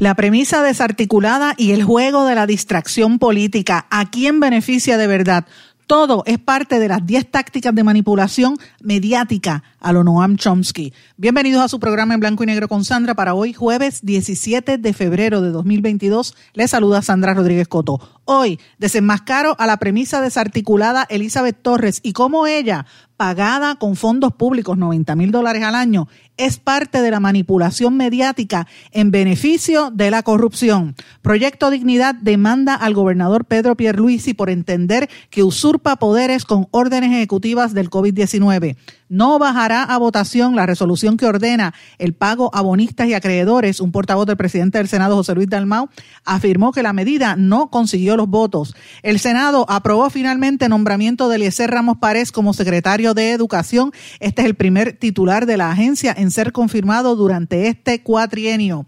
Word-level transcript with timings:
La 0.00 0.16
premisa 0.16 0.60
desarticulada 0.64 1.54
y 1.56 1.70
el 1.70 1.84
juego 1.84 2.26
de 2.26 2.34
la 2.34 2.46
distracción 2.46 3.20
política, 3.20 3.86
¿a 3.90 4.10
quién 4.10 4.40
beneficia 4.40 4.98
de 4.98 5.06
verdad? 5.06 5.46
Todo 5.86 6.24
es 6.26 6.38
parte 6.38 6.80
de 6.80 6.88
las 6.88 7.06
10 7.06 7.30
tácticas 7.30 7.72
de 7.74 7.84
manipulación 7.84 8.56
mediática 8.82 9.62
a 9.78 9.92
lo 9.92 10.02
Noam 10.02 10.36
Chomsky. 10.36 10.92
Bienvenidos 11.16 11.62
a 11.62 11.68
su 11.68 11.78
programa 11.78 12.14
en 12.14 12.20
blanco 12.20 12.42
y 12.42 12.46
negro 12.46 12.68
con 12.68 12.84
Sandra 12.84 13.14
para 13.14 13.34
hoy, 13.34 13.52
jueves 13.52 14.00
17 14.02 14.78
de 14.78 14.92
febrero 14.94 15.42
de 15.42 15.50
2022. 15.50 16.34
Les 16.54 16.70
saluda 16.70 17.02
Sandra 17.02 17.34
Rodríguez 17.34 17.68
Coto. 17.68 18.00
Hoy 18.24 18.58
desenmascaro 18.78 19.54
a 19.58 19.66
la 19.66 19.76
premisa 19.76 20.22
desarticulada 20.22 21.06
Elizabeth 21.08 21.60
Torres 21.60 22.00
y 22.02 22.14
cómo 22.14 22.46
ella, 22.46 22.86
pagada 23.18 23.76
con 23.76 23.94
fondos 23.94 24.32
públicos 24.32 24.78
90 24.78 25.14
mil 25.16 25.30
dólares 25.30 25.62
al 25.62 25.74
año, 25.74 26.08
es 26.36 26.58
parte 26.58 27.02
de 27.02 27.10
la 27.10 27.20
manipulación 27.20 27.96
mediática 27.96 28.66
en 28.92 29.10
beneficio 29.10 29.90
de 29.90 30.10
la 30.10 30.22
corrupción. 30.22 30.94
Proyecto 31.22 31.70
Dignidad 31.70 32.14
demanda 32.14 32.74
al 32.74 32.94
gobernador 32.94 33.44
Pedro 33.44 33.76
Pierluisi 33.76 34.34
por 34.34 34.50
entender 34.50 35.08
que 35.30 35.42
usurpa 35.42 35.96
poderes 35.96 36.44
con 36.44 36.68
órdenes 36.70 37.12
ejecutivas 37.12 37.74
del 37.74 37.90
COVID-19 37.90 38.76
no 39.14 39.38
bajará 39.38 39.84
a 39.84 39.98
votación 39.98 40.56
la 40.56 40.66
resolución 40.66 41.16
que 41.16 41.26
ordena 41.26 41.72
el 41.98 42.14
pago 42.14 42.50
a 42.52 42.62
bonistas 42.62 43.06
y 43.06 43.14
acreedores. 43.14 43.80
Un 43.80 43.92
portavoz 43.92 44.26
del 44.26 44.36
presidente 44.36 44.78
del 44.78 44.88
Senado, 44.88 45.14
José 45.14 45.34
Luis 45.34 45.48
Dalmau, 45.48 45.88
afirmó 46.24 46.72
que 46.72 46.82
la 46.82 46.92
medida 46.92 47.36
no 47.36 47.70
consiguió 47.70 48.16
los 48.16 48.28
votos. 48.28 48.74
El 49.02 49.20
Senado 49.20 49.66
aprobó 49.68 50.10
finalmente 50.10 50.64
el 50.64 50.70
nombramiento 50.70 51.28
de 51.28 51.36
Eliezer 51.36 51.70
Ramos 51.70 51.98
Párez 51.98 52.32
como 52.32 52.54
secretario 52.54 53.14
de 53.14 53.30
Educación. 53.30 53.92
Este 54.20 54.42
es 54.42 54.46
el 54.46 54.54
primer 54.56 54.94
titular 54.94 55.46
de 55.46 55.58
la 55.58 55.70
agencia 55.70 56.12
en 56.16 56.23
ser 56.30 56.52
confirmado 56.52 57.16
durante 57.16 57.68
este 57.68 58.02
cuatrienio. 58.02 58.86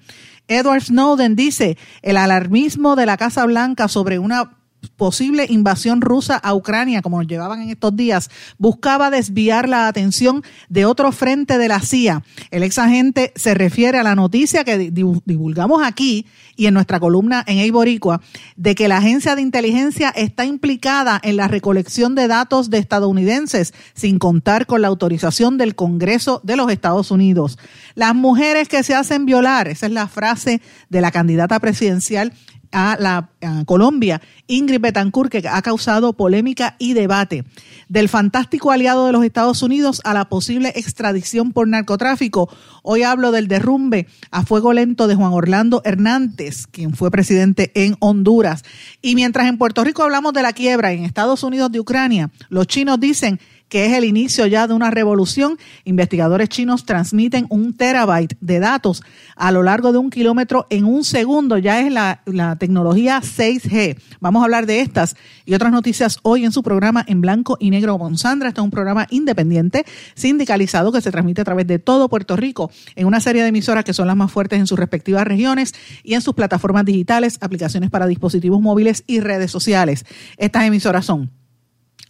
Edward 0.48 0.82
Snowden 0.82 1.34
dice, 1.34 1.76
el 2.02 2.16
alarmismo 2.16 2.94
de 2.94 3.06
la 3.06 3.16
Casa 3.16 3.44
Blanca 3.46 3.88
sobre 3.88 4.18
una 4.18 4.55
posible 4.88 5.46
invasión 5.48 6.00
rusa 6.00 6.36
a 6.36 6.54
Ucrania, 6.54 7.02
como 7.02 7.18
nos 7.18 7.26
llevaban 7.26 7.62
en 7.62 7.70
estos 7.70 7.94
días, 7.96 8.30
buscaba 8.58 9.10
desviar 9.10 9.68
la 9.68 9.88
atención 9.88 10.42
de 10.68 10.84
otro 10.84 11.12
frente 11.12 11.58
de 11.58 11.68
la 11.68 11.80
CIA. 11.80 12.22
El 12.50 12.62
ex 12.62 12.78
agente 12.78 13.32
se 13.36 13.54
refiere 13.54 13.98
a 13.98 14.02
la 14.02 14.14
noticia 14.14 14.64
que 14.64 14.90
divulgamos 14.90 15.82
aquí 15.82 16.26
y 16.56 16.66
en 16.66 16.74
nuestra 16.74 17.00
columna 17.00 17.44
en 17.46 17.58
Eiboricua 17.58 18.20
de 18.56 18.74
que 18.74 18.88
la 18.88 18.98
agencia 18.98 19.36
de 19.36 19.42
inteligencia 19.42 20.10
está 20.10 20.44
implicada 20.44 21.20
en 21.22 21.36
la 21.36 21.48
recolección 21.48 22.14
de 22.14 22.28
datos 22.28 22.70
de 22.70 22.78
estadounidenses 22.78 23.74
sin 23.94 24.18
contar 24.18 24.66
con 24.66 24.82
la 24.82 24.88
autorización 24.88 25.58
del 25.58 25.74
Congreso 25.74 26.40
de 26.44 26.56
los 26.56 26.70
Estados 26.70 27.10
Unidos. 27.10 27.58
Las 27.94 28.14
mujeres 28.14 28.68
que 28.68 28.82
se 28.82 28.94
hacen 28.94 29.26
violar, 29.26 29.68
esa 29.68 29.86
es 29.86 29.92
la 29.92 30.08
frase 30.08 30.60
de 30.88 31.00
la 31.00 31.10
candidata 31.10 31.60
presidencial 31.60 32.32
a 32.72 32.96
la 32.98 33.30
Colombia, 33.64 34.20
Ingrid 34.46 34.80
Betancourt, 34.80 35.30
que 35.30 35.46
ha 35.48 35.62
causado 35.62 36.12
polémica 36.12 36.76
y 36.78 36.94
debate. 36.94 37.44
Del 37.88 38.08
fantástico 38.08 38.72
aliado 38.72 39.06
de 39.06 39.12
los 39.12 39.24
Estados 39.24 39.62
Unidos 39.62 40.00
a 40.04 40.14
la 40.14 40.28
posible 40.28 40.72
extradición 40.74 41.52
por 41.52 41.68
narcotráfico. 41.68 42.48
Hoy 42.82 43.02
hablo 43.02 43.30
del 43.30 43.48
derrumbe 43.48 44.06
a 44.30 44.44
fuego 44.44 44.72
lento 44.72 45.06
de 45.06 45.14
Juan 45.14 45.32
Orlando 45.32 45.82
Hernández, 45.84 46.66
quien 46.66 46.94
fue 46.94 47.10
presidente 47.10 47.70
en 47.74 47.96
Honduras. 48.00 48.64
Y 49.02 49.14
mientras 49.14 49.48
en 49.48 49.58
Puerto 49.58 49.84
Rico 49.84 50.02
hablamos 50.02 50.32
de 50.32 50.42
la 50.42 50.52
quiebra 50.52 50.92
en 50.92 51.04
Estados 51.04 51.42
Unidos 51.42 51.70
de 51.70 51.80
Ucrania, 51.80 52.30
los 52.48 52.66
chinos 52.66 52.98
dicen 52.98 53.38
que 53.68 53.86
es 53.86 53.92
el 53.92 54.04
inicio 54.04 54.46
ya 54.46 54.66
de 54.66 54.74
una 54.74 54.90
revolución. 54.90 55.58
Investigadores 55.84 56.48
chinos 56.48 56.84
transmiten 56.84 57.46
un 57.48 57.76
terabyte 57.76 58.36
de 58.40 58.60
datos 58.60 59.02
a 59.34 59.52
lo 59.52 59.62
largo 59.62 59.92
de 59.92 59.98
un 59.98 60.10
kilómetro 60.10 60.66
en 60.70 60.84
un 60.84 61.04
segundo. 61.04 61.58
Ya 61.58 61.80
es 61.80 61.92
la, 61.92 62.22
tecnología 62.58 63.20
6G. 63.20 63.98
Vamos 64.20 64.40
a 64.40 64.44
hablar 64.44 64.66
de 64.66 64.80
estas 64.80 65.16
y 65.44 65.54
otras 65.54 65.72
noticias 65.72 66.18
hoy 66.22 66.44
en 66.44 66.52
su 66.52 66.62
programa 66.62 67.04
en 67.06 67.20
blanco 67.20 67.56
y 67.60 67.70
negro 67.70 67.98
con 67.98 68.16
Sandra. 68.18 68.48
Este 68.48 68.60
es 68.60 68.64
un 68.64 68.70
programa 68.70 69.06
independiente, 69.10 69.84
sindicalizado, 70.14 70.92
que 70.92 71.00
se 71.00 71.10
transmite 71.10 71.40
a 71.40 71.44
través 71.44 71.66
de 71.66 71.78
todo 71.78 72.08
Puerto 72.08 72.36
Rico 72.36 72.70
en 72.94 73.06
una 73.06 73.20
serie 73.20 73.42
de 73.42 73.48
emisoras 73.48 73.84
que 73.84 73.92
son 73.92 74.06
las 74.06 74.16
más 74.16 74.30
fuertes 74.30 74.58
en 74.58 74.66
sus 74.66 74.78
respectivas 74.78 75.26
regiones 75.26 75.74
y 76.02 76.14
en 76.14 76.20
sus 76.20 76.34
plataformas 76.34 76.84
digitales, 76.84 77.38
aplicaciones 77.40 77.90
para 77.90 78.06
dispositivos 78.06 78.60
móviles 78.60 79.04
y 79.06 79.20
redes 79.20 79.50
sociales. 79.50 80.04
Estas 80.36 80.64
emisoras 80.64 81.04
son 81.04 81.30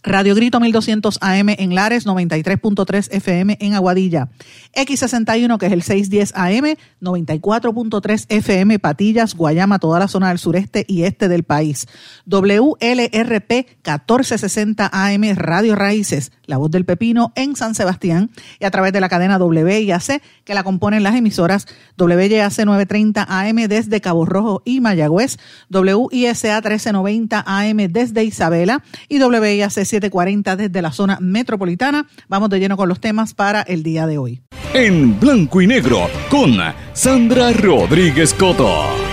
Radio 0.03 0.35
Grito 0.35 0.59
1200 0.59 1.17
AM 1.21 1.49
en 1.49 1.73
Lares, 1.73 2.05
93.3 2.05 3.09
FM 3.11 3.57
en 3.59 3.73
Aguadilla. 3.73 4.29
X61, 4.75 5.57
que 5.57 5.65
es 5.65 5.71
el 5.71 5.81
610 5.81 6.33
AM, 6.35 6.77
94.3 7.01 8.25
FM 8.29 8.79
Patillas, 8.79 9.35
Guayama, 9.35 9.79
toda 9.79 9.99
la 9.99 10.07
zona 10.07 10.29
del 10.29 10.37
sureste 10.37 10.85
y 10.87 11.03
este 11.03 11.27
del 11.27 11.43
país. 11.43 11.87
WLRP 12.25 13.51
1460 13.51 14.89
AM 14.91 15.35
Radio 15.35 15.75
Raíces, 15.75 16.31
La 16.45 16.57
Voz 16.57 16.69
del 16.69 16.85
Pepino 16.85 17.33
en 17.35 17.55
San 17.55 17.73
Sebastián 17.73 18.29
y 18.59 18.65
a 18.65 18.71
través 18.71 18.93
de 18.93 19.01
la 19.01 19.09
cadena 19.09 19.37
WIAC 19.37 20.21
que 20.43 20.53
la 20.53 20.63
componen 20.63 21.03
las 21.03 21.15
emisoras 21.15 21.67
WYAC 21.97 22.65
930 22.65 23.25
AM 23.27 23.55
desde 23.67 23.99
Cabo 23.99 24.25
Rojo 24.25 24.61
y 24.63 24.79
Mayagüez, 24.79 25.37
WISA 25.71 26.61
1390 26.61 27.43
AM 27.45 27.77
desde 27.89 28.23
Isabela 28.23 28.83
y 29.09 29.21
WIAC 29.21 29.86
740 29.87 30.55
desde 30.55 30.81
la 30.81 30.91
zona 30.91 31.17
metropolitana. 31.21 32.07
Vamos 32.27 32.49
de 32.49 32.59
lleno 32.59 32.77
con 32.77 32.89
los 32.89 32.99
temas 32.99 33.33
para 33.33 33.61
el 33.61 33.83
día 33.83 34.05
de 34.07 34.17
hoy. 34.17 34.41
En 34.73 35.19
blanco 35.19 35.61
y 35.61 35.67
negro 35.67 36.09
con 36.29 36.57
Sandra 36.93 37.51
Rodríguez 37.53 38.33
Coto. 38.33 39.06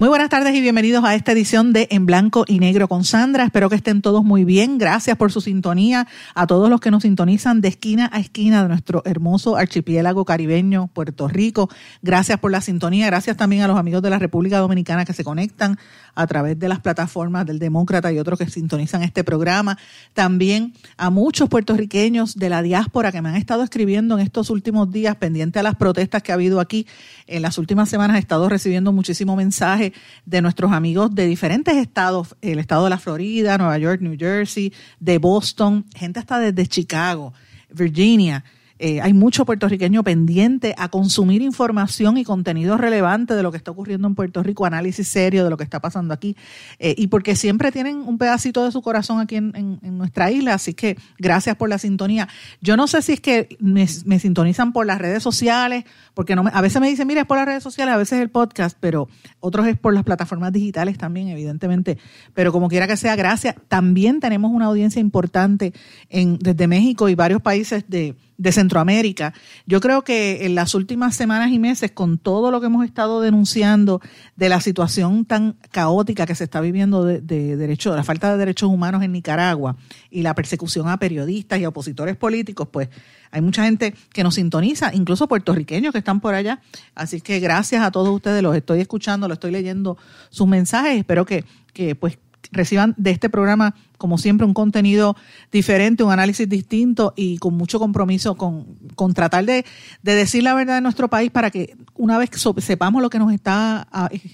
Muy 0.00 0.08
buenas 0.08 0.30
tardes 0.30 0.54
y 0.54 0.62
bienvenidos 0.62 1.04
a 1.04 1.14
esta 1.14 1.32
edición 1.32 1.74
de 1.74 1.86
En 1.90 2.06
Blanco 2.06 2.46
y 2.48 2.58
Negro 2.58 2.88
con 2.88 3.04
Sandra. 3.04 3.44
Espero 3.44 3.68
que 3.68 3.76
estén 3.76 4.00
todos 4.00 4.24
muy 4.24 4.46
bien. 4.46 4.78
Gracias 4.78 5.14
por 5.18 5.30
su 5.30 5.42
sintonía. 5.42 6.08
A 6.34 6.46
todos 6.46 6.70
los 6.70 6.80
que 6.80 6.90
nos 6.90 7.02
sintonizan 7.02 7.60
de 7.60 7.68
esquina 7.68 8.08
a 8.10 8.18
esquina 8.18 8.62
de 8.62 8.68
nuestro 8.70 9.02
hermoso 9.04 9.58
archipiélago 9.58 10.24
caribeño, 10.24 10.86
Puerto 10.86 11.28
Rico. 11.28 11.68
Gracias 12.00 12.40
por 12.40 12.50
la 12.50 12.62
sintonía. 12.62 13.08
Gracias 13.08 13.36
también 13.36 13.60
a 13.60 13.68
los 13.68 13.76
amigos 13.76 14.00
de 14.00 14.08
la 14.08 14.18
República 14.18 14.56
Dominicana 14.56 15.04
que 15.04 15.12
se 15.12 15.22
conectan 15.22 15.78
a 16.14 16.26
través 16.26 16.58
de 16.58 16.68
las 16.70 16.80
plataformas 16.80 17.44
del 17.44 17.58
Demócrata 17.58 18.10
y 18.10 18.18
otros 18.18 18.38
que 18.38 18.48
sintonizan 18.48 19.02
este 19.02 19.22
programa. 19.22 19.76
También 20.14 20.72
a 20.96 21.10
muchos 21.10 21.50
puertorriqueños 21.50 22.36
de 22.36 22.48
la 22.48 22.62
diáspora 22.62 23.12
que 23.12 23.20
me 23.20 23.28
han 23.28 23.36
estado 23.36 23.62
escribiendo 23.64 24.18
en 24.18 24.24
estos 24.24 24.48
últimos 24.48 24.90
días 24.90 25.16
pendiente 25.16 25.58
a 25.58 25.62
las 25.62 25.74
protestas 25.74 26.22
que 26.22 26.32
ha 26.32 26.36
habido 26.36 26.58
aquí. 26.58 26.86
En 27.26 27.42
las 27.42 27.58
últimas 27.58 27.90
semanas 27.90 28.16
he 28.16 28.20
estado 28.20 28.48
recibiendo 28.48 28.92
muchísimo 28.92 29.36
mensaje 29.36 29.89
de 30.24 30.42
nuestros 30.42 30.72
amigos 30.72 31.14
de 31.14 31.26
diferentes 31.26 31.76
estados, 31.76 32.36
el 32.40 32.58
estado 32.58 32.84
de 32.84 32.90
la 32.90 32.98
Florida, 32.98 33.58
Nueva 33.58 33.78
York, 33.78 34.00
New 34.00 34.16
Jersey, 34.18 34.72
de 34.98 35.18
Boston, 35.18 35.86
gente 35.94 36.20
hasta 36.20 36.38
desde 36.38 36.66
Chicago, 36.66 37.32
Virginia, 37.70 38.44
eh, 38.82 39.02
hay 39.02 39.12
mucho 39.12 39.44
puertorriqueño 39.44 40.02
pendiente 40.02 40.74
a 40.78 40.88
consumir 40.88 41.42
información 41.42 42.16
y 42.16 42.24
contenido 42.24 42.78
relevante 42.78 43.34
de 43.34 43.42
lo 43.42 43.50
que 43.50 43.58
está 43.58 43.70
ocurriendo 43.70 44.08
en 44.08 44.14
Puerto 44.14 44.42
Rico, 44.42 44.64
análisis 44.64 45.06
serio 45.06 45.44
de 45.44 45.50
lo 45.50 45.58
que 45.58 45.64
está 45.64 45.80
pasando 45.80 46.14
aquí, 46.14 46.34
eh, 46.78 46.94
y 46.96 47.08
porque 47.08 47.36
siempre 47.36 47.72
tienen 47.72 47.96
un 47.96 48.16
pedacito 48.16 48.64
de 48.64 48.72
su 48.72 48.80
corazón 48.80 49.20
aquí 49.20 49.36
en, 49.36 49.50
nuestra 49.82 50.30
isla, 50.30 50.54
así 50.54 50.72
que 50.72 50.96
gracias 51.18 51.56
por 51.56 51.68
la 51.68 51.76
sintonía. 51.76 52.26
Yo 52.62 52.78
no 52.78 52.86
sé 52.86 53.02
si 53.02 53.12
es 53.12 53.20
que 53.20 53.54
me, 53.60 53.86
sintonizan 53.86 54.72
por 54.72 54.86
las 54.86 54.98
redes 54.98 55.22
sociales, 55.22 55.84
porque 56.14 56.34
no 56.34 56.44
a 56.50 56.60
veces 56.62 56.80
me 56.80 56.88
dicen, 56.88 57.06
mira, 57.06 57.20
es 57.20 57.26
por 57.26 57.36
las 57.36 57.44
redes 57.44 57.62
sociales, 57.62 57.94
a 57.94 57.98
veces 57.98 58.14
es 58.14 58.22
el 58.22 58.30
podcast, 58.30 58.78
pero 58.80 59.08
otros 59.40 59.66
es 59.66 59.76
por 59.78 59.92
las 59.92 60.04
plataformas 60.04 60.52
digitales 60.52 60.96
también, 60.96 61.28
evidentemente, 61.28 61.98
pero 62.32 62.50
como 62.50 62.68
quiera 62.68 62.86
que 62.86 62.96
sea, 62.96 63.14
gracias. 63.14 63.56
También 63.68 64.20
tenemos 64.20 64.50
una 64.52 64.66
audiencia 64.66 65.00
importante 65.00 65.74
en, 66.08 66.38
desde 66.38 66.66
México 66.66 67.10
y 67.10 67.14
varios 67.14 67.42
países 67.42 67.84
de 67.86 68.16
de 68.40 68.52
Centroamérica. 68.52 69.34
Yo 69.66 69.82
creo 69.82 70.02
que 70.02 70.46
en 70.46 70.54
las 70.54 70.74
últimas 70.74 71.14
semanas 71.14 71.50
y 71.52 71.58
meses, 71.58 71.92
con 71.92 72.16
todo 72.16 72.50
lo 72.50 72.58
que 72.58 72.68
hemos 72.68 72.86
estado 72.86 73.20
denunciando 73.20 74.00
de 74.34 74.48
la 74.48 74.62
situación 74.62 75.26
tan 75.26 75.58
caótica 75.70 76.24
que 76.24 76.34
se 76.34 76.44
está 76.44 76.62
viviendo 76.62 77.04
de, 77.04 77.20
de, 77.20 77.58
de 77.58 77.78
la 77.84 78.02
falta 78.02 78.32
de 78.32 78.38
derechos 78.38 78.70
humanos 78.70 79.02
en 79.02 79.12
Nicaragua 79.12 79.76
y 80.10 80.22
la 80.22 80.34
persecución 80.34 80.88
a 80.88 80.96
periodistas 80.96 81.60
y 81.60 81.66
opositores 81.66 82.16
políticos, 82.16 82.66
pues 82.72 82.88
hay 83.30 83.42
mucha 83.42 83.64
gente 83.64 83.94
que 84.10 84.24
nos 84.24 84.36
sintoniza, 84.36 84.94
incluso 84.94 85.28
puertorriqueños 85.28 85.92
que 85.92 85.98
están 85.98 86.20
por 86.20 86.34
allá. 86.34 86.62
Así 86.94 87.20
que 87.20 87.40
gracias 87.40 87.82
a 87.82 87.90
todos 87.90 88.08
ustedes, 88.08 88.42
los 88.42 88.56
estoy 88.56 88.80
escuchando, 88.80 89.28
los 89.28 89.36
estoy 89.36 89.50
leyendo 89.50 89.98
sus 90.30 90.48
mensajes. 90.48 90.96
Espero 90.96 91.26
que, 91.26 91.44
que 91.74 91.94
pues 91.94 92.18
reciban 92.52 92.94
de 92.96 93.10
este 93.10 93.28
programa, 93.28 93.74
como 93.98 94.18
siempre, 94.18 94.46
un 94.46 94.54
contenido 94.54 95.16
diferente, 95.52 96.02
un 96.02 96.12
análisis 96.12 96.48
distinto 96.48 97.12
y 97.16 97.38
con 97.38 97.54
mucho 97.56 97.78
compromiso 97.78 98.36
con, 98.36 98.66
tratar 99.14 99.44
de, 99.44 99.64
de, 100.02 100.14
decir 100.14 100.42
la 100.42 100.54
verdad 100.54 100.76
de 100.76 100.80
nuestro 100.80 101.08
país 101.08 101.30
para 101.30 101.50
que 101.50 101.76
una 101.94 102.18
vez 102.18 102.30
que 102.30 102.38
sepamos 102.60 103.02
lo 103.02 103.10
que 103.10 103.18
nos 103.18 103.32
está 103.32 103.88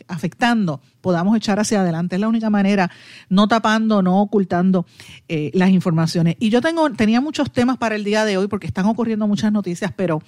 afectando, 0.08 0.81
podamos 1.00 1.37
echar 1.37 1.58
hacia 1.58 1.81
adelante. 1.81 2.17
Es 2.17 2.20
la 2.20 2.29
única 2.29 2.50
manera, 2.50 2.91
no 3.29 3.49
tapando, 3.49 4.03
no 4.03 4.20
ocultando 4.20 4.87
eh, 5.29 5.50
las 5.55 5.70
informaciones. 5.70 6.37
Y 6.38 6.50
yo 6.50 6.61
tengo, 6.61 6.91
tenía 6.91 7.20
muchos 7.20 7.53
temas 7.53 7.76
para 7.76 7.97
el 7.97 8.05
día 8.05 8.25
de 8.25 8.37
hoy 8.37 8.47
porque 8.49 8.67
están 8.67 8.87
ocurriendo 8.87 9.26
muchas 9.26 9.53
noticias, 9.53 9.93
pero 9.97 10.23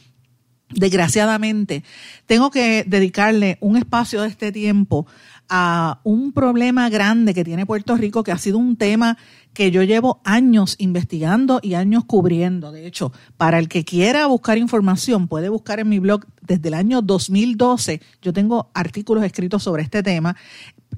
desgraciadamente 0.71 1.83
tengo 2.27 2.51
que 2.51 2.85
dedicarle 2.87 3.57
un 3.61 3.77
espacio 3.77 4.23
de 4.23 4.29
este 4.29 4.53
tiempo 4.53 5.07
a 5.49 6.01
un 6.05 6.33
problema 6.33 6.89
grande 6.91 7.35
que 7.35 7.45
tiene 7.45 7.67
Puerto 7.67 7.97
Rico, 7.97 8.23
que 8.23 8.33
ha 8.33 8.39
sido 8.39 8.59
un 8.59 8.77
tema 8.77 9.17
que 9.55 9.71
yo 9.71 9.83
llevo 9.83 10.21
años 10.25 10.77
investigando 10.79 11.59
y 11.63 11.75
años 11.75 12.05
cubriendo. 12.05 12.71
De 12.71 12.87
hecho, 12.87 13.13
para 13.37 13.59
el 13.59 13.69
que 13.69 13.85
quiera 13.85 14.27
buscar 14.27 14.59
información, 14.59 15.27
puede 15.27 15.49
buscar 15.49 15.81
en 15.81 15.89
mi 15.89 15.99
blog 15.99 16.27
desde 16.43 16.69
el 16.69 16.75
año 16.75 17.03
2012. 17.03 18.01
Yo 18.23 18.33
tengo 18.33 18.71
artículos 18.75 19.25
escritos 19.25 19.63
sobre 19.63 19.83
este 19.83 20.03
tema. 20.03 20.37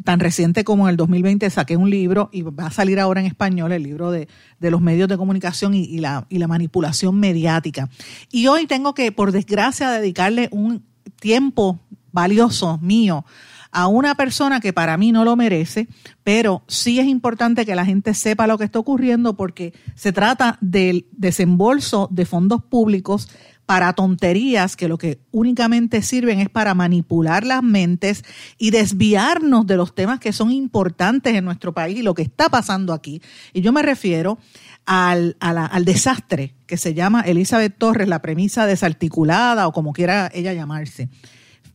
Tan 0.04 0.20
reciente 0.20 0.64
como 0.64 0.84
en 0.84 0.90
el 0.90 0.96
2020 0.96 1.48
saqué 1.50 1.76
un 1.76 1.90
libro 1.90 2.28
y 2.32 2.42
va 2.42 2.66
a 2.66 2.70
salir 2.70 3.00
ahora 3.00 3.20
en 3.20 3.26
español 3.26 3.72
el 3.72 3.82
libro 3.82 4.10
de, 4.10 4.28
de 4.58 4.70
los 4.70 4.80
medios 4.80 5.08
de 5.08 5.16
comunicación 5.16 5.74
y, 5.74 5.84
y, 5.84 5.98
la, 5.98 6.26
y 6.28 6.38
la 6.38 6.46
manipulación 6.46 7.18
mediática. 7.18 7.88
Y 8.30 8.46
hoy 8.48 8.66
tengo 8.66 8.94
que, 8.94 9.10
por 9.12 9.32
desgracia, 9.32 9.90
dedicarle 9.90 10.48
un 10.52 10.84
tiempo 11.18 11.78
valioso 12.12 12.78
mío 12.78 13.24
a 13.72 13.86
una 13.86 14.14
persona 14.14 14.60
que 14.60 14.72
para 14.72 14.96
mí 14.96 15.12
no 15.12 15.24
lo 15.24 15.36
merece, 15.36 15.88
pero 16.24 16.62
sí 16.66 16.98
es 16.98 17.06
importante 17.06 17.64
que 17.64 17.74
la 17.74 17.84
gente 17.84 18.14
sepa 18.14 18.46
lo 18.46 18.58
que 18.58 18.64
está 18.64 18.78
ocurriendo 18.78 19.36
porque 19.36 19.72
se 19.94 20.12
trata 20.12 20.58
del 20.60 21.06
desembolso 21.12 22.08
de 22.10 22.26
fondos 22.26 22.62
públicos 22.62 23.28
para 23.70 23.92
tonterías 23.92 24.74
que 24.74 24.88
lo 24.88 24.98
que 24.98 25.20
únicamente 25.30 26.02
sirven 26.02 26.40
es 26.40 26.48
para 26.48 26.74
manipular 26.74 27.46
las 27.46 27.62
mentes 27.62 28.24
y 28.58 28.72
desviarnos 28.72 29.64
de 29.64 29.76
los 29.76 29.94
temas 29.94 30.18
que 30.18 30.32
son 30.32 30.50
importantes 30.50 31.36
en 31.36 31.44
nuestro 31.44 31.72
país 31.72 31.96
y 31.96 32.02
lo 32.02 32.14
que 32.14 32.22
está 32.22 32.48
pasando 32.48 32.92
aquí. 32.92 33.22
Y 33.52 33.60
yo 33.60 33.72
me 33.72 33.82
refiero 33.82 34.38
al, 34.86 35.36
al 35.38 35.84
desastre 35.84 36.56
que 36.66 36.76
se 36.76 36.94
llama 36.94 37.20
Elizabeth 37.20 37.78
Torres, 37.78 38.08
la 38.08 38.22
premisa 38.22 38.66
desarticulada 38.66 39.68
o 39.68 39.72
como 39.72 39.92
quiera 39.92 40.28
ella 40.34 40.52
llamarse 40.52 41.08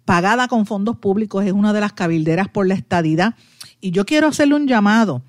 pagada 0.06 0.48
con 0.48 0.66
fondos 0.66 0.98
públicos, 0.98 1.44
es 1.46 1.52
una 1.52 1.74
de 1.74 1.82
las 1.82 1.94
cabilderas 1.94 2.48
por 2.48 2.68
la 2.68 2.76
estadidad. 2.76 3.36
Y 3.82 3.92
yo 3.92 4.06
quiero 4.06 4.28
hacerle 4.28 4.56
un 4.56 4.68
llamado 4.68 5.24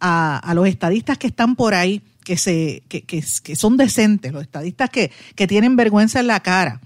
a, 0.00 0.52
los 0.54 0.66
estadistas 0.66 1.18
que 1.18 1.28
están 1.28 1.54
por 1.54 1.74
ahí, 1.74 2.02
que, 2.24 2.36
se, 2.36 2.82
que, 2.88 3.02
que, 3.02 3.22
son 3.22 3.76
decentes, 3.76 4.32
los 4.32 4.42
estadistas 4.42 4.90
que, 4.90 5.12
que, 5.36 5.46
tienen 5.46 5.76
vergüenza 5.76 6.20
en 6.20 6.26
la 6.26 6.40
cara, 6.40 6.80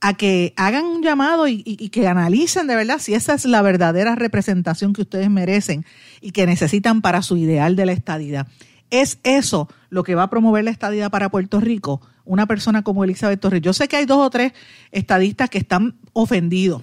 a 0.00 0.14
que 0.14 0.52
hagan 0.56 0.84
un 0.84 1.02
llamado 1.02 1.48
y, 1.48 1.62
y, 1.64 1.88
que 1.88 2.06
analicen 2.06 2.66
de 2.66 2.76
verdad 2.76 2.98
si 3.00 3.14
esa 3.14 3.34
es 3.34 3.44
la 3.44 3.62
verdadera 3.62 4.14
representación 4.14 4.92
que 4.92 5.02
ustedes 5.02 5.30
merecen 5.30 5.84
y 6.20 6.30
que 6.32 6.46
necesitan 6.46 7.00
para 7.00 7.22
su 7.22 7.36
ideal 7.36 7.76
de 7.76 7.86
la 7.86 7.92
estadidad. 7.92 8.46
¿Es 8.90 9.18
eso 9.22 9.68
lo 9.90 10.02
que 10.02 10.14
va 10.14 10.24
a 10.24 10.30
promover 10.30 10.64
la 10.64 10.70
estadidad 10.70 11.10
para 11.10 11.30
Puerto 11.30 11.60
Rico? 11.60 12.00
Una 12.24 12.46
persona 12.46 12.82
como 12.82 13.04
Elizabeth 13.04 13.40
Torres. 13.40 13.62
Yo 13.62 13.72
sé 13.72 13.88
que 13.88 13.96
hay 13.96 14.06
dos 14.06 14.18
o 14.18 14.30
tres 14.30 14.52
estadistas 14.92 15.50
que 15.50 15.58
están 15.58 15.96
ofendidos. 16.12 16.82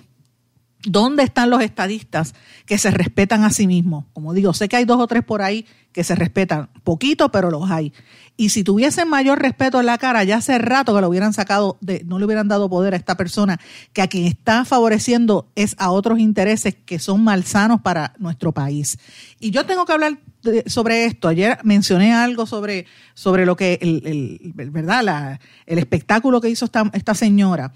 ¿Dónde 0.83 1.23
están 1.23 1.51
los 1.51 1.61
estadistas 1.61 2.33
que 2.65 2.79
se 2.79 2.89
respetan 2.89 3.43
a 3.43 3.51
sí 3.51 3.67
mismos? 3.67 4.05
Como 4.13 4.33
digo, 4.33 4.53
sé 4.53 4.67
que 4.67 4.77
hay 4.77 4.85
dos 4.85 4.99
o 4.99 5.07
tres 5.07 5.23
por 5.23 5.43
ahí 5.43 5.65
que 5.91 6.03
se 6.03 6.15
respetan, 6.15 6.69
poquito, 6.83 7.31
pero 7.31 7.51
los 7.51 7.69
hay. 7.69 7.93
Y 8.37 8.49
si 8.49 8.63
tuviesen 8.63 9.07
mayor 9.07 9.39
respeto 9.39 9.79
en 9.79 9.85
la 9.85 9.97
cara, 9.97 10.23
ya 10.23 10.37
hace 10.37 10.57
rato 10.57 10.95
que 10.95 11.01
lo 11.01 11.09
hubieran 11.09 11.33
sacado, 11.33 11.77
de, 11.81 12.03
no 12.05 12.17
le 12.17 12.25
hubieran 12.25 12.47
dado 12.47 12.69
poder 12.69 12.93
a 12.93 12.97
esta 12.97 13.15
persona, 13.15 13.59
que 13.93 14.01
a 14.01 14.07
quien 14.07 14.25
está 14.25 14.65
favoreciendo 14.65 15.51
es 15.55 15.75
a 15.77 15.91
otros 15.91 16.19
intereses 16.19 16.75
que 16.85 16.97
son 16.97 17.23
malsanos 17.23 17.81
para 17.81 18.13
nuestro 18.17 18.51
país. 18.51 18.97
Y 19.39 19.51
yo 19.51 19.65
tengo 19.65 19.85
que 19.85 19.93
hablar 19.93 20.17
sobre 20.65 21.05
esto. 21.05 21.27
Ayer 21.27 21.59
mencioné 21.63 22.13
algo 22.13 22.45
sobre, 22.45 22.85
sobre 23.13 23.45
lo 23.45 23.55
que, 23.55 23.77
el, 23.81 24.53
¿verdad? 24.53 25.39
El 25.65 25.77
espectáculo 25.77 26.41
que 26.41 26.49
hizo 26.49 26.65
esta, 26.65 27.15
señora. 27.15 27.73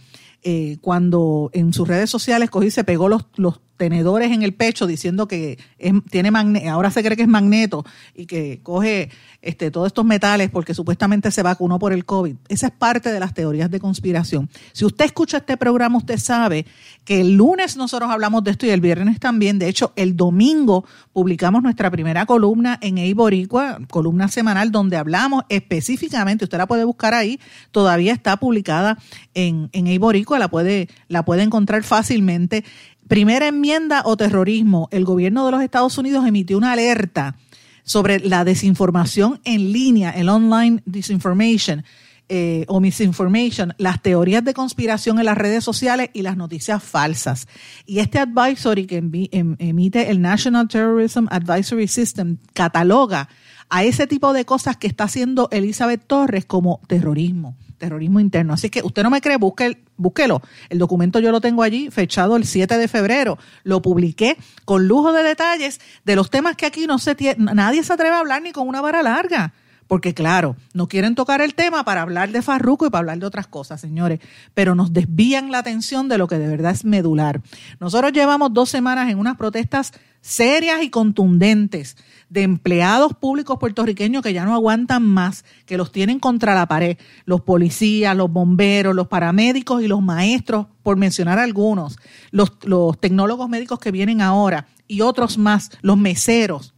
Eh, 0.48 0.78
cuando 0.80 1.50
en 1.54 1.74
sus 1.74 1.88
redes 1.88 2.10
sociales 2.10 2.52
cogí 2.52 2.70
se 2.70 2.84
pegó 2.84 3.10
los, 3.10 3.26
los 3.36 3.62
tenedores 3.78 4.32
en 4.32 4.44
el 4.44 4.54
pecho 4.54 4.88
diciendo 4.88 5.28
que 5.28 5.58
es, 5.78 5.94
tiene 6.10 6.30
ahora 6.70 6.92
se 6.92 7.04
cree 7.04 7.16
que 7.16 7.24
es 7.24 7.28
magneto 7.28 7.86
y 8.14 8.26
que 8.26 8.60
coge 8.64 9.10
este, 9.42 9.70
todos 9.72 9.88
estos 9.88 10.06
metales 10.06 10.50
porque 10.50 10.74
supuestamente 10.74 11.32
se 11.32 11.44
vacunó 11.44 11.78
por 11.78 11.94
el 11.94 12.06
COVID. 12.06 12.36
Esa 12.50 12.68
es 12.68 12.74
parte 12.74 13.12
de 13.12 13.20
las 13.20 13.34
teorías 13.34 13.70
de 13.70 13.80
conspiración. 13.80 14.50
Si 14.74 14.86
usted 14.86 15.06
escucha 15.06 15.38
este 15.38 15.58
programa, 15.58 15.98
usted 15.98 16.18
sabe 16.18 16.66
que 17.04 17.22
el 17.22 17.36
lunes 17.36 17.78
nosotros 17.78 18.10
hablamos 18.10 18.44
de 18.44 18.52
esto 18.52 18.66
y 18.66 18.70
el 18.70 18.82
viernes 18.82 19.20
también. 19.20 19.60
De 19.60 19.68
hecho, 19.68 19.94
el 19.96 20.16
domingo 20.16 20.86
publicamos 21.14 21.62
nuestra 21.62 21.92
primera 21.92 22.26
columna 22.26 22.80
en 22.82 22.98
Eiboricua, 22.98 23.80
columna 23.90 24.28
semanal, 24.28 24.72
donde 24.72 24.98
hablamos 24.98 25.44
específicamente, 25.50 26.46
usted 26.46 26.58
la 26.58 26.68
puede 26.68 26.84
buscar 26.84 27.14
ahí, 27.14 27.40
todavía 27.72 28.14
está 28.14 28.38
publicada 28.38 28.98
en, 29.34 29.70
en 29.74 29.88
Eiboricua, 29.88 30.40
la 30.40 30.48
puede, 30.48 30.90
la 31.08 31.24
puede 31.24 31.44
encontrar 31.44 31.84
fácilmente 31.84 32.64
primera 33.08 33.48
enmienda 33.48 34.04
o 34.06 34.18
terrorismo, 34.18 34.88
el 34.92 35.06
gobierno 35.06 35.46
de 35.46 35.52
los 35.52 35.62
Estados 35.62 35.98
Unidos 35.98 36.26
emitió 36.26 36.58
una 36.58 36.72
alerta 36.72 37.36
sobre 37.84 38.20
la 38.20 38.44
desinformación 38.44 39.40
en 39.44 39.72
línea, 39.72 40.12
el 40.12 40.30
online 40.30 40.82
disinformation 40.86 41.84
eh, 42.28 42.66
o 42.68 42.80
misinformation, 42.80 43.76
las 43.78 44.02
teorías 44.02 44.44
de 44.44 44.56
conspiración 44.56 45.20
en 45.20 45.26
las 45.26 45.38
redes 45.38 45.64
sociales 45.64 46.10
y 46.12 46.24
las 46.24 46.38
noticias 46.38 46.82
falsas. 46.82 47.48
Y 47.86 48.00
este 48.00 48.18
advisory 48.18 48.88
que 48.88 48.98
em, 48.98 49.56
emite 49.60 50.10
el 50.10 50.20
National 50.22 50.68
Terrorism 50.68 51.28
Advisory 51.30 51.88
System 51.88 52.38
cataloga 52.54 53.30
a 53.70 53.84
ese 53.84 54.08
tipo 54.08 54.34
de 54.34 54.44
cosas 54.44 54.78
que 54.78 54.88
está 54.88 55.04
haciendo 55.04 55.50
Elizabeth 55.52 56.04
Torres 56.08 56.46
como 56.46 56.82
terrorismo 56.88 57.56
terrorismo 57.78 58.20
interno. 58.20 58.54
Así 58.54 58.70
que 58.70 58.82
usted 58.84 59.04
no 59.04 59.10
me 59.10 59.22
cree, 59.22 59.38
busque, 59.38 59.84
búsquelo. 59.98 60.42
El 60.70 60.80
documento 60.80 61.20
yo 61.20 61.32
lo 61.32 61.42
tengo 61.42 61.64
allí, 61.64 61.90
fechado 61.92 62.36
el 62.36 62.46
7 62.46 62.78
de 62.78 62.88
febrero. 62.88 63.38
Lo 63.64 63.82
publiqué 63.82 64.38
con 64.66 64.88
lujo 64.88 65.14
de 65.14 65.24
detalles 65.24 65.80
de 66.04 66.16
los 66.16 66.30
temas 66.30 66.56
que 66.56 66.66
aquí 66.66 66.88
no 66.88 67.00
se 67.00 67.16
nadie 67.38 67.84
se 67.84 67.94
atreve 67.94 68.16
a 68.16 68.20
hablar 68.20 68.42
ni 68.42 68.52
con 68.52 68.68
una 68.68 68.82
vara 68.82 69.04
larga. 69.04 69.54
Porque 69.88 70.16
claro, 70.16 70.56
no 70.74 70.88
quieren 70.88 71.14
tocar 71.14 71.42
el 71.42 71.54
tema 71.54 71.86
para 71.86 72.02
hablar 72.02 72.32
de 72.32 72.42
Farruco 72.42 72.88
y 72.88 72.90
para 72.90 73.02
hablar 73.02 73.20
de 73.20 73.28
otras 73.28 73.46
cosas, 73.46 73.80
señores, 73.80 74.20
pero 74.56 74.74
nos 74.74 74.94
desvían 74.94 75.52
la 75.52 75.60
atención 75.60 76.10
de 76.10 76.18
lo 76.18 76.28
que 76.28 76.40
de 76.40 76.48
verdad 76.48 76.72
es 76.72 76.86
medular. 76.86 77.42
Nosotros 77.80 78.12
llevamos 78.12 78.52
dos 78.52 78.70
semanas 78.70 79.10
en 79.12 79.20
unas 79.20 79.38
protestas 79.38 79.94
serias 80.22 80.82
y 80.82 80.90
contundentes 80.90 81.98
de 82.30 82.44
empleados 82.44 83.14
públicos 83.14 83.58
puertorriqueños 83.60 84.24
que 84.24 84.34
ya 84.34 84.46
no 84.46 84.54
aguantan 84.54 85.04
más, 85.04 85.46
que 85.66 85.78
los 85.78 85.92
tienen 85.92 86.20
contra 86.20 86.56
la 86.56 86.68
pared, 86.68 86.98
los 87.26 87.42
policías, 87.42 88.16
los 88.16 88.32
bomberos, 88.32 88.96
los 88.96 89.08
paramédicos 89.08 89.84
y 89.84 89.88
los 89.88 90.02
maestros, 90.02 90.68
por 90.84 90.98
mencionar 90.98 91.40
algunos, 91.40 91.98
los, 92.32 92.54
los 92.64 93.00
tecnólogos 93.00 93.50
médicos 93.50 93.80
que 93.80 93.92
vienen 93.92 94.22
ahora 94.22 94.68
y 94.88 95.02
otros 95.02 95.38
más, 95.38 95.72
los 95.82 95.98
meseros. 95.98 96.74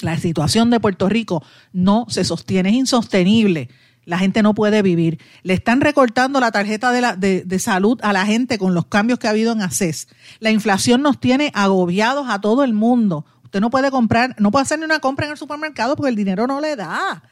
La 0.00 0.18
situación 0.18 0.70
de 0.70 0.80
Puerto 0.80 1.08
Rico 1.08 1.42
no 1.72 2.06
se 2.08 2.24
sostiene, 2.24 2.70
es 2.70 2.74
insostenible 2.74 3.68
la 4.06 4.18
gente 4.18 4.42
no 4.42 4.54
puede 4.54 4.82
vivir. 4.82 5.18
Le 5.42 5.54
están 5.54 5.80
recortando 5.80 6.40
la 6.40 6.52
tarjeta 6.52 6.92
de, 6.92 7.00
la, 7.00 7.16
de, 7.16 7.42
de, 7.42 7.58
salud 7.58 7.98
a 8.02 8.12
la 8.12 8.26
gente 8.26 8.58
con 8.58 8.74
los 8.74 8.86
cambios 8.86 9.18
que 9.18 9.26
ha 9.26 9.30
habido 9.30 9.52
en 9.52 9.62
ACES. 9.62 10.08
La 10.40 10.50
inflación 10.50 11.02
nos 11.02 11.20
tiene 11.20 11.50
agobiados 11.54 12.28
a 12.28 12.40
todo 12.40 12.64
el 12.64 12.74
mundo. 12.74 13.24
Usted 13.54 13.60
no 13.60 13.70
puede 13.70 13.92
comprar, 13.92 14.34
no 14.40 14.50
puede 14.50 14.64
hacer 14.64 14.80
ni 14.80 14.84
una 14.84 14.98
compra 14.98 15.26
en 15.26 15.30
el 15.30 15.38
supermercado 15.38 15.94
porque 15.94 16.08
el 16.08 16.16
dinero 16.16 16.48
no 16.48 16.60
le 16.60 16.74
da. 16.74 17.22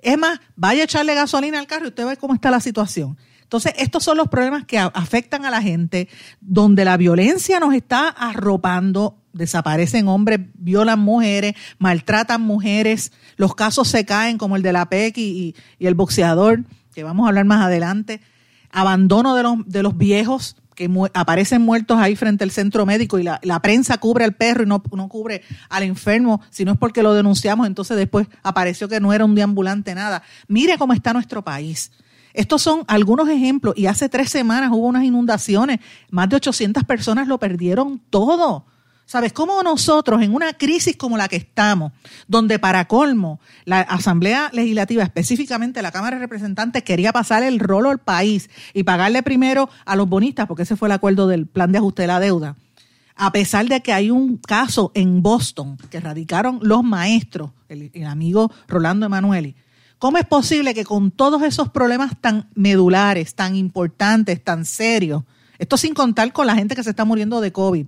Es 0.00 0.18
más, 0.18 0.40
vaya 0.56 0.80
a 0.80 0.84
echarle 0.84 1.14
gasolina 1.14 1.60
al 1.60 1.68
carro 1.68 1.84
y 1.84 1.88
usted 1.90 2.08
ve 2.08 2.16
cómo 2.16 2.34
está 2.34 2.50
la 2.50 2.58
situación. 2.58 3.16
Entonces, 3.42 3.74
estos 3.78 4.02
son 4.02 4.16
los 4.16 4.26
problemas 4.26 4.64
que 4.64 4.80
afectan 4.80 5.44
a 5.44 5.50
la 5.52 5.62
gente, 5.62 6.08
donde 6.40 6.84
la 6.84 6.96
violencia 6.96 7.60
nos 7.60 7.72
está 7.72 8.08
arropando, 8.08 9.16
desaparecen 9.32 10.08
hombres, 10.08 10.40
violan 10.54 10.98
mujeres, 10.98 11.54
maltratan 11.78 12.42
mujeres, 12.42 13.12
los 13.36 13.54
casos 13.54 13.86
se 13.86 14.04
caen 14.04 14.38
como 14.38 14.56
el 14.56 14.62
de 14.62 14.72
la 14.72 14.90
PEC 14.90 15.18
y, 15.18 15.54
y 15.78 15.86
el 15.86 15.94
boxeador 15.94 16.64
que 16.92 17.04
vamos 17.04 17.26
a 17.26 17.28
hablar 17.28 17.44
más 17.44 17.64
adelante, 17.64 18.20
abandono 18.72 19.36
de 19.36 19.44
los, 19.44 19.58
de 19.66 19.84
los 19.84 19.96
viejos 19.96 20.56
que 20.80 21.10
aparecen 21.12 21.60
muertos 21.60 21.98
ahí 21.98 22.16
frente 22.16 22.42
al 22.42 22.50
centro 22.50 22.86
médico 22.86 23.18
y 23.18 23.22
la, 23.22 23.60
prensa 23.60 23.98
cubre 23.98 24.24
al 24.24 24.32
perro 24.32 24.62
y 24.62 24.66
no, 24.66 24.82
no, 24.92 25.08
cubre 25.08 25.42
al 25.68 25.82
enfermo, 25.82 26.40
si 26.48 26.64
no 26.64 26.72
es 26.72 26.78
porque 26.78 27.02
lo 27.02 27.12
denunciamos, 27.12 27.66
entonces 27.66 27.98
después 27.98 28.26
apareció 28.42 28.88
que 28.88 28.98
no 28.98 29.12
era 29.12 29.26
un 29.26 29.34
deambulante, 29.34 29.94
nada. 29.94 30.22
Mire 30.48 30.78
cómo 30.78 30.94
está 30.94 31.12
nuestro 31.12 31.42
país. 31.42 31.92
Estos 32.32 32.62
son 32.62 32.84
algunos 32.86 33.28
ejemplos 33.28 33.74
y 33.76 33.86
hace 33.86 34.08
tres 34.08 34.30
semanas 34.30 34.70
hubo 34.72 34.86
unas 34.86 35.04
inundaciones, 35.04 35.80
más 36.10 36.30
de 36.30 36.36
800 36.36 36.84
personas 36.84 37.28
lo 37.28 37.38
perdieron 37.38 38.00
todo. 38.08 38.64
¿Sabes 39.10 39.32
cómo 39.32 39.60
nosotros 39.64 40.22
en 40.22 40.32
una 40.32 40.52
crisis 40.52 40.94
como 40.96 41.16
la 41.16 41.26
que 41.26 41.34
estamos, 41.34 41.90
donde 42.28 42.60
para 42.60 42.86
colmo 42.86 43.40
la 43.64 43.80
Asamblea 43.80 44.50
Legislativa, 44.52 45.02
específicamente 45.02 45.82
la 45.82 45.90
Cámara 45.90 46.14
de 46.14 46.22
Representantes, 46.22 46.84
quería 46.84 47.12
pasar 47.12 47.42
el 47.42 47.58
rolo 47.58 47.90
al 47.90 47.98
país 47.98 48.48
y 48.72 48.84
pagarle 48.84 49.24
primero 49.24 49.68
a 49.84 49.96
los 49.96 50.08
bonistas, 50.08 50.46
porque 50.46 50.62
ese 50.62 50.76
fue 50.76 50.86
el 50.86 50.92
acuerdo 50.92 51.26
del 51.26 51.48
plan 51.48 51.72
de 51.72 51.78
ajuste 51.78 52.02
de 52.02 52.06
la 52.06 52.20
deuda, 52.20 52.54
a 53.16 53.32
pesar 53.32 53.66
de 53.66 53.82
que 53.82 53.92
hay 53.92 54.12
un 54.12 54.36
caso 54.36 54.92
en 54.94 55.24
Boston 55.24 55.76
que 55.90 55.98
radicaron 55.98 56.60
los 56.62 56.84
maestros, 56.84 57.50
el, 57.68 57.90
el 57.92 58.06
amigo 58.06 58.52
Rolando 58.68 59.06
Emanueli, 59.06 59.56
¿Cómo 59.98 60.18
es 60.18 60.24
posible 60.24 60.72
que 60.72 60.84
con 60.84 61.10
todos 61.10 61.42
esos 61.42 61.68
problemas 61.68 62.12
tan 62.20 62.48
medulares, 62.54 63.34
tan 63.34 63.56
importantes, 63.56 64.42
tan 64.42 64.64
serios, 64.64 65.24
esto 65.58 65.76
sin 65.76 65.94
contar 65.94 66.32
con 66.32 66.46
la 66.46 66.54
gente 66.54 66.76
que 66.76 66.84
se 66.84 66.90
está 66.90 67.04
muriendo 67.04 67.40
de 67.40 67.50
COVID, 67.50 67.86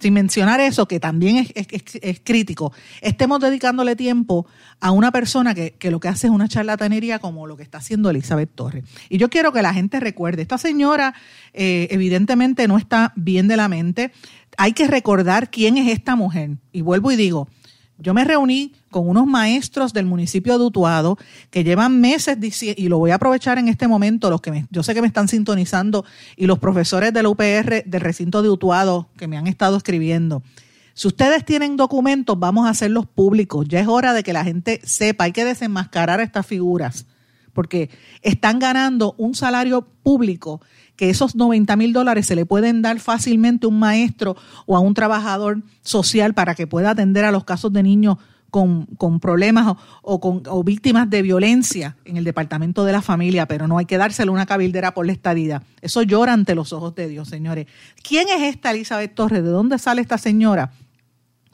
sin 0.00 0.14
mencionar 0.14 0.60
eso, 0.60 0.88
que 0.88 0.98
también 0.98 1.46
es, 1.54 2.20
crítico, 2.24 2.72
estemos 3.02 3.38
dedicándole 3.40 3.96
tiempo 3.96 4.46
a 4.80 4.90
una 4.90 5.12
persona 5.12 5.54
que, 5.54 5.76
lo 5.90 6.00
que 6.00 6.08
hace 6.08 6.26
es 6.26 6.32
una 6.32 6.48
charlatanería 6.48 7.18
como 7.18 7.46
lo 7.46 7.56
que 7.56 7.62
está 7.62 7.78
haciendo 7.78 8.10
Elizabeth 8.10 8.50
Torres. 8.54 8.84
Y 9.08 9.18
yo 9.18 9.28
quiero 9.28 9.52
que 9.52 9.62
la 9.62 9.74
gente 9.74 10.00
recuerde, 10.00 10.42
esta 10.42 10.58
señora 10.58 11.14
eh, 11.52 11.88
evidentemente 11.90 12.66
no 12.66 12.78
está 12.78 13.12
bien 13.14 13.46
de 13.46 13.56
la 13.56 13.68
mente, 13.68 14.12
hay 14.56 14.72
que 14.72 14.86
recordar 14.86 15.50
quién 15.50 15.76
es 15.76 15.92
esta 15.92 16.16
mujer. 16.16 16.56
Y 16.72 16.80
vuelvo 16.80 17.12
y 17.12 17.16
digo, 17.16 17.48
yo 18.00 18.14
me 18.14 18.24
reuní 18.24 18.72
con 18.90 19.08
unos 19.08 19.26
maestros 19.26 19.92
del 19.92 20.06
municipio 20.06 20.58
de 20.58 20.64
Utuado 20.64 21.18
que 21.50 21.64
llevan 21.64 22.00
meses 22.00 22.40
diciendo, 22.40 22.80
y 22.80 22.88
lo 22.88 22.98
voy 22.98 23.10
a 23.10 23.16
aprovechar 23.16 23.58
en 23.58 23.68
este 23.68 23.86
momento, 23.88 24.30
los 24.30 24.40
que 24.40 24.66
yo 24.70 24.82
sé 24.82 24.94
que 24.94 25.00
me 25.00 25.06
están 25.06 25.28
sintonizando, 25.28 26.04
y 26.36 26.46
los 26.46 26.58
profesores 26.58 27.12
del 27.12 27.26
UPR 27.26 27.84
del 27.84 28.00
recinto 28.00 28.42
de 28.42 28.50
Utuado 28.50 29.08
que 29.16 29.28
me 29.28 29.36
han 29.36 29.46
estado 29.46 29.76
escribiendo. 29.76 30.42
Si 30.94 31.08
ustedes 31.08 31.44
tienen 31.44 31.76
documentos, 31.76 32.38
vamos 32.38 32.66
a 32.66 32.70
hacerlos 32.70 33.06
públicos. 33.06 33.66
Ya 33.68 33.80
es 33.80 33.88
hora 33.88 34.12
de 34.12 34.22
que 34.22 34.32
la 34.32 34.44
gente 34.44 34.80
sepa, 34.84 35.24
hay 35.24 35.32
que 35.32 35.44
desenmascarar 35.44 36.20
estas 36.20 36.46
figuras, 36.46 37.06
porque 37.60 37.90
están 38.22 38.58
ganando 38.58 39.14
un 39.18 39.34
salario 39.34 39.82
público 39.82 40.62
que 40.96 41.10
esos 41.10 41.36
90 41.36 41.76
mil 41.76 41.92
dólares 41.92 42.24
se 42.24 42.34
le 42.34 42.46
pueden 42.46 42.80
dar 42.80 42.98
fácilmente 43.00 43.66
a 43.66 43.68
un 43.68 43.78
maestro 43.78 44.34
o 44.64 44.78
a 44.78 44.80
un 44.80 44.94
trabajador 44.94 45.60
social 45.82 46.32
para 46.32 46.54
que 46.54 46.66
pueda 46.66 46.92
atender 46.92 47.26
a 47.26 47.30
los 47.30 47.44
casos 47.44 47.70
de 47.70 47.82
niños 47.82 48.16
con, 48.48 48.86
problemas 49.20 49.76
o, 50.00 50.20
con 50.22 50.64
víctimas 50.64 51.10
de 51.10 51.20
violencia 51.20 51.98
en 52.06 52.16
el 52.16 52.24
departamento 52.24 52.86
de 52.86 52.92
la 52.92 53.02
familia, 53.02 53.44
pero 53.44 53.68
no 53.68 53.76
hay 53.76 53.84
que 53.84 53.98
dárselo 53.98 54.32
una 54.32 54.46
cabildera 54.46 54.94
por 54.94 55.04
la 55.04 55.12
estadía. 55.12 55.62
Eso 55.82 56.00
llora 56.00 56.32
ante 56.32 56.54
los 56.54 56.72
ojos 56.72 56.94
de 56.94 57.08
Dios, 57.08 57.28
señores. 57.28 57.66
¿Quién 58.02 58.26
es 58.28 58.40
esta 58.40 58.70
Elizabeth 58.70 59.14
Torres? 59.14 59.44
¿De 59.44 59.50
dónde 59.50 59.78
sale 59.78 60.00
esta 60.00 60.16
señora? 60.16 60.72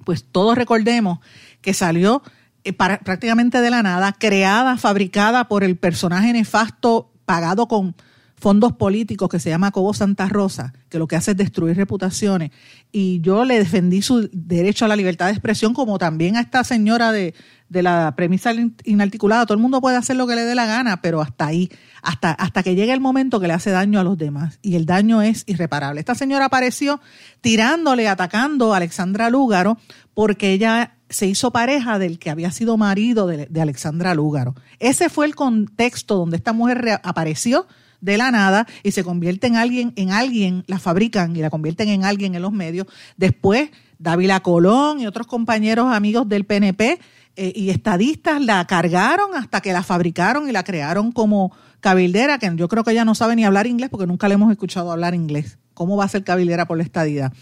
Pues 0.04 0.22
todos 0.22 0.56
recordemos 0.56 1.18
que 1.62 1.74
salió 1.74 2.22
eh, 2.66 2.72
prácticamente 2.72 3.60
de 3.60 3.70
la 3.70 3.82
nada, 3.82 4.12
creada, 4.12 4.76
fabricada 4.76 5.46
por 5.46 5.62
el 5.62 5.76
personaje 5.76 6.32
nefasto 6.32 7.12
pagado 7.24 7.68
con 7.68 7.94
fondos 8.38 8.72
políticos 8.72 9.28
que 9.28 9.40
se 9.40 9.48
llama 9.48 9.70
Cobo 9.70 9.94
Santa 9.94 10.28
Rosa, 10.28 10.72
que 10.88 10.98
lo 10.98 11.06
que 11.06 11.16
hace 11.16 11.30
es 11.30 11.36
destruir 11.36 11.76
reputaciones. 11.76 12.50
Y 12.92 13.20
yo 13.20 13.44
le 13.44 13.58
defendí 13.58 14.02
su 14.02 14.28
derecho 14.32 14.84
a 14.84 14.88
la 14.88 14.96
libertad 14.96 15.26
de 15.26 15.32
expresión, 15.32 15.74
como 15.74 15.98
también 15.98 16.36
a 16.36 16.40
esta 16.40 16.62
señora 16.62 17.12
de, 17.12 17.34
la 17.68 18.14
premisa 18.16 18.52
inarticulada. 18.84 19.46
Todo 19.46 19.54
el 19.54 19.62
mundo 19.62 19.80
puede 19.80 19.96
hacer 19.96 20.16
lo 20.16 20.26
que 20.26 20.34
le 20.34 20.44
dé 20.44 20.54
la 20.54 20.66
gana, 20.66 21.00
pero 21.00 21.20
hasta 21.20 21.46
ahí, 21.46 21.70
hasta, 22.02 22.32
hasta 22.32 22.62
que 22.62 22.74
llegue 22.74 22.92
el 22.92 23.00
momento 23.00 23.40
que 23.40 23.46
le 23.46 23.54
hace 23.54 23.70
daño 23.70 23.98
a 24.00 24.04
los 24.04 24.18
demás. 24.18 24.58
Y 24.60 24.76
el 24.76 24.86
daño 24.86 25.22
es 25.22 25.44
irreparable. 25.46 26.00
Esta 26.00 26.14
señora 26.14 26.46
apareció 26.46 27.00
tirándole, 27.40 28.08
atacando 28.08 28.74
a 28.74 28.76
Alexandra 28.76 29.30
Lúgaro, 29.30 29.78
porque 30.14 30.52
ella 30.52 30.95
se 31.08 31.26
hizo 31.26 31.50
pareja 31.50 31.98
del 31.98 32.18
que 32.18 32.30
había 32.30 32.50
sido 32.50 32.76
marido 32.76 33.26
de, 33.26 33.46
de 33.46 33.60
Alexandra 33.60 34.14
Lúgaro. 34.14 34.54
Ese 34.78 35.08
fue 35.08 35.26
el 35.26 35.34
contexto 35.34 36.16
donde 36.16 36.36
esta 36.36 36.52
mujer 36.52 37.00
apareció 37.02 37.66
de 38.00 38.16
la 38.16 38.30
nada 38.30 38.66
y 38.82 38.92
se 38.92 39.04
convierte 39.04 39.46
en 39.46 39.56
alguien, 39.56 39.92
en 39.96 40.12
alguien, 40.12 40.64
la 40.66 40.78
fabrican 40.78 41.34
y 41.36 41.40
la 41.40 41.50
convierten 41.50 41.88
en 41.88 42.04
alguien 42.04 42.34
en 42.34 42.42
los 42.42 42.52
medios. 42.52 42.86
Después, 43.16 43.70
Dávila 43.98 44.40
Colón 44.40 45.00
y 45.00 45.06
otros 45.06 45.26
compañeros 45.26 45.92
amigos 45.92 46.28
del 46.28 46.44
PNP 46.44 46.98
eh, 47.36 47.52
y 47.54 47.70
estadistas 47.70 48.40
la 48.40 48.64
cargaron 48.66 49.34
hasta 49.34 49.60
que 49.60 49.72
la 49.72 49.82
fabricaron 49.82 50.48
y 50.48 50.52
la 50.52 50.64
crearon 50.64 51.12
como 51.12 51.52
cabildera, 51.80 52.38
que 52.38 52.50
yo 52.56 52.68
creo 52.68 52.84
que 52.84 52.92
ella 52.92 53.04
no 53.04 53.14
sabe 53.14 53.36
ni 53.36 53.44
hablar 53.44 53.66
inglés 53.66 53.90
porque 53.90 54.06
nunca 54.06 54.28
le 54.28 54.34
hemos 54.34 54.50
escuchado 54.50 54.90
hablar 54.90 55.14
inglés. 55.14 55.58
¿Cómo 55.76 55.98
va 55.98 56.04
a 56.04 56.08
ser 56.08 56.24
cabildera 56.24 56.66
por 56.66 56.78
la 56.78 56.84
estadidad? 56.84 57.34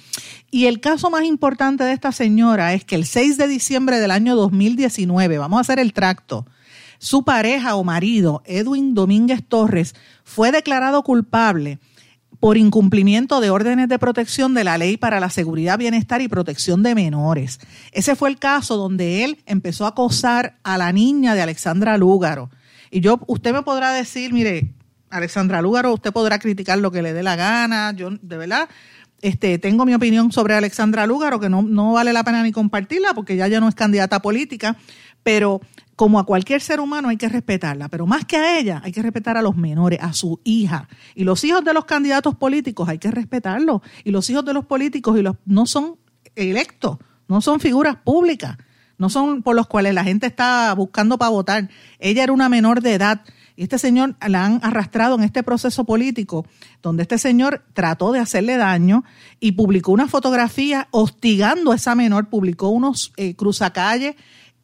Y 0.50 0.66
el 0.66 0.80
caso 0.80 1.08
más 1.08 1.22
importante 1.22 1.84
de 1.84 1.92
esta 1.92 2.10
señora 2.10 2.74
es 2.74 2.84
que 2.84 2.96
el 2.96 3.06
6 3.06 3.38
de 3.38 3.46
diciembre 3.46 4.00
del 4.00 4.10
año 4.10 4.34
2019, 4.34 5.38
vamos 5.38 5.58
a 5.58 5.60
hacer 5.60 5.78
el 5.78 5.92
tracto, 5.92 6.44
su 6.98 7.24
pareja 7.24 7.76
o 7.76 7.84
marido, 7.84 8.42
Edwin 8.44 8.92
Domínguez 8.92 9.44
Torres, 9.46 9.94
fue 10.24 10.50
declarado 10.50 11.04
culpable 11.04 11.78
por 12.40 12.56
incumplimiento 12.56 13.40
de 13.40 13.50
órdenes 13.50 13.88
de 13.88 14.00
protección 14.00 14.52
de 14.52 14.64
la 14.64 14.78
ley 14.78 14.96
para 14.96 15.20
la 15.20 15.30
seguridad, 15.30 15.78
bienestar 15.78 16.20
y 16.20 16.26
protección 16.26 16.82
de 16.82 16.96
menores. 16.96 17.60
Ese 17.92 18.16
fue 18.16 18.30
el 18.30 18.40
caso 18.40 18.76
donde 18.76 19.22
él 19.22 19.38
empezó 19.46 19.84
a 19.84 19.90
acosar 19.90 20.58
a 20.64 20.76
la 20.76 20.90
niña 20.90 21.36
de 21.36 21.42
Alexandra 21.42 21.96
Lúgaro. 21.98 22.50
Y 22.90 23.00
yo, 23.00 23.20
usted 23.28 23.52
me 23.52 23.62
podrá 23.62 23.92
decir, 23.92 24.32
mire, 24.32 24.74
Alexandra 25.14 25.62
Lúgaro, 25.62 25.94
usted 25.94 26.12
podrá 26.12 26.38
criticar 26.38 26.78
lo 26.78 26.90
que 26.90 27.02
le 27.02 27.12
dé 27.12 27.23
la 27.23 27.37
gana, 27.37 27.92
yo 27.92 28.11
de 28.11 28.37
verdad 28.37 28.68
este, 29.23 29.59
tengo 29.59 29.87
mi 29.87 29.94
opinión 29.94 30.33
sobre 30.33 30.54
Alexandra 30.54 31.06
Lúgaro, 31.06 31.40
que 31.40 31.49
no, 31.49 31.62
no 31.62 31.92
vale 31.92 32.12
la 32.12 32.25
pena 32.25 32.42
ni 32.42 32.52
compartirla 32.52 33.14
porque 33.14 33.37
ya 33.37 33.49
ya 33.49 33.61
no 33.61 33.68
es 33.68 33.75
candidata 33.75 34.21
política, 34.21 34.76
pero 35.23 35.61
como 35.97 36.18
a 36.18 36.26
cualquier 36.26 36.61
ser 36.61 36.80
humano 36.80 37.09
hay 37.09 37.16
que 37.16 37.28
respetarla, 37.28 37.88
pero 37.88 38.06
más 38.06 38.25
que 38.25 38.37
a 38.37 38.59
ella 38.59 38.83
hay 38.85 38.92
que 38.92 39.02
respetar 39.02 39.37
a 39.37 39.42
los 39.42 39.56
menores, 39.56 40.00
a 40.02 40.12
su 40.12 40.40
hija. 40.44 40.88
Y 41.14 41.25
los 41.25 41.42
hijos 41.44 41.64
de 41.64 41.73
los 41.73 41.85
candidatos 41.85 42.35
políticos 42.35 42.88
hay 42.88 42.99
que 42.99 43.11
respetarlos. 43.11 43.80
Y 44.02 44.11
los 44.11 44.28
hijos 44.30 44.44
de 44.44 44.52
los 44.52 44.66
políticos 44.66 45.18
y 45.18 45.23
los, 45.23 45.37
no 45.47 45.66
son 45.66 45.97
electos, 46.35 46.99
no 47.28 47.40
son 47.40 47.61
figuras 47.61 47.97
públicas, 47.97 48.59
no 48.99 49.09
son 49.09 49.42
por 49.42 49.56
los 49.56 49.66
cuales 49.66 49.94
la 49.94 50.04
gente 50.04 50.26
está 50.26 50.75
buscando 50.75 51.16
para 51.16 51.30
votar. 51.30 51.68
Ella 51.99 52.25
era 52.25 52.33
una 52.33 52.49
menor 52.49 52.80
de 52.80 52.94
edad. 52.94 53.23
Y 53.56 53.62
este 53.62 53.78
señor 53.78 54.16
la 54.26 54.44
han 54.44 54.61
arrastrado 54.62 55.14
en 55.14 55.23
este 55.23 55.42
proceso 55.42 55.84
político, 55.84 56.46
donde 56.82 57.02
este 57.02 57.18
señor 57.18 57.64
trató 57.73 58.12
de 58.12 58.18
hacerle 58.18 58.56
daño 58.56 59.04
y 59.40 59.52
publicó 59.52 59.92
una 59.92 60.08
fotografía 60.08 60.88
hostigando 60.90 61.73
a 61.73 61.76
esa 61.76 61.94
menor, 61.94 62.28
publicó 62.28 62.68
unos 62.68 63.12
eh, 63.16 63.34
cruzacalles 63.37 64.16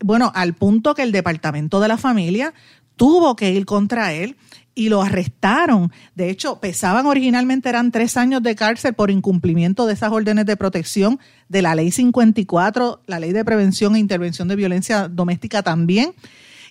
bueno, 0.03 0.33
al 0.35 0.55
punto 0.55 0.95
que 0.95 1.03
el 1.03 1.13
departamento 1.13 1.81
de 1.81 1.89
la 1.89 1.99
familia 1.99 2.55
tuvo 2.97 3.37
que 3.37 3.51
ir 3.51 3.67
contra 3.67 4.13
él 4.13 4.37
y 4.75 4.89
lo 4.89 5.03
arrestaron. 5.03 5.93
De 6.15 6.31
hecho, 6.31 6.61
pesaban 6.61 7.07
originalmente, 7.07 7.69
eran 7.69 7.93
tres 7.93 8.17
años 8.17 8.43
de 8.43 8.55
cárcel 8.55 8.95
por 8.95 9.11
incumplimiento 9.11 9.87
de 9.87 9.95
esas 9.95 10.13
órdenes 10.13 10.47
de 10.47 10.57
protección 10.57 11.19
de 11.49 11.63
la 11.63 11.75
ley 11.75 11.91
54, 11.91 13.03
la 13.07 13.21
ley 13.21 13.33
de 13.33 13.45
prevención 13.45 13.95
e 13.95 13.99
intervención 13.99 14.49
de 14.49 14.57
violencia 14.57 15.09
doméstica 15.09 15.63
también. 15.63 16.15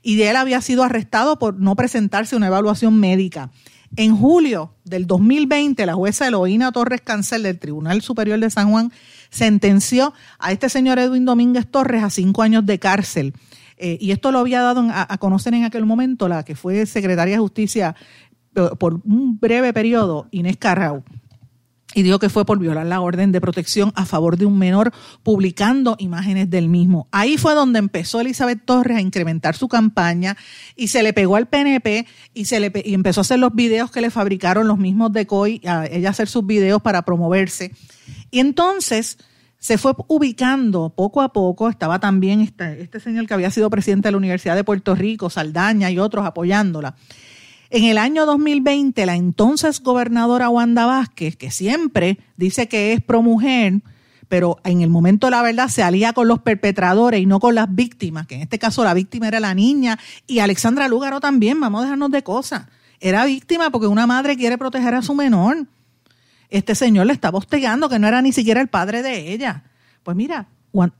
Y 0.01 0.15
de 0.15 0.29
él 0.29 0.35
había 0.35 0.61
sido 0.61 0.83
arrestado 0.83 1.39
por 1.39 1.59
no 1.59 1.75
presentarse 1.75 2.35
una 2.35 2.47
evaluación 2.47 2.99
médica. 2.99 3.51
En 3.95 4.15
julio 4.15 4.75
del 4.83 5.07
2020, 5.07 5.85
la 5.85 5.95
jueza 5.95 6.27
Eloína 6.27 6.71
Torres 6.71 7.01
Cancel 7.01 7.43
del 7.43 7.59
Tribunal 7.59 8.01
Superior 8.01 8.39
de 8.39 8.49
San 8.49 8.69
Juan 8.71 8.91
sentenció 9.29 10.13
a 10.37 10.51
este 10.51 10.69
señor 10.69 10.99
Edwin 10.99 11.25
Domínguez 11.25 11.67
Torres 11.67 12.03
a 12.03 12.09
cinco 12.09 12.43
años 12.43 12.65
de 12.65 12.79
cárcel. 12.79 13.33
Eh, 13.77 13.97
y 13.99 14.11
esto 14.11 14.31
lo 14.31 14.39
había 14.39 14.61
dado 14.61 14.85
a, 14.91 15.17
conocer 15.17 15.53
en 15.53 15.63
aquel 15.63 15.85
momento 15.85 16.27
la 16.27 16.43
que 16.43 16.55
fue 16.55 16.85
secretaria 16.85 17.35
de 17.35 17.39
Justicia 17.39 17.95
eh, 18.55 18.69
por 18.77 19.01
un 19.05 19.39
breve 19.39 19.73
periodo, 19.73 20.27
Inés 20.31 20.57
Carrau 20.57 21.03
y 21.95 22.03
dijo 22.03 22.19
que 22.19 22.29
fue 22.29 22.45
por 22.45 22.59
violar 22.59 22.85
la 22.85 23.01
orden 23.01 23.31
de 23.31 23.41
protección 23.41 23.91
a 23.95 24.05
favor 24.05 24.37
de 24.37 24.45
un 24.45 24.59
menor 24.59 24.91
publicando 25.23 25.95
imágenes 25.97 26.49
del 26.49 26.69
mismo. 26.69 27.07
Ahí 27.11 27.37
fue 27.37 27.55
donde 27.55 27.79
empezó 27.79 28.21
Elizabeth 28.21 28.63
Torres 28.63 28.97
a 28.97 29.01
incrementar 29.01 29.55
su 29.55 29.67
campaña 29.67 30.37
y 30.75 30.89
se 30.89 31.01
le 31.01 31.13
pegó 31.13 31.35
al 31.35 31.47
PNP 31.47 32.05
y, 32.33 32.45
se 32.45 32.59
le, 32.59 32.71
empezó 32.85 33.21
a 33.21 33.23
hacer 33.23 33.39
los 33.39 33.55
videos 33.55 33.89
que 33.89 34.01
le 34.01 34.11
fabricaron 34.11 34.67
los 34.67 34.77
mismos 34.77 35.11
de 35.13 35.25
COI, 35.25 35.61
a 35.65 35.87
ella 35.87 36.11
hacer 36.11 36.27
sus 36.27 36.45
videos 36.45 36.81
para 36.81 37.01
promoverse. 37.01 37.71
Y 38.29 38.39
entonces 38.39 39.17
se 39.57 39.77
fue 39.77 39.93
ubicando 40.07 40.89
poco 40.95 41.21
a 41.21 41.33
poco, 41.33 41.69
estaba 41.69 41.99
también 41.99 42.39
este 42.41 42.99
señor 42.99 43.27
que 43.27 43.33
había 43.33 43.51
sido 43.51 43.69
presidente 43.69 44.07
de 44.07 44.11
la 44.11 44.17
Universidad 44.17 44.55
de 44.55 44.63
Puerto 44.63 44.95
Rico, 44.95 45.29
Saldaña 45.29 45.89
y 45.91 45.99
otros 45.99 46.25
apoyándola. 46.25 46.95
En 47.71 47.83
el 47.83 47.99
año 47.99 48.25
2020, 48.25 49.05
la 49.05 49.15
entonces 49.15 49.81
gobernadora 49.81 50.49
Wanda 50.49 50.87
Vázquez, 50.87 51.35
que 51.35 51.51
siempre 51.51 52.17
dice 52.35 52.67
que 52.67 52.93
es 52.93 53.01
pro 53.01 53.21
mujer, 53.21 53.81
pero 54.27 54.57
en 54.63 54.81
el 54.81 54.89
momento 54.89 55.27
de 55.27 55.31
la 55.31 55.43
verdad 55.43 55.67
se 55.67 55.83
alía 55.83 56.13
con 56.13 56.27
los 56.27 56.39
perpetradores 56.39 57.21
y 57.21 57.27
no 57.27 57.39
con 57.39 57.53
las 57.53 57.73
víctimas, 57.73 58.25
que 58.25 58.35
en 58.35 58.41
este 58.41 58.57
caso 58.57 58.83
la 58.83 58.95
víctima 58.95 59.27
era 59.27 59.39
la 59.39 59.53
niña 59.53 59.99
y 60.25 60.39
Alexandra 60.39 60.87
Lúgaro 60.87 61.19
también, 61.19 61.59
vamos 61.59 61.81
a 61.81 61.83
dejarnos 61.83 62.09
de 62.09 62.23
cosas. 62.23 62.65
Era 62.99 63.25
víctima 63.25 63.69
porque 63.69 63.85
una 63.85 64.07
madre 64.07 64.35
quiere 64.35 64.57
proteger 64.57 64.95
a 64.95 65.03
su 65.03 65.13
menor. 65.13 65.67
Este 66.49 66.73
señor 66.73 67.05
le 67.05 67.13
estaba 67.13 67.37
hostigando 67.37 67.87
que 67.87 67.99
no 67.99 68.07
era 68.07 68.23
ni 68.23 68.31
siquiera 68.31 68.61
el 68.61 68.67
padre 68.67 69.03
de 69.03 69.31
ella. 69.31 69.63
Pues 70.01 70.17
mira, 70.17 70.47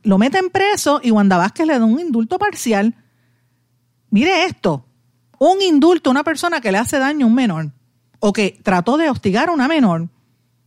lo 0.03 0.17
meten 0.19 0.51
preso 0.51 1.01
y 1.03 1.09
Wanda 1.09 1.37
Vázquez 1.37 1.65
le 1.65 1.79
da 1.79 1.83
un 1.83 1.99
indulto 1.99 2.37
parcial. 2.37 2.93
Mire 4.11 4.45
esto, 4.45 4.85
un 5.39 5.61
indulto 5.61 6.09
a 6.09 6.11
una 6.11 6.23
persona 6.23 6.61
que 6.61 6.71
le 6.71 6.77
hace 6.77 6.99
daño 6.99 7.25
a 7.25 7.29
un 7.29 7.35
menor 7.35 7.71
o 8.19 8.33
que 8.33 8.59
trató 8.63 8.97
de 8.97 9.09
hostigar 9.09 9.49
a 9.49 9.53
una 9.53 9.67
menor, 9.67 10.09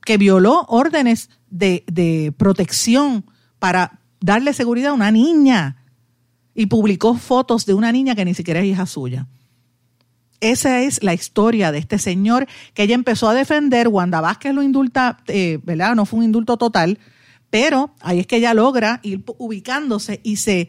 que 0.05 0.17
violó 0.17 0.65
órdenes 0.69 1.31
de, 1.51 2.35
protección 2.37 3.25
para 3.59 4.01
darle 4.21 4.53
seguridad 4.53 4.91
a 4.91 4.95
una 4.95 5.11
niña 5.11 5.85
y 6.55 6.67
publicó 6.67 7.15
fotos 7.15 7.67
de 7.67 7.75
una 7.75 7.93
niña 7.93 8.15
que 8.15 8.25
ni 8.25 8.35
siquiera 8.35 8.61
es 8.61 8.67
hija 8.67 8.87
suya. 8.87 9.29
Esa 10.41 10.81
es 10.81 11.03
la 11.05 11.15
historia 11.15 11.71
de 11.71 11.79
este 11.79 11.99
señor 11.99 12.49
que 12.75 12.83
ella 12.83 12.97
empezó 12.97 13.29
a 13.29 13.35
defender. 13.35 13.87
Wanda 13.87 14.21
Vázquez 14.21 14.53
lo 14.53 14.63
indulta, 14.63 15.19
eh, 15.29 15.61
¿verdad? 15.63 15.95
No 15.95 16.05
fue 16.05 16.19
un 16.19 16.25
indulto 16.25 16.57
total, 16.57 16.99
pero 17.49 17.95
ahí 18.01 18.19
es 18.19 18.27
que 18.27 18.37
ella 18.37 18.55
logra 18.55 18.99
ir 19.05 19.23
ubicándose 19.39 20.21
y 20.25 20.37
se 20.37 20.69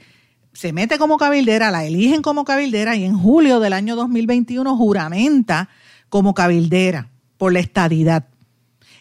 se 0.53 0.71
mete 0.71 0.97
como 0.97 1.17
cabildera, 1.17 1.71
la 1.71 1.85
eligen 1.85 2.21
como 2.21 2.45
cabildera 2.45 2.95
y 2.95 3.03
en 3.03 3.17
julio 3.17 3.59
del 3.59 3.73
año 3.73 3.95
2021 3.95 4.77
juramenta 4.77 5.69
como 6.09 6.33
cabildera 6.33 7.09
por 7.37 7.53
la 7.53 7.59
estadidad. 7.59 8.27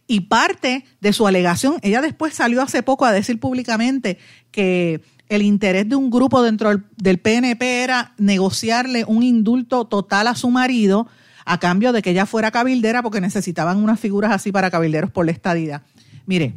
Y 0.07 0.21
parte 0.21 0.85
de 1.01 1.13
su 1.13 1.27
alegación, 1.27 1.77
ella 1.83 2.01
después 2.01 2.35
salió 2.35 2.63
hace 2.63 2.83
poco 2.83 3.05
a 3.05 3.13
decir 3.13 3.39
públicamente 3.39 4.19
que 4.51 5.03
el 5.29 5.43
interés 5.43 5.89
de 5.89 5.97
un 5.97 6.11
grupo 6.11 6.43
dentro 6.43 6.71
del, 6.97 7.19
PNP 7.19 7.83
era 7.83 8.13
negociarle 8.19 9.05
un 9.07 9.23
indulto 9.23 9.87
total 9.87 10.27
a 10.27 10.35
su 10.35 10.51
marido 10.51 11.07
a 11.45 11.59
cambio 11.59 11.93
de 11.93 12.03
que 12.03 12.11
ella 12.11 12.27
fuera 12.27 12.51
cabildera 12.51 13.03
porque 13.03 13.21
necesitaban 13.21 13.83
unas 13.83 13.99
figuras 13.99 14.33
así 14.33 14.53
para 14.53 14.71
cabilderos 14.71 15.11
por 15.11 15.25
la 15.25 15.33
estadidad. 15.33 15.83
Mire, 16.27 16.55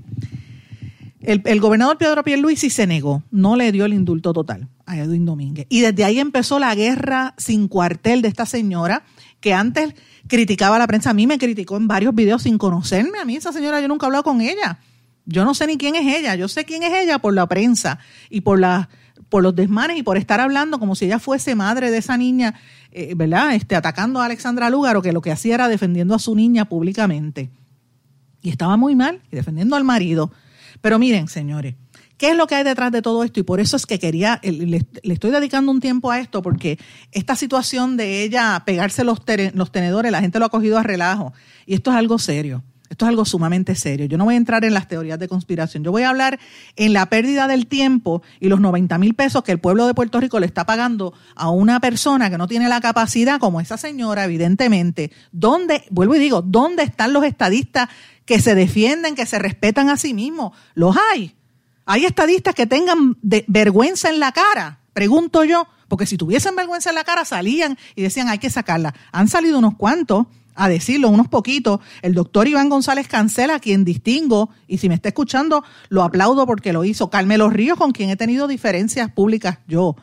el, 1.28 1.60
gobernador 1.60 1.98
Pedro 1.98 2.24
Pierluisi 2.24 2.70
se 2.70 2.88
negó, 2.88 3.24
no 3.32 3.56
le 3.56 3.72
dio 3.72 3.86
el 3.86 3.94
indulto 3.94 4.34
total 4.34 4.68
a 4.86 4.98
Edwin 4.98 5.26
Domínguez. 5.26 5.66
Y 5.70 5.82
desde 5.82 6.04
ahí 6.04 6.20
empezó 6.20 6.60
la 6.60 6.74
guerra 6.76 7.34
sin 7.38 7.68
cuartel 7.68 8.22
de 8.22 8.28
esta 8.28 8.46
señora 8.46 9.04
que 9.40 9.54
antes 9.54 9.94
criticaba 10.28 10.76
a 10.76 10.80
la 10.80 10.88
prensa. 10.88 11.12
A 11.12 11.14
mí 11.14 11.28
me 11.28 11.38
criticó 11.38 11.78
en 11.78 11.88
varios 11.88 12.14
videos 12.14 12.44
sin 12.44 12.58
conocerme. 12.58 13.20
A 13.20 13.26
mí 13.26 13.36
esa 13.36 13.52
señora 13.52 13.82
yo 13.82 13.88
nunca 13.88 14.06
he 14.06 14.08
hablado 14.08 14.24
con 14.24 14.42
ella. 14.42 14.80
Yo 15.26 15.44
no 15.44 15.54
sé 15.54 15.68
ni 15.68 15.78
quién 15.78 15.96
es 15.96 16.16
ella. 16.16 16.36
Yo 16.36 16.48
sé 16.48 16.66
quién 16.66 16.84
es 16.84 16.94
ella 16.94 17.20
por 17.20 17.34
la 17.34 17.48
prensa 17.48 18.00
y 18.30 18.42
por 18.42 18.60
los 18.60 19.56
desmanes 19.56 19.98
y 19.98 20.04
por 20.04 20.18
estar 20.18 20.40
hablando 20.40 20.80
como 20.80 20.96
si 20.96 21.06
ella 21.06 21.20
fuese 21.20 21.56
madre 21.56 21.92
de 21.92 21.98
esa 21.98 22.18
niña, 22.18 22.56
eh, 22.92 23.14
¿verdad? 23.16 23.56
Este, 23.56 23.76
atacando 23.76 24.22
a 24.22 24.26
Alexandra 24.26 24.70
Lúgaro, 24.70 25.02
que 25.02 25.14
lo 25.14 25.22
que 25.22 25.32
hacía 25.32 25.56
era 25.56 25.68
defendiendo 25.68 26.14
a 26.14 26.20
su 26.20 26.36
niña 26.36 26.66
públicamente. 26.66 27.50
Y 28.42 28.50
estaba 28.50 28.78
muy 28.78 28.96
mal, 28.96 29.22
y 29.32 29.36
defendiendo 29.36 29.76
al 29.76 29.84
marido. 29.84 30.32
Pero 30.86 31.00
miren, 31.00 31.28
señores, 31.28 31.74
¿qué 32.16 32.30
es 32.30 32.38
lo 32.38 32.46
que 32.46 32.54
hay 32.54 32.64
detrás 32.64 32.92
de 32.92 33.02
todo 33.02 33.24
esto? 33.24 33.40
Y 33.40 33.44
por 33.44 33.60
eso 33.60 33.76
es 33.76 33.88
que 33.88 33.98
quería, 33.98 34.40
le, 34.44 34.86
estoy 35.02 35.32
dedicando 35.32 35.72
un 35.72 35.80
tiempo 35.80 36.12
a 36.12 36.20
esto, 36.20 36.44
porque 36.44 36.78
esta 37.12 37.36
situación 37.36 37.98
de 37.98 38.22
ella 38.22 38.62
pegarse 38.68 39.04
los, 39.04 39.18
los 39.56 39.72
tenedores, 39.72 40.12
la 40.12 40.22
gente 40.22 40.38
lo 40.38 40.46
ha 40.46 40.50
cogido 40.50 40.78
a 40.78 40.84
relajo. 40.84 41.34
Y 41.66 41.74
esto 41.74 41.90
es 41.90 41.98
algo 41.98 42.20
serio. 42.20 42.64
Esto 42.88 43.06
es 43.06 43.10
algo 43.10 43.26
sumamente 43.26 43.74
serio. 43.74 44.06
Yo 44.06 44.20
no 44.20 44.26
voy 44.26 44.36
a 44.36 44.38
entrar 44.38 44.64
en 44.64 44.76
las 44.76 44.88
teorías 44.88 45.18
de 45.18 45.28
conspiración. 45.28 45.84
Yo 45.84 45.92
voy 45.92 46.04
a 46.04 46.10
hablar 46.10 46.40
en 46.76 46.94
la 46.94 47.08
pérdida 47.08 47.48
del 47.48 47.66
tiempo 47.66 48.22
y 48.40 48.48
los 48.48 48.62
90 48.62 49.00
mil 49.00 49.16
pesos 49.16 49.44
que 49.44 49.52
el 49.52 49.60
pueblo 49.60 49.88
de 49.88 49.96
Puerto 49.96 50.20
Rico 50.20 50.40
le 50.40 50.46
está 50.46 50.68
pagando 50.68 51.14
a 51.36 51.50
una 51.50 51.80
persona 51.80 52.30
que 52.30 52.38
no 52.38 52.48
tiene 52.48 52.70
la 52.70 52.82
capacidad, 52.82 53.40
como 53.40 53.60
esa 53.60 53.78
señora, 53.78 54.26
evidentemente. 54.26 55.12
¿Dónde, 55.32 55.84
vuelvo 55.90 56.16
y 56.16 56.20
digo, 56.20 56.44
dónde 56.44 56.84
están 56.84 57.12
los 57.12 57.24
estadistas 57.24 57.90
que 58.26 58.40
se 58.40 58.56
defienden, 58.56 59.16
que 59.16 59.26
se 59.26 59.40
respetan 59.40 59.90
a 59.90 59.98
sí 59.98 60.14
mismos. 60.14 60.54
Los 60.74 60.96
hay. 61.12 61.36
Hay 61.86 62.06
estadistas 62.06 62.56
que 62.56 62.66
tengan 62.66 63.18
vergüenza 63.22 64.10
en 64.10 64.20
la 64.20 64.32
cara, 64.32 64.80
pregunto 64.94 65.44
yo, 65.44 65.68
porque 65.88 66.08
si 66.08 66.18
tuviesen 66.18 66.56
vergüenza 66.56 66.90
en 66.90 66.96
la 66.96 67.04
cara 67.04 67.26
salían 67.26 67.78
y 67.96 68.02
decían 68.02 68.28
hay 68.28 68.40
que 68.40 68.50
sacarla. 68.50 68.96
Han 69.12 69.28
salido 69.28 69.60
unos 69.60 69.76
cuantos 69.76 70.26
a 70.56 70.68
decirlo, 70.70 71.10
unos 71.10 71.28
poquitos. 71.28 71.82
El 72.02 72.16
doctor 72.16 72.48
Iván 72.48 72.70
González 72.70 73.08
Cancela, 73.08 73.60
quien 73.60 73.86
distingo, 73.86 74.50
y 74.68 74.80
si 74.80 74.90
me 74.90 74.96
está 74.96 75.10
escuchando, 75.10 75.64
lo 75.90 76.04
aplaudo 76.04 76.48
porque 76.48 76.74
lo 76.74 76.86
hizo. 76.86 77.10
Carmelo 77.10 77.50
Ríos, 77.50 77.78
con 77.78 77.92
quien 77.92 78.10
he 78.10 78.16
tenido 78.16 78.48
diferencias 78.48 79.12
públicas 79.12 79.60
yo 79.68 79.96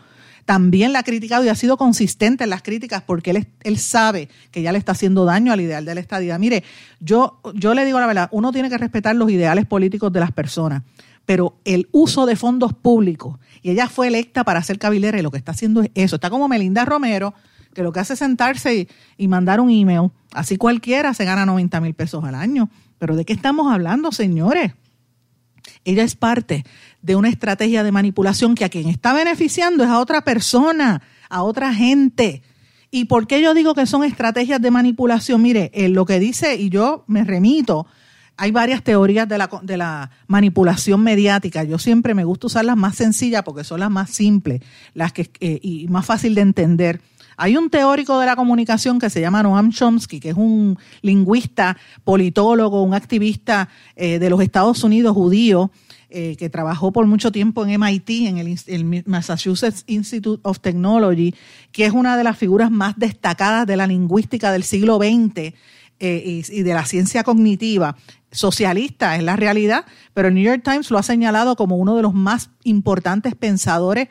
también 0.45 0.93
la 0.93 1.01
ha 1.01 1.03
criticado 1.03 1.45
y 1.45 1.49
ha 1.49 1.55
sido 1.55 1.77
consistente 1.77 2.45
en 2.45 2.51
las 2.51 2.63
críticas 2.63 3.03
porque 3.03 3.31
él, 3.31 3.49
él 3.63 3.79
sabe 3.79 4.29
que 4.51 4.63
ya 4.63 4.73
le 4.73 4.79
está 4.79 4.93
haciendo 4.93 5.25
daño 5.25 5.53
al 5.53 5.61
ideal 5.61 5.85
de 5.85 5.95
la 5.95 6.01
estadía. 6.01 6.39
Mire, 6.39 6.65
yo, 7.01 7.41
yo 7.55 7.75
le 7.75 7.85
digo 7.85 8.01
la 8.01 8.07
verdad, 8.07 8.29
uno 8.33 8.53
tiene 8.53 8.69
que 8.69 8.79
respetar 8.79 9.15
los 9.17 9.31
ideales 9.31 9.67
políticos 9.67 10.13
de 10.13 10.21
las 10.21 10.33
personas, 10.33 10.83
pero 11.27 11.57
el 11.65 11.89
uso 11.93 12.27
de 12.27 12.37
fondos 12.37 12.73
públicos, 12.75 13.39
y 13.63 13.71
ella 13.71 13.89
fue 13.89 14.09
electa 14.09 14.45
para 14.45 14.63
ser 14.63 14.79
cabilera 14.79 15.19
y 15.19 15.23
lo 15.23 15.31
que 15.31 15.39
está 15.39 15.53
haciendo 15.53 15.83
es 15.83 15.91
eso, 15.95 16.17
está 16.17 16.31
como 16.31 16.49
Melinda 16.49 16.85
Romero, 16.85 17.35
que 17.75 17.83
lo 17.83 17.93
que 17.93 18.01
hace 18.01 18.15
es 18.15 18.19
sentarse 18.19 18.75
y, 18.75 18.89
y 19.17 19.29
mandar 19.29 19.61
un 19.61 19.71
email, 19.71 20.11
así 20.33 20.57
cualquiera 20.57 21.15
se 21.15 21.25
gana 21.25 21.47
90 21.47 21.81
mil 21.81 21.95
pesos 21.95 22.23
al 22.25 22.35
año. 22.35 22.69
Pero 22.99 23.17
¿de 23.17 23.25
qué 23.25 23.33
estamos 23.33 23.73
hablando, 23.73 24.13
señores? 24.13 24.75
Ella 25.85 26.03
es 26.03 26.17
parte 26.17 26.65
de 27.03 27.17
una 27.17 27.29
estrategia 27.29 27.83
de 27.83 27.93
manipulación 27.93 28.55
que 28.55 28.65
a 28.65 28.69
quien 28.69 28.89
está 28.89 29.13
beneficiando 29.13 29.85
es 29.85 29.91
a 29.91 29.99
otra 29.99 30.23
persona, 30.23 31.03
a 31.29 31.43
otra 31.43 31.75
gente. 31.75 32.43
¿Y 32.91 33.07
por 33.07 33.27
qué 33.27 33.41
yo 33.41 33.55
digo 33.55 33.75
que 33.75 33.87
son 33.87 34.05
estrategias 34.05 34.61
de 34.61 34.71
manipulación? 34.71 35.41
Mire, 35.43 35.71
eh, 35.75 35.89
lo 35.89 36.05
que 36.05 36.21
dice, 36.21 36.57
y 36.57 36.69
yo 36.69 37.05
me 37.07 37.25
remito, 37.25 37.87
hay 38.37 38.51
varias 38.51 38.83
teorías 38.83 39.29
de 39.29 39.39
la, 39.39 39.49
de 39.63 39.77
la 39.77 40.11
manipulación 40.27 41.03
mediática. 41.03 41.65
Yo 41.65 41.79
siempre 41.79 42.15
me 42.15 42.25
gusta 42.25 42.49
usar 42.49 42.65
las 42.65 42.77
más 42.77 42.97
sencillas 42.97 43.43
porque 43.43 43.65
son 43.65 43.81
las 43.81 43.91
más 43.91 44.11
simples 44.11 44.63
las 44.95 45.13
que, 45.13 45.31
eh, 45.41 45.59
y 45.63 45.89
más 45.89 46.07
fácil 46.07 46.35
de 46.35 46.41
entender. 46.41 47.01
Hay 47.37 47.57
un 47.57 47.71
teórico 47.71 48.19
de 48.19 48.27
la 48.27 48.37
comunicación 48.37 48.99
que 48.99 49.11
se 49.11 49.21
llama 49.21 49.43
Noam 49.43 49.71
Chomsky, 49.71 50.21
que 50.21 50.31
es 50.31 50.37
un 50.37 50.79
lingüista, 51.01 51.77
politólogo, 52.05 52.83
un 52.83 52.95
activista 52.95 53.69
eh, 53.97 54.19
de 54.19 54.31
los 54.31 54.41
Estados 54.41 54.85
Unidos 54.85 55.15
judío, 55.15 55.71
eh, 56.15 56.37
que 56.37 56.51
trabajó 56.51 56.93
por 56.93 57.07
mucho 57.07 57.33
tiempo 57.33 57.65
en 57.65 57.81
MIT, 57.81 58.11
en 58.27 58.37
el, 58.37 59.05
Massachusetts 59.07 59.85
Institute 59.87 60.43
of 60.45 60.61
Technology, 60.61 61.35
que 61.73 61.87
es 61.87 61.93
una 61.93 62.19
de 62.19 62.25
las 62.25 62.37
figuras 62.37 62.71
más 62.71 62.99
destacadas 62.99 63.67
de 63.67 63.79
la 63.79 63.87
lingüística 63.87 64.53
del 64.53 64.63
siglo 64.63 64.99
XX 64.99 65.55
eh, 66.01 66.43
y, 66.51 66.63
de 66.63 66.75
la 66.75 66.85
ciencia 66.85 67.25
cognitiva. 67.25 67.97
Socialista 68.31 69.17
es 69.17 69.23
la 69.23 69.37
realidad, 69.37 69.87
pero 70.13 70.29
el 70.29 70.35
New 70.35 70.45
York 70.45 70.63
Times 70.63 70.91
lo 70.91 70.99
ha 70.99 71.03
señalado 71.03 71.57
como 71.57 71.77
uno 71.77 71.97
de 71.97 72.03
los 72.03 72.13
más 72.13 72.51
importantes 72.63 73.35
pensadores 73.35 74.09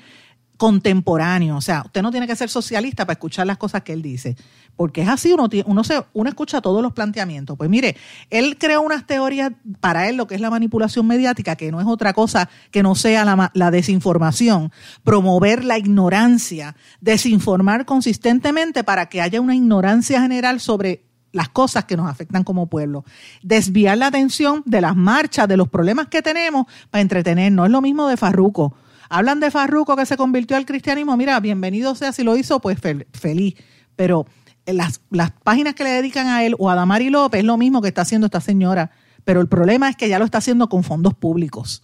contemporáneo. 0.61 1.57
O 1.57 1.61
sea, 1.61 1.81
usted 1.83 2.03
no 2.03 2.11
tiene 2.11 2.27
que 2.27 2.35
ser 2.35 2.47
socialista 2.47 3.03
para 3.03 3.13
escuchar 3.13 3.47
las 3.47 3.57
cosas 3.57 3.81
que 3.81 3.93
él 3.93 4.03
dice, 4.03 4.35
porque 4.75 5.01
es 5.01 5.09
así, 5.09 5.33
uno, 5.33 5.49
uno, 5.65 5.83
se, 5.83 6.03
uno 6.13 6.29
escucha 6.29 6.61
todos 6.61 6.83
los 6.83 6.93
planteamientos. 6.93 7.57
Pues 7.57 7.67
mire, 7.67 7.97
él 8.29 8.59
creó 8.59 8.83
unas 8.83 9.07
teorías 9.07 9.53
para 9.79 10.07
él, 10.07 10.17
lo 10.17 10.27
que 10.27 10.35
es 10.35 10.41
la 10.41 10.51
manipulación 10.51 11.07
mediática, 11.07 11.55
que 11.55 11.71
no 11.71 11.81
es 11.81 11.87
otra 11.87 12.13
cosa 12.13 12.47
que 12.69 12.83
no 12.83 12.93
sea 12.93 13.25
la, 13.25 13.49
la 13.55 13.71
desinformación, 13.71 14.71
promover 15.03 15.65
la 15.65 15.79
ignorancia, 15.79 16.75
desinformar 16.99 17.87
consistentemente 17.87 18.83
para 18.83 19.09
que 19.09 19.19
haya 19.19 19.41
una 19.41 19.55
ignorancia 19.55 20.21
general 20.21 20.59
sobre 20.59 21.05
las 21.31 21.49
cosas 21.49 21.85
que 21.85 21.97
nos 21.97 22.07
afectan 22.07 22.43
como 22.43 22.67
pueblo. 22.67 23.03
Desviar 23.41 23.97
la 23.97 24.05
atención 24.05 24.61
de 24.67 24.81
las 24.81 24.95
marchas, 24.95 25.47
de 25.47 25.57
los 25.57 25.69
problemas 25.69 26.05
que 26.09 26.21
tenemos 26.21 26.67
para 26.91 27.01
entretenernos. 27.01 27.65
Es 27.65 27.71
lo 27.71 27.81
mismo 27.81 28.07
de 28.07 28.15
Farruco. 28.15 28.75
Hablan 29.13 29.41
de 29.41 29.51
Farruco 29.51 29.97
que 29.97 30.05
se 30.05 30.15
convirtió 30.15 30.55
al 30.55 30.65
cristianismo. 30.65 31.17
Mira, 31.17 31.37
bienvenido 31.41 31.95
sea 31.95 32.13
si 32.13 32.23
lo 32.23 32.37
hizo, 32.37 32.61
pues 32.61 32.79
feliz. 32.79 33.55
Pero 33.97 34.25
las, 34.65 35.01
las 35.09 35.31
páginas 35.31 35.75
que 35.75 35.83
le 35.83 35.89
dedican 35.89 36.27
a 36.27 36.45
él 36.45 36.55
o 36.57 36.69
a 36.69 36.75
Damari 36.75 37.09
López 37.09 37.39
es 37.39 37.45
lo 37.45 37.57
mismo 37.57 37.81
que 37.81 37.89
está 37.89 38.03
haciendo 38.03 38.27
esta 38.27 38.39
señora. 38.39 38.91
Pero 39.25 39.41
el 39.41 39.49
problema 39.49 39.89
es 39.89 39.97
que 39.97 40.07
ya 40.07 40.17
lo 40.17 40.23
está 40.23 40.37
haciendo 40.37 40.69
con 40.69 40.85
fondos 40.85 41.13
públicos. 41.13 41.81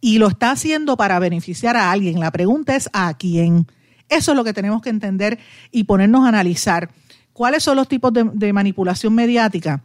Y 0.00 0.16
lo 0.16 0.26
está 0.26 0.52
haciendo 0.52 0.96
para 0.96 1.18
beneficiar 1.18 1.76
a 1.76 1.92
alguien. 1.92 2.18
La 2.18 2.32
pregunta 2.32 2.74
es 2.74 2.88
a 2.94 3.12
quién. 3.12 3.66
Eso 4.08 4.32
es 4.32 4.36
lo 4.36 4.42
que 4.42 4.54
tenemos 4.54 4.80
que 4.80 4.88
entender 4.88 5.38
y 5.70 5.84
ponernos 5.84 6.24
a 6.24 6.28
analizar. 6.28 6.88
¿Cuáles 7.34 7.62
son 7.62 7.76
los 7.76 7.88
tipos 7.88 8.10
de 8.14 8.52
manipulación 8.54 9.14
mediática? 9.14 9.82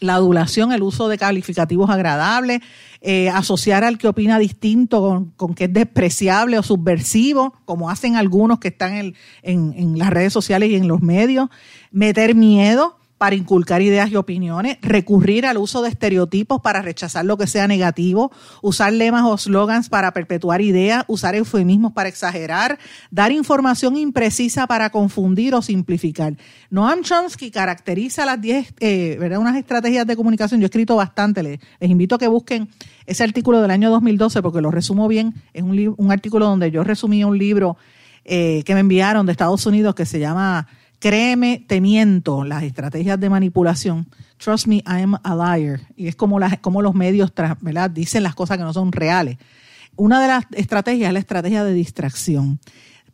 La 0.00 0.14
adulación, 0.14 0.72
el 0.72 0.82
uso 0.82 1.08
de 1.08 1.18
calificativos 1.18 1.90
agradables, 1.90 2.60
eh, 3.02 3.30
asociar 3.30 3.84
al 3.84 3.98
que 3.98 4.08
opina 4.08 4.38
distinto 4.38 5.28
con, 5.36 5.54
que 5.54 5.64
es 5.64 5.72
despreciable 5.72 6.58
o 6.58 6.62
subversivo, 6.62 7.54
como 7.64 7.90
hacen 7.90 8.16
algunos 8.16 8.58
que 8.58 8.68
están 8.68 8.94
en, 8.94 9.14
en 9.42 9.98
las 9.98 10.10
redes 10.10 10.32
sociales 10.32 10.70
y 10.70 10.76
en 10.76 10.88
los 10.88 11.00
medios, 11.00 11.48
meter 11.90 12.34
miedo, 12.34 12.99
para 13.20 13.36
inculcar 13.36 13.82
ideas 13.82 14.10
y 14.10 14.16
opiniones, 14.16 14.78
recurrir 14.80 15.44
al 15.44 15.58
uso 15.58 15.82
de 15.82 15.90
estereotipos 15.90 16.62
para 16.62 16.80
rechazar 16.80 17.26
lo 17.26 17.36
que 17.36 17.46
sea 17.46 17.68
negativo, 17.68 18.32
usar 18.62 18.94
lemas 18.94 19.24
o 19.26 19.36
slogans 19.36 19.90
para 19.90 20.14
perpetuar 20.14 20.62
ideas, 20.62 21.04
usar 21.06 21.34
eufemismos 21.34 21.92
para 21.92 22.08
exagerar, 22.08 22.78
dar 23.10 23.30
información 23.30 23.98
imprecisa 23.98 24.66
para 24.66 24.88
confundir 24.88 25.54
o 25.54 25.60
simplificar. 25.60 26.32
Noam 26.70 27.02
Chomsky 27.02 27.50
caracteriza 27.50 28.24
las 28.24 28.40
10, 28.40 28.72
eh, 28.80 29.18
unas 29.38 29.56
estrategias 29.56 30.06
de 30.06 30.16
comunicación. 30.16 30.58
Yo 30.58 30.64
he 30.64 30.68
escrito 30.68 30.96
bastante, 30.96 31.42
les, 31.42 31.60
invito 31.82 32.14
a 32.14 32.18
que 32.18 32.26
busquen 32.26 32.70
ese 33.04 33.22
artículo 33.22 33.60
del 33.60 33.70
año 33.70 33.90
2012 33.90 34.40
porque 34.40 34.62
lo 34.62 34.70
resumo 34.70 35.08
bien. 35.08 35.34
Es 35.52 35.62
un, 35.62 36.10
artículo 36.10 36.46
donde 36.46 36.70
yo 36.70 36.84
resumí 36.84 37.22
un 37.22 37.36
libro 37.36 37.76
eh, 38.24 38.62
que 38.64 38.72
me 38.72 38.80
enviaron 38.80 39.26
de 39.26 39.32
Estados 39.32 39.66
Unidos 39.66 39.94
que 39.94 40.06
se 40.06 40.18
llama 40.18 40.68
Créeme, 41.00 41.64
te 41.66 41.80
miento, 41.80 42.44
las 42.44 42.62
estrategias 42.62 43.18
de 43.18 43.30
manipulación. 43.30 44.06
Trust 44.36 44.66
me, 44.66 44.76
I 44.76 45.02
am 45.02 45.16
a 45.22 45.34
liar. 45.34 45.80
Y 45.96 46.08
es 46.08 46.14
como, 46.14 46.38
las, 46.38 46.58
como 46.58 46.82
los 46.82 46.94
medios 46.94 47.32
¿verdad? 47.62 47.90
dicen 47.90 48.22
las 48.22 48.34
cosas 48.34 48.58
que 48.58 48.64
no 48.64 48.74
son 48.74 48.92
reales. 48.92 49.38
Una 49.96 50.20
de 50.20 50.28
las 50.28 50.44
estrategias 50.52 51.08
es 51.08 51.12
la 51.14 51.18
estrategia 51.18 51.64
de 51.64 51.72
distracción. 51.72 52.60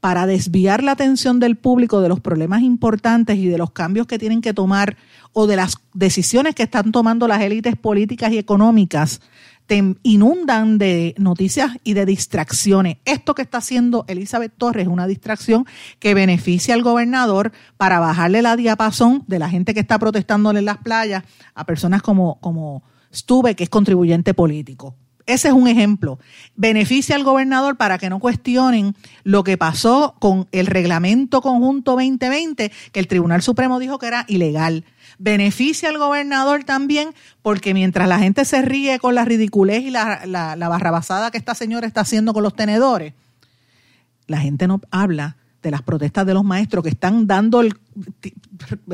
Para 0.01 0.27
desviar 0.27 0.83
la 0.83 0.93
atención 0.93 1.39
del 1.39 1.57
público 1.57 2.01
de 2.01 2.09
los 2.09 2.19
problemas 2.19 2.63
importantes 2.63 3.39
y 3.39 3.47
de 3.47 3.57
los 3.57 3.71
cambios 3.71 4.09
que 4.09 4.19
tienen 4.19 4.41
que 4.41 4.53
tomar 4.53 4.97
o 5.33 5.47
de 5.47 5.55
las 5.55 5.77
decisiones 5.95 6.57
que 6.57 6.65
están 6.65 6.91
tomando 6.91 7.29
las 7.29 7.41
élites 7.41 7.77
políticas 7.77 8.33
y 8.33 8.39
económicas 8.39 9.21
te 9.67 9.97
inundan 10.03 10.79
de 10.79 11.15
noticias 11.19 11.73
y 11.85 11.95
de 11.95 12.07
distracciones. 12.07 12.99
Esto 13.05 13.35
que 13.35 13.43
está 13.43 13.59
haciendo 13.59 14.05
Elizabeth 14.09 14.53
Torres 14.57 14.87
es 14.87 14.89
una 14.89 15.07
distracción 15.07 15.67
que 15.99 16.15
beneficia 16.15 16.75
al 16.75 16.83
gobernador 16.83 17.53
para 17.77 17.99
bajarle 17.99 18.43
la 18.43 18.57
diapasón 18.57 19.25
de 19.27 19.39
la 19.39 19.49
gente 19.49 19.75
que 19.75 19.81
está 19.81 19.99
protestándole 19.99 20.61
en 20.61 20.67
las 20.67 20.79
playas 20.79 21.25
a 21.55 21.65
personas 21.65 22.03
como, 22.03 22.41
como 22.41 22.85
Stuve, 23.13 23.55
que 23.55 23.65
es 23.65 23.71
contribuyente 23.71 24.35
político. 24.35 24.95
Ese 25.27 25.49
es 25.49 25.55
un 25.55 25.67
ejemplo. 25.67 26.21
Beneficia 26.55 27.17
al 27.17 27.25
gobernador 27.25 27.77
para 27.77 27.99
que 27.99 28.09
no 28.09 28.21
cuestionen 28.21 28.95
lo 29.25 29.43
que 29.43 29.59
pasó 29.59 30.15
con 30.21 30.47
el 30.53 30.67
reglamento 30.67 31.43
conjunto 31.43 31.93
2020, 31.93 32.71
que 32.93 33.01
el 33.01 33.09
Tribunal 33.09 33.43
Supremo 33.43 33.81
dijo 33.81 33.99
que 33.99 34.07
era 34.07 34.25
ilegal 34.29 34.85
beneficia 35.19 35.89
al 35.89 35.99
gobernador 35.99 36.65
también 36.65 37.15
porque 37.43 37.75
mientras 37.75 38.09
la 38.09 38.19
gente 38.19 38.45
se 38.45 38.63
ríe 38.63 38.99
con 38.99 39.15
la 39.15 39.25
ridiculez 39.25 39.83
y 39.83 39.91
la, 39.91 40.27
la, 40.27 40.69
barrabasada 40.69 41.31
que 41.31 41.39
esta 41.39 41.55
señora 41.55 41.87
está 41.87 42.03
haciendo 42.03 42.35
con 42.35 42.43
los 42.43 42.55
tenedores, 42.55 43.15
la 44.27 44.39
gente 44.39 44.67
no 44.67 44.81
habla 44.91 45.37
de 45.63 45.71
las 45.71 45.83
protestas 45.83 46.27
de 46.27 46.35
los 46.35 46.45
maestros 46.45 46.83
que 46.83 46.91
están 46.91 47.27
dando 47.27 47.61
el, 47.61 47.75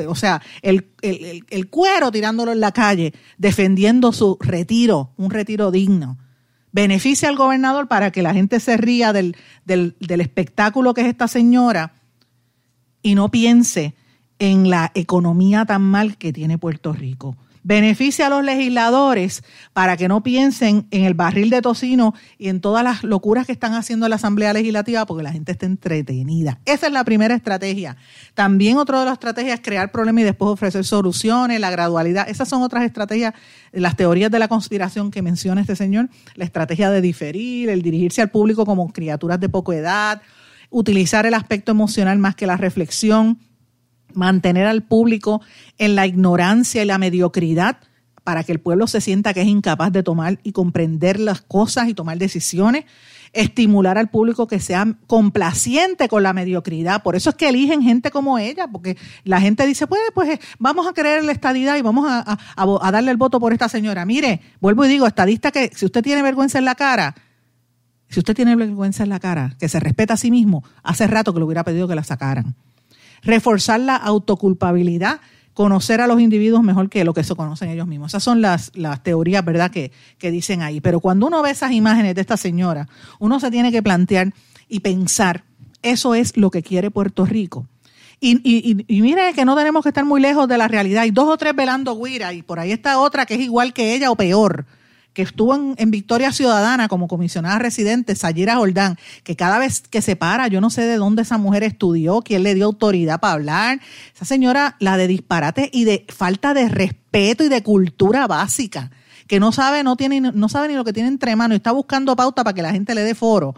o 0.07 0.15
sea, 0.15 0.41
el, 0.61 0.87
el, 1.01 1.69
cuero 1.69 2.11
tirándolo 2.11 2.51
en 2.51 2.59
la 2.59 2.71
calle, 2.71 3.13
defendiendo 3.37 4.11
su 4.11 4.37
retiro, 4.39 5.11
un 5.17 5.29
retiro 5.29 5.71
digno. 5.71 6.17
Beneficia 6.71 7.29
al 7.29 7.35
gobernador 7.35 7.87
para 7.87 8.11
que 8.11 8.23
la 8.23 8.33
gente 8.33 8.59
se 8.59 8.77
ría 8.77 9.13
del, 9.13 9.35
del, 9.65 9.95
del 9.99 10.21
espectáculo 10.21 10.95
que 10.95 11.01
es 11.01 11.07
esta 11.07 11.27
señora 11.27 11.93
y 13.03 13.13
no 13.13 13.29
piense 13.29 13.93
en 14.43 14.69
la 14.69 14.91
economía 14.93 15.63
tan 15.63 15.81
mal 15.81 16.17
que 16.17 16.33
tiene 16.33 16.57
Puerto 16.57 16.91
Rico. 16.91 17.37
Beneficia 17.63 18.27
a 18.27 18.29
los 18.29 18.43
legisladores 18.43 19.41
para 19.71 19.95
que 19.95 20.09
no 20.09 20.21
piensen 20.21 20.85
en 20.91 21.05
el 21.05 21.13
barril 21.13 21.49
de 21.49 21.61
tocino 21.61 22.13
y 22.37 22.49
en 22.49 22.59
todas 22.59 22.83
las 22.83 23.05
locuras 23.05 23.45
que 23.45 23.53
están 23.53 23.73
haciendo 23.73 24.05
en 24.05 24.09
la 24.09 24.17
Asamblea 24.17 24.51
Legislativa 24.51 25.05
porque 25.05 25.23
la 25.23 25.31
gente 25.31 25.53
está 25.53 25.65
entretenida. 25.65 26.59
Esa 26.65 26.87
es 26.87 26.91
la 26.91 27.05
primera 27.05 27.33
estrategia. 27.35 27.95
También 28.33 28.75
otra 28.75 28.99
de 28.99 29.05
las 29.05 29.13
estrategias 29.13 29.53
es 29.53 29.61
crear 29.61 29.93
problemas 29.93 30.23
y 30.23 30.25
después 30.25 30.51
ofrecer 30.51 30.83
soluciones, 30.83 31.61
la 31.61 31.71
gradualidad. 31.71 32.27
Esas 32.27 32.49
son 32.49 32.63
otras 32.63 32.83
estrategias, 32.83 33.33
las 33.71 33.95
teorías 33.95 34.29
de 34.29 34.39
la 34.39 34.49
conspiración 34.49 35.09
que 35.09 35.21
menciona 35.21 35.61
este 35.61 35.77
señor, 35.77 36.09
la 36.35 36.43
estrategia 36.43 36.89
de 36.89 36.99
diferir, 36.99 37.69
el 37.69 37.81
dirigirse 37.81 38.21
al 38.21 38.29
público 38.29 38.65
como 38.65 38.91
criaturas 38.91 39.39
de 39.39 39.47
poca 39.47 39.73
edad, 39.73 40.21
utilizar 40.69 41.25
el 41.25 41.33
aspecto 41.33 41.71
emocional 41.71 42.19
más 42.19 42.35
que 42.35 42.45
la 42.45 42.57
reflexión 42.57 43.39
mantener 44.13 44.65
al 44.65 44.83
público 44.83 45.41
en 45.77 45.95
la 45.95 46.07
ignorancia 46.07 46.83
y 46.83 46.85
la 46.85 46.97
mediocridad 46.97 47.77
para 48.23 48.43
que 48.43 48.53
el 48.53 48.59
pueblo 48.59 48.87
se 48.87 49.01
sienta 49.01 49.33
que 49.33 49.41
es 49.41 49.47
incapaz 49.47 49.91
de 49.91 50.03
tomar 50.03 50.39
y 50.43 50.51
comprender 50.53 51.19
las 51.19 51.41
cosas 51.41 51.89
y 51.89 51.93
tomar 51.93 52.17
decisiones, 52.17 52.85
estimular 53.33 53.97
al 53.97 54.09
público 54.09 54.47
que 54.47 54.59
sea 54.59 54.87
complaciente 55.07 56.07
con 56.07 56.23
la 56.23 56.33
mediocridad. 56.33 57.03
Por 57.03 57.15
eso 57.15 57.31
es 57.31 57.35
que 57.35 57.49
eligen 57.49 57.81
gente 57.81 58.11
como 58.11 58.37
ella, 58.37 58.67
porque 58.67 58.97
la 59.23 59.41
gente 59.41 59.65
dice, 59.65 59.87
pues, 59.87 60.01
pues 60.13 60.39
vamos 60.59 60.87
a 60.87 60.93
creer 60.93 61.23
la 61.25 61.31
estadidad 61.31 61.75
y 61.75 61.81
vamos 61.81 62.05
a, 62.07 62.37
a 62.55 62.91
darle 62.91 63.11
el 63.11 63.17
voto 63.17 63.39
por 63.39 63.51
esta 63.51 63.67
señora. 63.67 64.05
Mire, 64.05 64.39
vuelvo 64.61 64.85
y 64.85 64.87
digo, 64.87 65.05
estadista 65.05 65.51
que 65.51 65.71
si 65.73 65.85
usted 65.85 66.01
tiene 66.01 66.21
vergüenza 66.21 66.59
en 66.59 66.65
la 66.65 66.75
cara, 66.75 67.15
si 68.07 68.19
usted 68.19 68.35
tiene 68.35 68.55
vergüenza 68.55 69.03
en 69.03 69.09
la 69.09 69.19
cara, 69.19 69.55
que 69.59 69.67
se 69.67 69.79
respeta 69.79 70.13
a 70.13 70.17
sí 70.17 70.31
mismo, 70.31 70.63
hace 70.83 71.07
rato 71.07 71.33
que 71.33 71.39
le 71.39 71.45
hubiera 71.45 71.63
pedido 71.63 71.87
que 71.87 71.95
la 71.95 72.03
sacaran 72.03 72.55
reforzar 73.23 73.79
la 73.79 73.95
autoculpabilidad, 73.95 75.21
conocer 75.53 76.01
a 76.01 76.07
los 76.07 76.19
individuos 76.19 76.63
mejor 76.63 76.89
que 76.89 77.03
lo 77.03 77.13
que 77.13 77.23
se 77.23 77.35
conocen 77.35 77.69
ellos 77.69 77.87
mismos. 77.87 78.11
Esas 78.11 78.23
son 78.23 78.41
las, 78.41 78.71
las 78.75 79.03
teorías, 79.03 79.45
¿verdad?, 79.45 79.71
que, 79.71 79.91
que 80.17 80.31
dicen 80.31 80.61
ahí. 80.61 80.81
Pero 80.81 80.99
cuando 80.99 81.27
uno 81.27 81.41
ve 81.41 81.51
esas 81.51 81.71
imágenes 81.71 82.15
de 82.15 82.21
esta 82.21 82.37
señora, 82.37 82.87
uno 83.19 83.39
se 83.39 83.51
tiene 83.51 83.71
que 83.71 83.83
plantear 83.83 84.33
y 84.67 84.79
pensar, 84.79 85.43
eso 85.81 86.15
es 86.15 86.37
lo 86.37 86.49
que 86.49 86.63
quiere 86.63 86.91
Puerto 86.91 87.25
Rico. 87.25 87.67
Y, 88.19 88.39
y, 88.43 88.85
y, 88.87 89.01
mire 89.01 89.33
que 89.33 89.43
no 89.43 89.53
tenemos 89.53 89.83
que 89.83 89.89
estar 89.89 90.05
muy 90.05 90.21
lejos 90.21 90.47
de 90.47 90.57
la 90.57 90.69
realidad. 90.69 91.01
Hay 91.03 91.11
dos 91.11 91.27
o 91.27 91.37
tres 91.37 91.53
velando 91.53 92.01
guira 92.01 92.31
y 92.31 92.41
por 92.41 92.57
ahí 92.57 92.71
está 92.71 92.99
otra 92.99 93.25
que 93.25 93.33
es 93.33 93.41
igual 93.41 93.73
que 93.73 93.93
ella 93.93 94.11
o 94.11 94.15
peor 94.15 94.65
que 95.13 95.21
estuvo 95.21 95.55
en, 95.55 95.91
Victoria 95.91 96.31
Ciudadana 96.31 96.87
como 96.87 97.07
comisionada 97.07 97.59
residente, 97.59 98.15
Sayira 98.15 98.55
Jordán, 98.55 98.97
que 99.23 99.35
cada 99.35 99.59
vez 99.59 99.81
que 99.81 100.01
se 100.01 100.15
para, 100.15 100.47
yo 100.47 100.59
no 100.59 100.69
sé 100.69 100.81
de 100.81 100.97
dónde 100.97 101.21
esa 101.21 101.37
mujer 101.37 101.63
estudió, 101.63 102.21
quién 102.21 102.43
le 102.43 102.55
dio 102.55 102.65
autoridad 102.65 103.19
para 103.19 103.33
hablar. 103.33 103.79
Esa 104.15 104.25
señora, 104.25 104.75
la 104.79 104.97
de 104.97 105.07
disparate 105.07 105.69
y 105.71 105.85
de 105.85 106.05
falta 106.09 106.53
de 106.53 106.67
respeto 106.67 107.43
y 107.43 107.49
de 107.49 107.61
cultura 107.61 108.27
básica, 108.27 108.89
que 109.27 109.39
no 109.39 109.51
sabe, 109.51 109.83
no 109.83 109.95
tiene, 109.95 110.19
no 110.19 110.49
sabe 110.49 110.67
ni 110.67 110.73
lo 110.73 110.83
que 110.83 110.93
tiene 110.93 111.09
entre 111.09 111.35
manos 111.35 111.55
y 111.55 111.57
está 111.57 111.71
buscando 111.71 112.15
pauta 112.15 112.43
para 112.43 112.55
que 112.55 112.61
la 112.63 112.71
gente 112.71 112.95
le 112.95 113.03
dé 113.03 113.13
foro. 113.13 113.53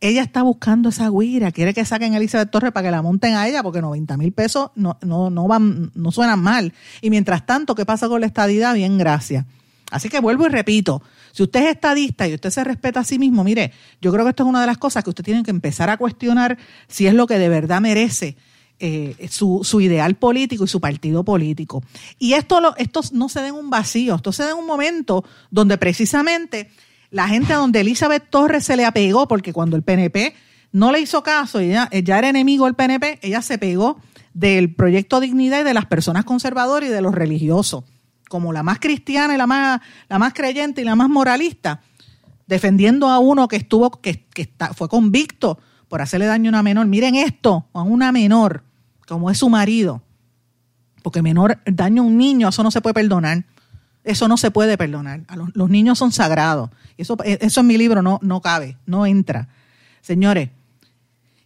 Ella 0.00 0.22
está 0.22 0.42
buscando 0.42 0.90
esa 0.90 1.10
guira, 1.10 1.50
quiere 1.50 1.74
que 1.74 1.84
saquen 1.84 2.14
a 2.14 2.18
Elizabeth 2.18 2.50
Torres 2.50 2.72
para 2.72 2.86
que 2.86 2.90
la 2.92 3.02
monten 3.02 3.34
a 3.34 3.48
ella, 3.48 3.64
porque 3.64 3.82
90 3.82 4.16
mil 4.16 4.32
pesos 4.32 4.70
no, 4.76 4.96
no, 5.02 5.28
no, 5.28 5.48
van, 5.48 5.90
no 5.94 6.12
suenan 6.12 6.40
mal. 6.40 6.72
Y 7.02 7.10
mientras 7.10 7.44
tanto, 7.44 7.74
¿qué 7.74 7.84
pasa 7.84 8.08
con 8.08 8.20
la 8.20 8.26
estadidad? 8.26 8.74
Bien, 8.74 8.96
gracias. 8.96 9.44
Así 9.90 10.08
que 10.08 10.20
vuelvo 10.20 10.46
y 10.46 10.50
repito, 10.50 11.02
si 11.32 11.42
usted 11.42 11.60
es 11.64 11.70
estadista 11.70 12.28
y 12.28 12.34
usted 12.34 12.50
se 12.50 12.62
respeta 12.64 13.00
a 13.00 13.04
sí 13.04 13.18
mismo, 13.18 13.42
mire, 13.42 13.72
yo 14.02 14.12
creo 14.12 14.24
que 14.24 14.30
esto 14.30 14.42
es 14.42 14.48
una 14.48 14.60
de 14.60 14.66
las 14.66 14.78
cosas 14.78 15.02
que 15.02 15.10
usted 15.10 15.24
tiene 15.24 15.42
que 15.42 15.50
empezar 15.50 15.88
a 15.88 15.96
cuestionar 15.96 16.58
si 16.88 17.06
es 17.06 17.14
lo 17.14 17.26
que 17.26 17.38
de 17.38 17.48
verdad 17.48 17.80
merece 17.80 18.36
eh, 18.80 19.28
su, 19.30 19.62
su, 19.64 19.80
ideal 19.80 20.14
político 20.16 20.64
y 20.64 20.68
su 20.68 20.80
partido 20.80 21.24
político. 21.24 21.82
Y 22.18 22.34
esto, 22.34 22.60
lo, 22.60 22.74
no 23.12 23.28
se 23.28 23.40
da 23.40 23.52
un 23.52 23.70
vacío, 23.70 24.14
esto 24.16 24.30
se 24.30 24.44
da 24.44 24.50
en 24.50 24.56
un 24.56 24.66
momento 24.66 25.24
donde 25.50 25.78
precisamente 25.78 26.70
la 27.10 27.26
gente 27.28 27.54
a 27.54 27.56
donde 27.56 27.80
Elizabeth 27.80 28.28
Torres 28.28 28.64
se 28.64 28.76
le 28.76 28.84
apegó, 28.84 29.26
porque 29.26 29.54
cuando 29.54 29.76
el 29.76 29.82
PNP 29.82 30.34
no 30.72 30.92
le 30.92 31.00
hizo 31.00 31.22
caso 31.22 31.62
y 31.62 31.68
ya, 31.68 31.88
ya 31.90 32.18
era 32.18 32.28
enemigo 32.28 32.66
del 32.66 32.74
PNP, 32.74 33.20
ella 33.22 33.40
se 33.40 33.56
pegó 33.56 34.00
del 34.34 34.74
proyecto 34.74 35.18
Dignidad 35.18 35.62
y 35.62 35.64
de 35.64 35.74
las 35.74 35.86
personas 35.86 36.24
conservadoras 36.24 36.90
y 36.90 36.92
de 36.92 37.00
los 37.00 37.14
religiosos 37.14 37.84
como 38.28 38.52
la 38.52 38.62
más 38.62 38.78
cristiana 38.78 39.34
y 39.34 39.38
la 39.38 39.46
más, 39.46 39.80
la 40.08 40.18
más 40.18 40.32
creyente 40.34 40.82
y 40.82 40.84
la 40.84 40.94
más 40.94 41.08
moralista, 41.08 41.80
defendiendo 42.46 43.08
a 43.08 43.18
uno 43.18 43.48
que 43.48 43.56
estuvo, 43.56 43.90
que, 43.90 44.26
está, 44.34 44.72
fue 44.74 44.88
convicto 44.88 45.58
por 45.88 46.00
hacerle 46.02 46.26
daño 46.26 46.48
a 46.48 46.52
una 46.52 46.62
menor. 46.62 46.86
Miren 46.86 47.14
esto, 47.14 47.66
a 47.72 47.82
una 47.82 48.12
menor, 48.12 48.62
como 49.06 49.30
es 49.30 49.38
su 49.38 49.48
marido. 49.48 50.02
Porque 51.02 51.22
menor 51.22 51.58
daño 51.64 52.02
a 52.02 52.06
un 52.06 52.16
niño, 52.16 52.48
eso 52.48 52.62
no 52.62 52.70
se 52.70 52.80
puede 52.80 52.94
perdonar. 52.94 53.44
Eso 54.04 54.28
no 54.28 54.36
se 54.36 54.50
puede 54.50 54.78
perdonar. 54.78 55.22
los, 55.54 55.68
niños 55.68 55.98
son 55.98 56.12
sagrados. 56.12 56.70
Eso, 56.96 57.16
eso 57.24 57.60
en 57.60 57.66
mi 57.66 57.76
libro 57.76 58.02
no, 58.02 58.18
no 58.22 58.40
cabe, 58.40 58.76
no 58.86 59.06
entra. 59.06 59.48
Señores, 60.00 60.50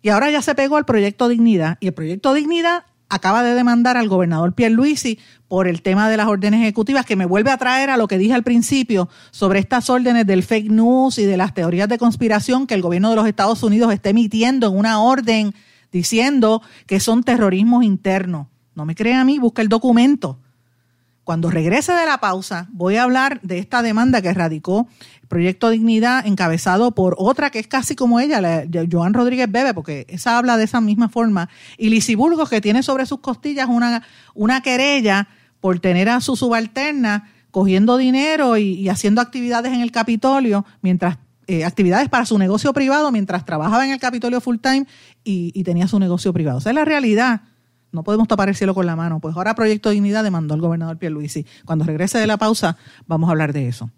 y 0.02 0.08
ahora 0.08 0.30
ya 0.30 0.42
se 0.42 0.54
pegó 0.54 0.76
al 0.76 0.84
proyecto 0.84 1.28
Dignidad. 1.28 1.78
Y 1.80 1.88
el 1.88 1.94
proyecto 1.94 2.34
Dignidad 2.34 2.84
acaba 3.12 3.42
de 3.42 3.54
demandar 3.54 3.98
al 3.98 4.08
gobernador 4.08 4.54
Pierluisi 4.54 5.18
por 5.46 5.68
el 5.68 5.82
tema 5.82 6.08
de 6.08 6.16
las 6.16 6.28
órdenes 6.28 6.62
ejecutivas, 6.62 7.04
que 7.04 7.14
me 7.14 7.26
vuelve 7.26 7.50
a 7.50 7.58
traer 7.58 7.90
a 7.90 7.98
lo 7.98 8.08
que 8.08 8.16
dije 8.16 8.32
al 8.32 8.42
principio 8.42 9.10
sobre 9.30 9.58
estas 9.58 9.90
órdenes 9.90 10.26
del 10.26 10.42
fake 10.42 10.70
news 10.70 11.18
y 11.18 11.26
de 11.26 11.36
las 11.36 11.52
teorías 11.52 11.90
de 11.90 11.98
conspiración 11.98 12.66
que 12.66 12.72
el 12.72 12.80
gobierno 12.80 13.10
de 13.10 13.16
los 13.16 13.28
Estados 13.28 13.62
Unidos 13.62 13.92
está 13.92 14.08
emitiendo 14.08 14.68
en 14.68 14.78
una 14.78 15.02
orden 15.02 15.54
diciendo 15.92 16.62
que 16.86 17.00
son 17.00 17.22
terrorismos 17.22 17.84
internos. 17.84 18.46
No 18.74 18.86
me 18.86 18.94
crea 18.94 19.20
a 19.20 19.24
mí, 19.24 19.38
busca 19.38 19.60
el 19.60 19.68
documento. 19.68 20.38
Cuando 21.24 21.50
regrese 21.50 21.92
de 21.92 22.04
la 22.04 22.18
pausa, 22.18 22.66
voy 22.72 22.96
a 22.96 23.04
hablar 23.04 23.40
de 23.42 23.58
esta 23.58 23.82
demanda 23.82 24.20
que 24.22 24.34
radicó 24.34 24.88
Proyecto 25.28 25.70
Dignidad, 25.70 26.26
encabezado 26.26 26.90
por 26.92 27.14
otra 27.16 27.50
que 27.50 27.60
es 27.60 27.68
casi 27.68 27.94
como 27.94 28.18
ella, 28.18 28.40
la, 28.40 28.64
Joan 28.90 29.14
Rodríguez 29.14 29.50
Bebe, 29.50 29.72
porque 29.72 30.04
esa 30.08 30.36
habla 30.36 30.56
de 30.56 30.64
esa 30.64 30.80
misma 30.80 31.08
forma, 31.08 31.48
y 31.78 32.14
Burgos, 32.16 32.50
que 32.50 32.60
tiene 32.60 32.82
sobre 32.82 33.06
sus 33.06 33.20
costillas 33.20 33.68
una, 33.68 34.02
una 34.34 34.62
querella 34.62 35.28
por 35.60 35.78
tener 35.78 36.08
a 36.08 36.20
su 36.20 36.36
subalterna 36.36 37.30
cogiendo 37.52 37.96
dinero 37.98 38.56
y, 38.56 38.88
haciendo 38.88 39.20
actividades 39.20 39.72
en 39.72 39.80
el 39.80 39.92
Capitolio, 39.92 40.66
mientras 40.80 41.18
eh, 41.46 41.64
actividades 41.64 42.08
para 42.08 42.26
su 42.26 42.36
negocio 42.36 42.72
privado, 42.72 43.12
mientras 43.12 43.44
trabajaba 43.44 43.84
en 43.84 43.92
el 43.92 44.00
Capitolio 44.00 44.40
full 44.40 44.56
time 44.56 44.86
y, 45.22 45.62
tenía 45.62 45.86
su 45.86 46.00
negocio 46.00 46.32
privado. 46.32 46.58
O 46.58 46.60
sea, 46.60 46.70
es 46.70 46.76
la 46.76 46.84
realidad. 46.84 47.42
No 47.92 48.02
podemos 48.02 48.26
tapar 48.26 48.48
el 48.48 48.56
cielo 48.56 48.74
con 48.74 48.86
la 48.86 48.96
mano. 48.96 49.20
Pues 49.20 49.36
ahora 49.36 49.54
Proyecto 49.54 49.90
Dignidad 49.90 50.24
demandó 50.24 50.54
al 50.54 50.60
gobernador 50.60 50.98
Pierluisi. 50.98 51.46
Cuando 51.64 51.84
regrese 51.84 52.18
de 52.18 52.26
la 52.26 52.38
pausa, 52.38 52.76
vamos 53.06 53.28
a 53.28 53.32
hablar 53.32 53.52
de 53.52 53.68
eso. 53.68 53.90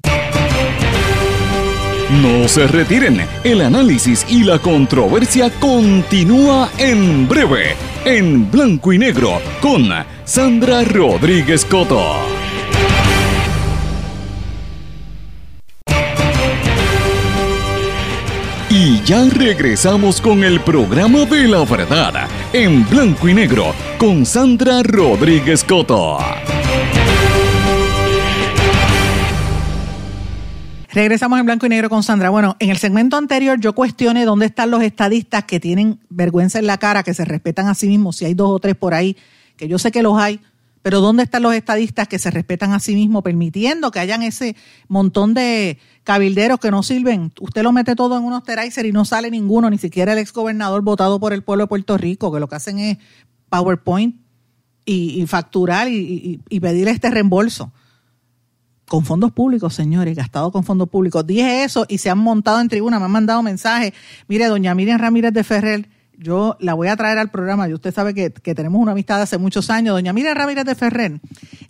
No 2.23 2.49
se 2.49 2.67
retiren. 2.67 3.27
El 3.45 3.61
análisis 3.63 4.27
y 4.29 4.45
la 4.45 4.59
controversia 4.59 5.51
continúa 5.59 6.71
en 6.79 7.27
breve, 7.27 7.77
en 8.05 8.51
blanco 8.51 8.93
y 8.93 8.99
negro, 8.99 9.41
con 9.61 9.89
Sandra 10.25 10.85
Rodríguez 10.85 11.65
Coto. 11.65 12.44
Y 18.77 19.01
ya 19.05 19.25
regresamos 19.31 20.21
con 20.21 20.43
el 20.43 20.61
programa 20.61 21.25
de 21.27 21.47
la 21.47 21.65
verdad, 21.65 22.29
en 22.53 22.85
blanco 22.91 23.29
y 23.29 23.33
negro, 23.33 23.73
con 23.99 24.27
Sandra 24.27 24.83
Rodríguez 24.83 25.63
Coto. 25.63 26.19
Regresamos 30.91 31.39
en 31.39 31.47
blanco 31.47 31.67
y 31.67 31.69
negro 31.69 31.89
con 31.89 32.03
Sandra. 32.03 32.31
Bueno, 32.31 32.57
en 32.59 32.71
el 32.71 32.79
segmento 32.79 33.17
anterior 33.17 33.61
yo 33.61 33.77
cuestioné 33.77 34.25
dónde 34.25 34.47
están 34.47 34.73
los 34.73 34.83
estadistas 34.83 35.45
que 35.45 35.61
tienen 35.61 36.01
vergüenza 36.09 36.59
en 36.59 36.67
la 36.67 36.79
cara, 36.79 37.05
que 37.05 37.15
se 37.15 37.25
respetan 37.25 37.69
a 37.69 37.77
sí 37.77 37.87
mismos, 37.87 38.17
si 38.17 38.25
hay 38.25 38.35
dos 38.35 38.51
o 38.51 38.59
tres 38.59 38.75
por 38.75 38.93
ahí, 38.93 39.17
que 39.57 39.69
yo 39.69 39.79
sé 39.79 39.93
que 39.93 40.03
los 40.03 40.19
hay, 40.19 40.41
pero 40.85 41.01
¿dónde 41.01 41.23
están 41.23 41.43
los 41.43 41.55
estadistas 41.55 42.09
que 42.09 42.19
se 42.19 42.31
respetan 42.31 42.75
a 42.75 42.79
sí 42.79 42.95
mismos, 42.95 43.23
permitiendo 43.23 43.91
que 43.91 44.01
hayan 44.01 44.23
ese 44.23 44.55
montón 44.87 45.33
de 45.33 45.79
cabilderos 46.03 46.61
que 46.61 46.71
no 46.71 46.83
sirven? 46.83 47.33
Usted 47.41 47.63
lo 47.63 47.73
mete 47.73 47.97
todo 47.97 48.19
en 48.19 48.25
un 48.25 48.35
osterizer 48.35 48.85
y 48.85 48.93
no 48.93 49.07
sale 49.07 49.31
ninguno, 49.31 49.71
ni 49.71 49.79
siquiera 49.79 50.13
el 50.13 50.19
exgobernador 50.19 50.83
votado 50.83 51.19
por 51.19 51.33
el 51.33 51.43
pueblo 51.43 51.65
de 51.65 51.69
Puerto 51.69 51.97
Rico, 51.97 52.31
que 52.31 52.39
lo 52.39 52.49
que 52.49 52.57
hacen 52.57 52.79
es 52.79 52.99
PowerPoint 53.49 54.17
y, 54.85 55.25
facturar 55.27 55.89
y, 55.89 56.43
y, 56.47 56.61
pedir 56.61 56.87
este 56.89 57.11
reembolso. 57.11 57.73
Con 58.87 59.07
fondos 59.07 59.33
públicos, 59.33 59.73
señores, 59.73 60.15
gastado 60.15 60.53
con 60.53 60.65
fondos 60.65 60.91
públicos. 60.91 61.27
Dije 61.27 61.65
eso 61.65 61.87
y 61.89 61.97
se 61.97 62.11
han 62.11 62.19
montado 62.19 62.61
en 62.61 62.69
tribuna, 62.69 62.99
me 62.99 63.07
han 63.07 63.11
mandado 63.11 63.43
mensajes. 63.43 63.95
Mire, 64.29 64.49
doña 64.49 64.75
Miriam 64.75 65.01
Ramírez 65.01 65.33
de 65.33 65.45
Ferrer 65.45 65.94
yo 66.19 66.57
la 66.61 66.75
voy 66.75 66.89
a 66.89 66.97
traer 66.97 67.19
al 67.19 67.31
programa 67.31 67.69
y 67.69 67.75
usted 67.75 67.95
sabe 67.95 68.15
que, 68.15 68.31
tenemos 68.31 68.81
una 68.81 68.93
amistad 68.93 69.21
hace 69.21 69.39
muchos 69.39 69.71
años. 69.71 69.95
Doña 69.95 70.13
Miriam 70.13 70.37
Ramírez 70.37 70.65
de 70.65 70.75
Ferrer 70.75 71.21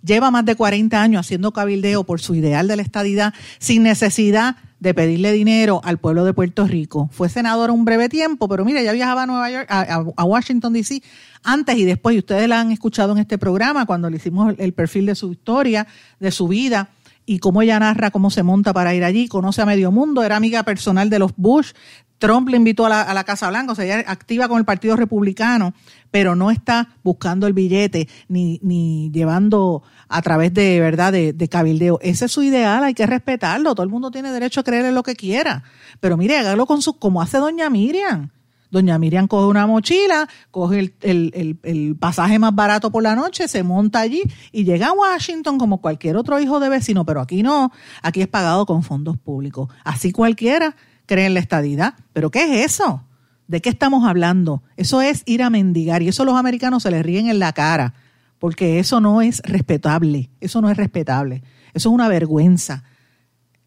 lleva 0.03 0.31
más 0.31 0.45
de 0.45 0.55
40 0.55 1.01
años 1.01 1.25
haciendo 1.25 1.51
cabildeo 1.51 2.03
por 2.03 2.21
su 2.21 2.35
ideal 2.35 2.67
de 2.67 2.75
la 2.75 2.81
estadidad 2.81 3.33
sin 3.59 3.83
necesidad 3.83 4.57
de 4.79 4.93
pedirle 4.93 5.31
dinero 5.31 5.81
al 5.83 5.97
pueblo 5.97 6.25
de 6.25 6.33
Puerto 6.33 6.67
Rico. 6.67 7.09
Fue 7.11 7.29
senadora 7.29 7.73
un 7.73 7.85
breve 7.85 8.09
tiempo, 8.09 8.47
pero 8.47 8.65
mire, 8.65 8.83
ya 8.83 8.91
viajaba 8.91 9.23
a 9.23 9.25
Nueva 9.25 9.49
York, 9.49 9.67
a, 9.69 10.23
Washington 10.23 10.73
D.C. 10.73 11.01
antes 11.43 11.77
y 11.77 11.85
después, 11.85 12.15
y 12.15 12.19
ustedes 12.19 12.47
la 12.47 12.59
han 12.59 12.71
escuchado 12.71 13.13
en 13.13 13.19
este 13.19 13.37
programa 13.37 13.85
cuando 13.85 14.09
le 14.09 14.17
hicimos 14.17 14.53
el 14.57 14.73
perfil 14.73 15.07
de 15.07 15.15
su 15.15 15.31
historia, 15.31 15.87
de 16.19 16.31
su 16.31 16.47
vida 16.47 16.89
y 17.25 17.39
cómo 17.39 17.61
ella 17.61 17.79
narra 17.79 18.11
cómo 18.11 18.29
se 18.29 18.43
monta 18.43 18.73
para 18.73 18.93
ir 18.93 19.03
allí, 19.03 19.27
conoce 19.27 19.61
a 19.61 19.65
medio 19.65 19.91
mundo, 19.91 20.23
era 20.23 20.35
amiga 20.35 20.63
personal 20.63 21.09
de 21.09 21.19
los 21.19 21.31
Bush, 21.35 21.71
Trump 22.17 22.49
le 22.49 22.57
invitó 22.57 22.85
a 22.85 23.13
la, 23.13 23.23
Casa 23.23 23.49
Blanca, 23.49 23.73
o 23.73 23.75
sea, 23.75 23.85
ella 23.85 24.03
activa 24.07 24.47
con 24.47 24.57
el 24.57 24.65
Partido 24.65 24.95
Republicano, 24.95 25.73
pero 26.11 26.35
no 26.35 26.49
está 26.49 26.95
buscando 27.03 27.45
el 27.45 27.53
billete 27.53 28.07
ni, 28.29 28.59
ni 28.63 29.11
llevando 29.11 29.83
a 30.07 30.21
través 30.21 30.53
de 30.53 30.79
verdad 30.79 31.11
de, 31.11 31.49
cabildeo. 31.49 31.99
Ese 32.01 32.25
es 32.25 32.31
su 32.31 32.43
ideal, 32.43 32.83
hay 32.83 32.93
que 32.93 33.05
respetarlo. 33.05 33.75
Todo 33.75 33.83
el 33.83 33.89
mundo 33.89 34.11
tiene 34.11 34.31
derecho 34.31 34.61
a 34.61 34.63
creerle 34.63 34.91
lo 34.91 35.03
que 35.03 35.15
quiera. 35.15 35.63
Pero 35.99 36.17
mire, 36.17 36.37
hágalo 36.37 36.65
con 36.65 36.81
su, 36.81 36.97
como 36.97 37.21
hace 37.21 37.37
doña 37.37 37.69
Miriam. 37.69 38.29
Doña 38.71 38.97
Miriam 38.97 39.27
coge 39.27 39.47
una 39.47 39.67
mochila, 39.67 40.27
coge 40.51 40.93
el, 41.01 41.59
el, 41.63 41.95
pasaje 41.97 42.39
más 42.39 42.53
barato 42.53 42.91
por 42.91 43.03
la 43.03 43.15
noche, 43.15 43.47
se 43.47 43.63
monta 43.63 43.99
allí 43.99 44.23
y 44.51 44.65
llega 44.65 44.87
a 44.87 44.93
Washington 44.93 45.57
como 45.57 45.79
cualquier 45.79 46.17
otro 46.17 46.39
hijo 46.39 46.59
de 46.59 46.67
vecino, 46.67 47.05
pero 47.05 47.21
aquí 47.21 47.43
no, 47.43 47.71
aquí 48.01 48.21
es 48.21 48.27
pagado 48.27 48.65
con 48.65 48.83
fondos 48.83 49.17
públicos. 49.17 49.69
Así 49.83 50.11
cualquiera 50.11 50.75
cree 51.05 51.25
en 51.25 51.33
la 51.33 51.39
estadidad. 51.39 51.95
¿Pero 52.13 52.31
qué 52.31 52.43
es 52.43 52.73
eso? 52.73 53.03
¿De 53.47 53.61
qué 53.61 53.69
estamos 53.69 54.07
hablando? 54.07 54.63
Eso 54.75 55.01
es 55.01 55.23
ir 55.25 55.43
a 55.43 55.49
mendigar 55.49 56.01
y 56.01 56.07
eso 56.07 56.25
los 56.25 56.35
americanos 56.35 56.83
se 56.83 56.91
les 56.91 57.05
ríen 57.05 57.27
en 57.27 57.39
la 57.39 57.53
cara, 57.53 57.93
porque 58.39 58.79
eso 58.79 58.99
no 58.99 59.21
es 59.21 59.41
respetable, 59.45 60.29
eso 60.41 60.61
no 60.61 60.69
es 60.69 60.77
respetable, 60.77 61.43
eso 61.73 61.89
es 61.89 61.93
una 61.93 62.07
vergüenza. 62.07 62.83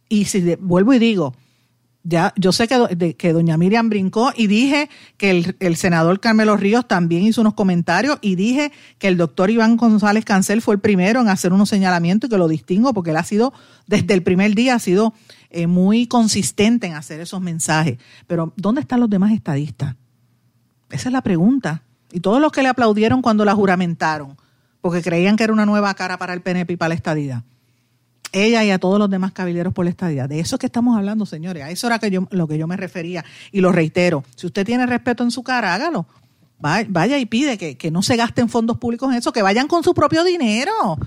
Y 0.09 0.25
si 0.25 0.57
vuelvo 0.57 0.95
y 0.95 0.99
digo, 0.99 1.35
ya 2.03 2.33
yo 2.37 2.53
sé 2.53 2.67
que, 2.67 3.15
que 3.17 3.33
doña 3.33 3.59
Miriam 3.59 3.91
brincó 3.91 4.33
y 4.35 4.47
dije 4.47 4.89
que 5.17 5.31
el, 5.31 5.57
el, 5.61 5.77
senador 5.77 6.21
Carmelo 6.21 6.57
Ríos 6.57 6.89
también 6.89 7.25
hizo 7.25 7.41
unos 7.41 7.55
comentarios 7.55 8.19
y 8.23 8.35
dije 8.35 8.73
que 8.99 9.09
el 9.09 9.17
doctor 9.17 9.51
Iván 9.51 9.77
González 9.77 10.25
Cancel 10.25 10.63
fue 10.63 10.77
el 10.77 10.81
primero 10.81 11.21
en 11.21 11.29
hacer 11.29 11.53
unos 11.53 11.69
señalamientos 11.69 12.29
y 12.29 12.31
que 12.31 12.39
lo 12.39 12.49
distingo 12.49 12.95
porque 12.95 13.11
él 13.11 13.17
ha 13.17 13.25
sido, 13.25 13.53
desde 13.87 14.15
el 14.15 14.23
primer 14.23 14.55
día, 14.55 14.77
ha 14.77 14.79
sido 14.79 15.13
eh, 15.51 15.67
muy 15.67 16.07
consistente 16.07 16.87
en 16.87 16.95
hacer 16.95 17.21
esos 17.21 17.41
mensajes. 17.41 17.99
Pero 18.27 18.53
¿dónde 18.57 18.81
están 18.81 19.01
los 19.01 19.11
demás 19.11 19.33
estadistas? 19.33 19.95
Esa 20.91 21.09
es 21.09 21.13
la 21.13 21.23
pregunta. 21.23 21.83
Y 22.13 22.21
todos 22.21 22.41
los 22.41 22.53
que 22.53 22.63
le 22.63 22.69
aplaudieron 22.69 23.23
cuando 23.23 23.45
la 23.45 23.55
juramentaron, 23.55 24.37
porque 24.81 25.03
creían 25.03 25.37
que 25.37 25.45
era 25.45 25.53
una 25.53 25.67
nueva 25.67 25.93
cara 25.95 26.19
para 26.19 26.33
el 26.33 26.41
PNP 26.41 26.75
y 26.75 26.77
para 26.77 26.91
la 26.91 26.95
estadidad. 26.95 27.43
Ella 28.33 28.63
y 28.65 28.71
a 28.71 28.79
todos 28.79 28.99
los 28.99 29.09
demás 29.09 29.33
caballeros 29.33 29.73
por 29.73 29.85
la 29.85 29.91
estadidad. 29.91 30.29
De 30.29 30.41
eso 30.41 30.57
es 30.57 30.61
que 30.61 30.67
estamos 30.67 30.97
hablando, 30.97 31.25
señores. 31.25 31.63
A 31.65 31.71
eso 31.71 31.87
era 31.87 31.99
que 31.99 32.11
yo, 32.11 32.27
lo 32.31 32.47
que 32.47 32.59
yo 32.59 32.67
me 32.67 32.77
refería. 32.77 33.25
Y 33.53 33.61
lo 33.61 33.73
reitero. 33.73 34.23
Si 34.37 34.47
usted 34.47 34.67
tiene 34.67 34.87
respeto 34.87 35.23
en 35.23 35.31
su 35.31 35.43
cara, 35.43 35.75
hágalo. 35.75 36.07
Vaya 36.59 37.19
y 37.19 37.27
pide 37.27 37.57
que, 37.57 37.77
que 37.77 37.91
no 37.91 38.03
se 38.03 38.17
gasten 38.17 38.49
fondos 38.49 38.79
públicos 38.79 39.11
en 39.11 39.19
eso, 39.19 39.33
que 39.33 39.43
vayan 39.43 39.69
con 39.69 39.83
su 39.83 39.95
propio 39.95 40.25
dinero. 40.25 40.99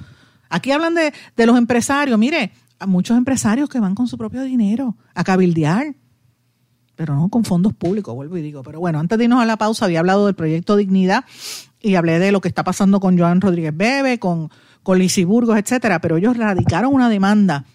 Aquí 0.49 0.71
hablan 0.71 0.95
de, 0.95 1.13
de 1.35 1.45
los 1.45 1.57
empresarios. 1.57 2.17
Mire, 2.17 2.51
a 2.81 2.87
muchos 2.87 3.15
empresarios 3.15 3.69
que 3.69 3.79
van 3.79 3.93
con 3.93 4.07
su 4.07 4.17
propio 4.17 4.41
dinero 4.41 4.97
a 5.13 5.23
cabildear, 5.23 5.95
pero 6.95 7.15
no 7.15 7.29
con 7.29 7.45
fondos 7.45 7.73
públicos, 7.73 8.15
vuelvo 8.15 8.37
y 8.37 8.41
digo. 8.41 8.63
Pero 8.63 8.79
bueno, 8.79 8.99
antes 8.99 9.19
de 9.19 9.25
irnos 9.25 9.39
a 9.39 9.45
la 9.45 9.55
pausa, 9.55 9.85
había 9.85 9.99
hablado 9.99 10.25
del 10.25 10.33
proyecto 10.33 10.75
Dignidad 10.75 11.23
y 11.79 11.93
hablé 11.93 12.17
de 12.17 12.31
lo 12.31 12.41
que 12.41 12.47
está 12.47 12.63
pasando 12.63 12.99
con 12.99 13.17
Joan 13.19 13.39
Rodríguez 13.39 13.77
Bebe, 13.77 14.17
con, 14.17 14.49
con 14.81 14.99
Burgos, 15.27 15.57
etcétera, 15.59 16.01
pero 16.01 16.17
ellos 16.17 16.35
radicaron 16.35 16.91
una 16.91 17.07
demanda 17.07 17.65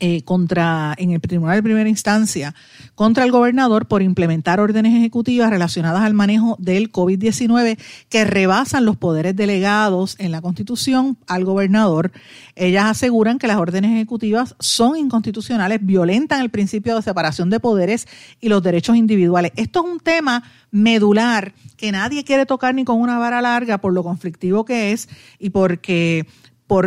eh, 0.00 0.22
contra, 0.22 0.94
en 0.96 1.10
el 1.10 1.20
Tribunal 1.20 1.56
de 1.56 1.62
Primera 1.62 1.88
Instancia 1.88 2.54
contra 2.94 3.24
el 3.24 3.30
gobernador 3.30 3.86
por 3.86 4.02
implementar 4.02 4.58
órdenes 4.58 4.94
ejecutivas 4.94 5.50
relacionadas 5.50 6.02
al 6.02 6.14
manejo 6.14 6.56
del 6.58 6.90
COVID-19 6.90 7.78
que 8.08 8.24
rebasan 8.24 8.84
los 8.84 8.96
poderes 8.96 9.36
delegados 9.36 10.16
en 10.18 10.32
la 10.32 10.40
Constitución 10.40 11.18
al 11.26 11.44
gobernador. 11.44 12.12
Ellas 12.56 12.86
aseguran 12.86 13.38
que 13.38 13.46
las 13.46 13.58
órdenes 13.58 13.92
ejecutivas 13.92 14.56
son 14.58 14.96
inconstitucionales, 14.96 15.80
violentan 15.82 16.40
el 16.40 16.50
principio 16.50 16.96
de 16.96 17.02
separación 17.02 17.50
de 17.50 17.60
poderes 17.60 18.08
y 18.40 18.48
los 18.48 18.62
derechos 18.62 18.96
individuales. 18.96 19.52
Esto 19.56 19.84
es 19.84 19.92
un 19.92 20.00
tema 20.00 20.42
medular 20.70 21.52
que 21.76 21.92
nadie 21.92 22.24
quiere 22.24 22.46
tocar 22.46 22.74
ni 22.74 22.84
con 22.84 23.00
una 23.00 23.18
vara 23.18 23.40
larga 23.40 23.78
por 23.78 23.92
lo 23.92 24.02
conflictivo 24.02 24.64
que 24.64 24.92
es 24.92 25.08
y 25.38 25.50
porque 25.50 26.26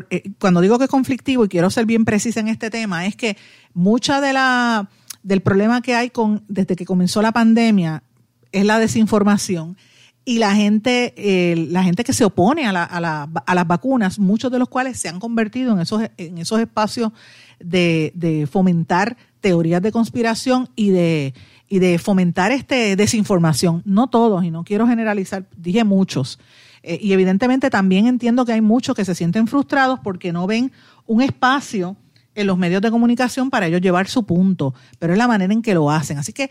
eh, 0.10 0.32
cuando 0.40 0.62
digo 0.62 0.78
que 0.78 0.86
es 0.86 0.90
conflictivo 0.90 1.46
y 1.46 1.50
quiero 1.50 1.70
ser 1.70 1.86
bien 1.86 2.06
precisa 2.06 2.40
en 2.40 2.48
este 2.48 2.70
tema, 2.70 3.06
es 3.06 3.16
que 3.16 3.38
mucha 3.74 4.22
de 4.22 4.34
la 4.34 4.90
del 5.24 5.42
problema 5.42 5.82
que 5.82 5.96
hay 5.96 6.10
con 6.10 6.44
desde 6.48 6.76
que 6.76 6.86
comenzó 6.86 7.22
la 7.22 7.32
pandemia 7.32 8.04
es 8.52 8.66
la 8.66 8.80
desinformación 8.80 9.78
y 10.26 10.38
la 10.38 10.56
gente 10.56 11.14
eh, 11.18 11.68
la 11.70 11.84
gente 11.84 12.04
que 12.04 12.14
se 12.14 12.26
opone 12.26 12.66
a, 12.66 12.72
la, 12.72 12.84
a, 12.84 13.56
las 13.56 13.68
vacunas, 13.68 14.20
muchos 14.20 14.52
de 14.52 14.60
los 14.60 14.70
cuales 14.70 15.00
se 15.00 15.10
han 15.10 15.20
convertido 15.20 15.74
en 15.74 15.80
esos 15.80 16.02
en 16.18 16.38
esos 16.38 16.60
espacios 16.60 17.12
de 17.60 18.48
fomentar 18.52 19.18
teorías 19.40 19.82
de 19.82 19.92
conspiración 19.92 20.70
y 20.76 20.90
de 20.92 21.34
y 21.68 21.80
de 21.80 21.98
fomentar 21.98 22.52
este 22.52 22.96
desinformación. 22.96 23.82
No 23.86 24.08
todos 24.08 24.44
y 24.44 24.52
no 24.52 24.64
quiero 24.64 24.88
generalizar, 24.88 25.46
dije 25.58 25.84
muchos 25.84 26.40
eh, 26.84 27.00
y 27.02 27.14
evidentemente 27.14 27.70
también 27.70 28.08
entiendo 28.08 28.46
que 28.46 28.52
hay 28.52 28.62
muchos 28.62 28.96
que 28.96 29.06
se 29.06 29.16
sienten 29.16 29.48
frustrados 29.48 30.00
porque 30.04 30.34
no 30.34 30.46
ven 30.46 30.72
un 31.08 31.22
espacio 31.22 31.96
en 32.36 32.48
los 32.48 32.58
medios 32.58 32.82
de 32.82 32.92
comunicación 32.92 33.50
para 33.50 33.68
ellos 33.68 33.80
llevar 33.80 34.08
su 34.08 34.26
punto, 34.26 34.74
pero 35.00 35.14
es 35.14 35.20
la 35.20 35.28
manera 35.28 35.54
en 35.54 35.62
que 35.62 35.74
lo 35.74 35.92
hacen. 35.92 36.18
Así 36.18 36.34
que 36.34 36.50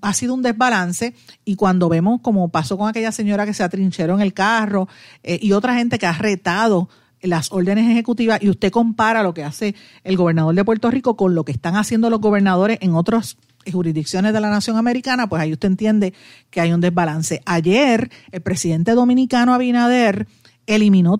ha 0.00 0.12
sido 0.12 0.34
un 0.34 0.42
desbalance 0.42 1.14
y 1.44 1.56
cuando 1.56 1.88
vemos 1.88 2.20
como 2.20 2.48
pasó 2.50 2.78
con 2.78 2.88
aquella 2.88 3.10
señora 3.10 3.46
que 3.46 3.54
se 3.54 3.62
atrincheró 3.62 4.14
en 4.14 4.20
el 4.20 4.32
carro 4.32 4.86
eh, 5.22 5.38
y 5.42 5.52
otra 5.52 5.74
gente 5.74 5.98
que 5.98 6.06
ha 6.06 6.12
retado 6.12 6.88
las 7.22 7.50
órdenes 7.52 7.90
ejecutivas 7.90 8.42
y 8.42 8.50
usted 8.50 8.70
compara 8.70 9.22
lo 9.22 9.32
que 9.32 9.44
hace 9.44 9.74
el 10.04 10.16
gobernador 10.16 10.54
de 10.54 10.64
Puerto 10.64 10.90
Rico 10.90 11.16
con 11.16 11.34
lo 11.34 11.44
que 11.44 11.52
están 11.52 11.74
haciendo 11.74 12.10
los 12.10 12.20
gobernadores 12.20 12.78
en 12.82 12.94
otras 12.94 13.38
jurisdicciones 13.70 14.32
de 14.32 14.40
la 14.40 14.50
nación 14.50 14.76
americana, 14.76 15.28
pues 15.28 15.42
ahí 15.42 15.52
usted 15.52 15.68
entiende 15.68 16.14
que 16.50 16.60
hay 16.60 16.72
un 16.72 16.80
desbalance. 16.80 17.42
Ayer 17.46 18.10
el 18.32 18.40
presidente 18.42 18.92
dominicano 18.92 19.54
Abinader 19.54 20.26
eliminó, 20.66 21.16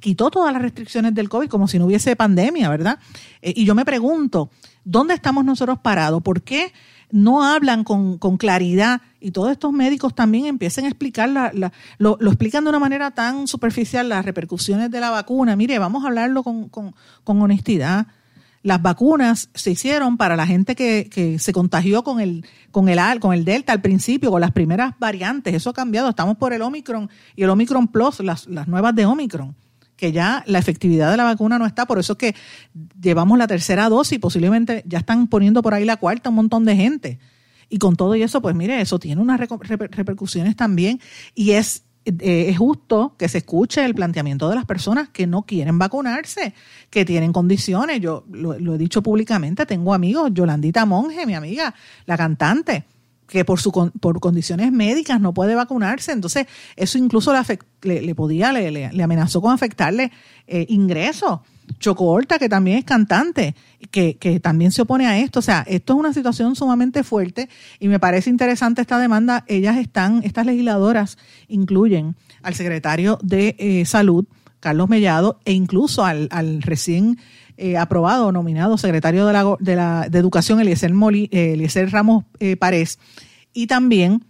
quitó 0.00 0.30
todas 0.30 0.52
las 0.52 0.62
restricciones 0.62 1.14
del 1.14 1.28
COVID 1.28 1.48
como 1.48 1.68
si 1.68 1.78
no 1.78 1.86
hubiese 1.86 2.16
pandemia, 2.16 2.68
¿verdad? 2.68 2.98
Eh, 3.42 3.52
y 3.56 3.64
yo 3.64 3.74
me 3.74 3.84
pregunto, 3.84 4.50
¿dónde 4.84 5.14
estamos 5.14 5.44
nosotros 5.44 5.78
parados? 5.80 6.22
¿Por 6.22 6.42
qué 6.42 6.72
no 7.10 7.44
hablan 7.44 7.84
con, 7.84 8.18
claridad 8.36 9.00
y 9.20 9.30
todos 9.30 9.52
estos 9.52 9.72
médicos 9.72 10.14
también 10.14 10.46
empiezan 10.46 10.86
a 10.86 10.88
explicar, 10.88 11.52
lo, 11.98 12.18
explican 12.20 12.64
de 12.64 12.70
una 12.70 12.78
manera 12.78 13.12
tan 13.12 13.46
superficial 13.46 14.08
las 14.08 14.24
repercusiones 14.24 14.90
de 14.90 15.00
la 15.00 15.10
vacuna? 15.10 15.56
Mire, 15.56 15.78
vamos 15.78 16.04
a 16.04 16.08
hablarlo 16.08 16.42
con 16.42 16.94
honestidad 17.24 18.06
las 18.66 18.82
vacunas 18.82 19.48
se 19.54 19.70
hicieron 19.70 20.16
para 20.16 20.34
la 20.34 20.44
gente 20.44 20.74
que, 20.74 21.36
se 21.38 21.52
contagió 21.52 22.02
con 22.02 22.18
el, 22.18 22.44
con, 22.72 22.88
el, 22.88 22.98
con 23.20 23.32
el 23.32 23.44
Delta 23.44 23.72
al 23.72 23.80
principio, 23.80 24.32
con 24.32 24.40
las 24.40 24.50
primeras 24.50 24.94
variantes. 24.98 25.54
Eso 25.54 25.70
ha 25.70 25.72
cambiado. 25.72 26.08
Estamos 26.08 26.36
por 26.36 26.52
el 26.52 26.62
Omicron 26.62 27.08
y 27.36 27.44
el 27.44 27.50
Omicron 27.50 27.86
Plus, 27.86 28.18
las, 28.18 28.48
las 28.48 28.66
nuevas 28.66 28.92
de 28.96 29.06
Omicron 29.06 29.54
que 29.94 30.10
ya 30.10 30.42
la 30.48 30.58
efectividad 30.58 31.12
de 31.12 31.16
la 31.16 31.22
vacuna 31.22 31.58
no 31.58 31.64
está, 31.64 31.86
por 31.86 31.98
eso 31.98 32.14
es 32.14 32.18
que 32.18 32.34
llevamos 33.00 33.38
la 33.38 33.46
tercera 33.46 33.88
dosis 33.88 34.16
y 34.16 34.18
posiblemente 34.18 34.82
ya 34.84 34.98
están 34.98 35.28
poniendo 35.28 35.62
por 35.62 35.72
ahí 35.72 35.86
la 35.86 35.96
cuarta 35.96 36.28
un 36.28 36.34
montón 36.34 36.64
de 36.64 36.76
gente. 36.76 37.18
Y 37.70 37.78
con 37.78 37.96
todo 37.96 38.14
eso, 38.14 38.42
pues 38.42 38.54
mire, 38.54 38.80
eso 38.80 38.98
tiene 38.98 39.22
unas 39.22 39.40
repercusiones 39.40 40.54
también 40.54 41.00
y 41.34 41.52
es 41.52 41.85
eh, 42.06 42.46
es 42.50 42.58
justo 42.58 43.14
que 43.18 43.28
se 43.28 43.38
escuche 43.38 43.84
el 43.84 43.92
planteamiento 43.92 44.48
de 44.48 44.54
las 44.54 44.64
personas 44.64 45.08
que 45.08 45.26
no 45.26 45.42
quieren 45.42 45.76
vacunarse, 45.76 46.54
que 46.88 47.04
tienen 47.04 47.32
condiciones. 47.32 48.00
Yo 48.00 48.24
lo, 48.30 48.54
he 48.54 48.78
dicho 48.78 49.02
públicamente, 49.02 49.66
tengo 49.66 49.92
amigos, 49.92 50.30
Yolandita 50.32 50.86
Monge, 50.86 51.26
mi 51.26 51.34
amiga, 51.34 51.74
la 52.06 52.16
cantante, 52.16 52.84
que 53.26 53.44
por, 53.44 53.58
su, 53.58 53.72
por 53.72 54.20
condiciones 54.20 54.70
médicas 54.70 55.20
no 55.20 55.34
puede 55.34 55.56
vacunarse. 55.56 56.12
Entonces, 56.12 56.46
eso 56.76 56.96
incluso 56.96 57.34
le, 57.82 58.02
le, 58.02 58.14
podía, 58.14 58.52
le, 58.52 58.70
le, 58.70 59.02
amenazó 59.02 59.40
con 59.40 59.52
afectarle 59.52 60.12
eh, 60.46 60.64
ingresos. 60.68 61.40
Chocorta, 61.78 62.38
que 62.38 62.48
también 62.48 62.78
es 62.78 62.84
cantante, 62.84 63.54
que, 63.90 64.16
que, 64.16 64.40
también 64.40 64.72
se 64.72 64.82
opone 64.82 65.06
a 65.06 65.18
esto. 65.18 65.40
O 65.40 65.42
sea, 65.42 65.64
esto 65.66 65.94
es 65.94 65.98
una 65.98 66.12
situación 66.12 66.56
sumamente 66.56 67.04
fuerte 67.04 67.48
y 67.78 67.88
me 67.88 67.98
parece 67.98 68.30
interesante 68.30 68.80
esta 68.80 68.98
demanda. 68.98 69.44
Ellas 69.46 69.76
están, 69.76 70.22
estas 70.24 70.46
legisladoras 70.46 71.18
incluyen 71.48 72.16
al 72.42 72.54
secretario 72.54 73.18
de 73.22 73.56
eh, 73.58 73.84
Salud, 73.84 74.24
Carlos 74.60 74.88
Mellado, 74.88 75.40
e 75.44 75.52
incluso 75.52 76.04
al, 76.04 76.28
al 76.30 76.62
recién 76.62 77.18
eh, 77.56 77.76
aprobado 77.76 78.32
nominado 78.32 78.78
secretario 78.78 79.26
de, 79.26 79.32
la, 79.32 79.56
de, 79.60 79.76
la, 79.76 80.08
de 80.08 80.18
Educación, 80.18 80.60
Eliezer, 80.60 80.92
Moli, 80.92 81.28
eh, 81.32 81.86
Ramos 81.90 82.24
Párez, 82.58 82.98
y 83.52 83.66
también 83.66 84.24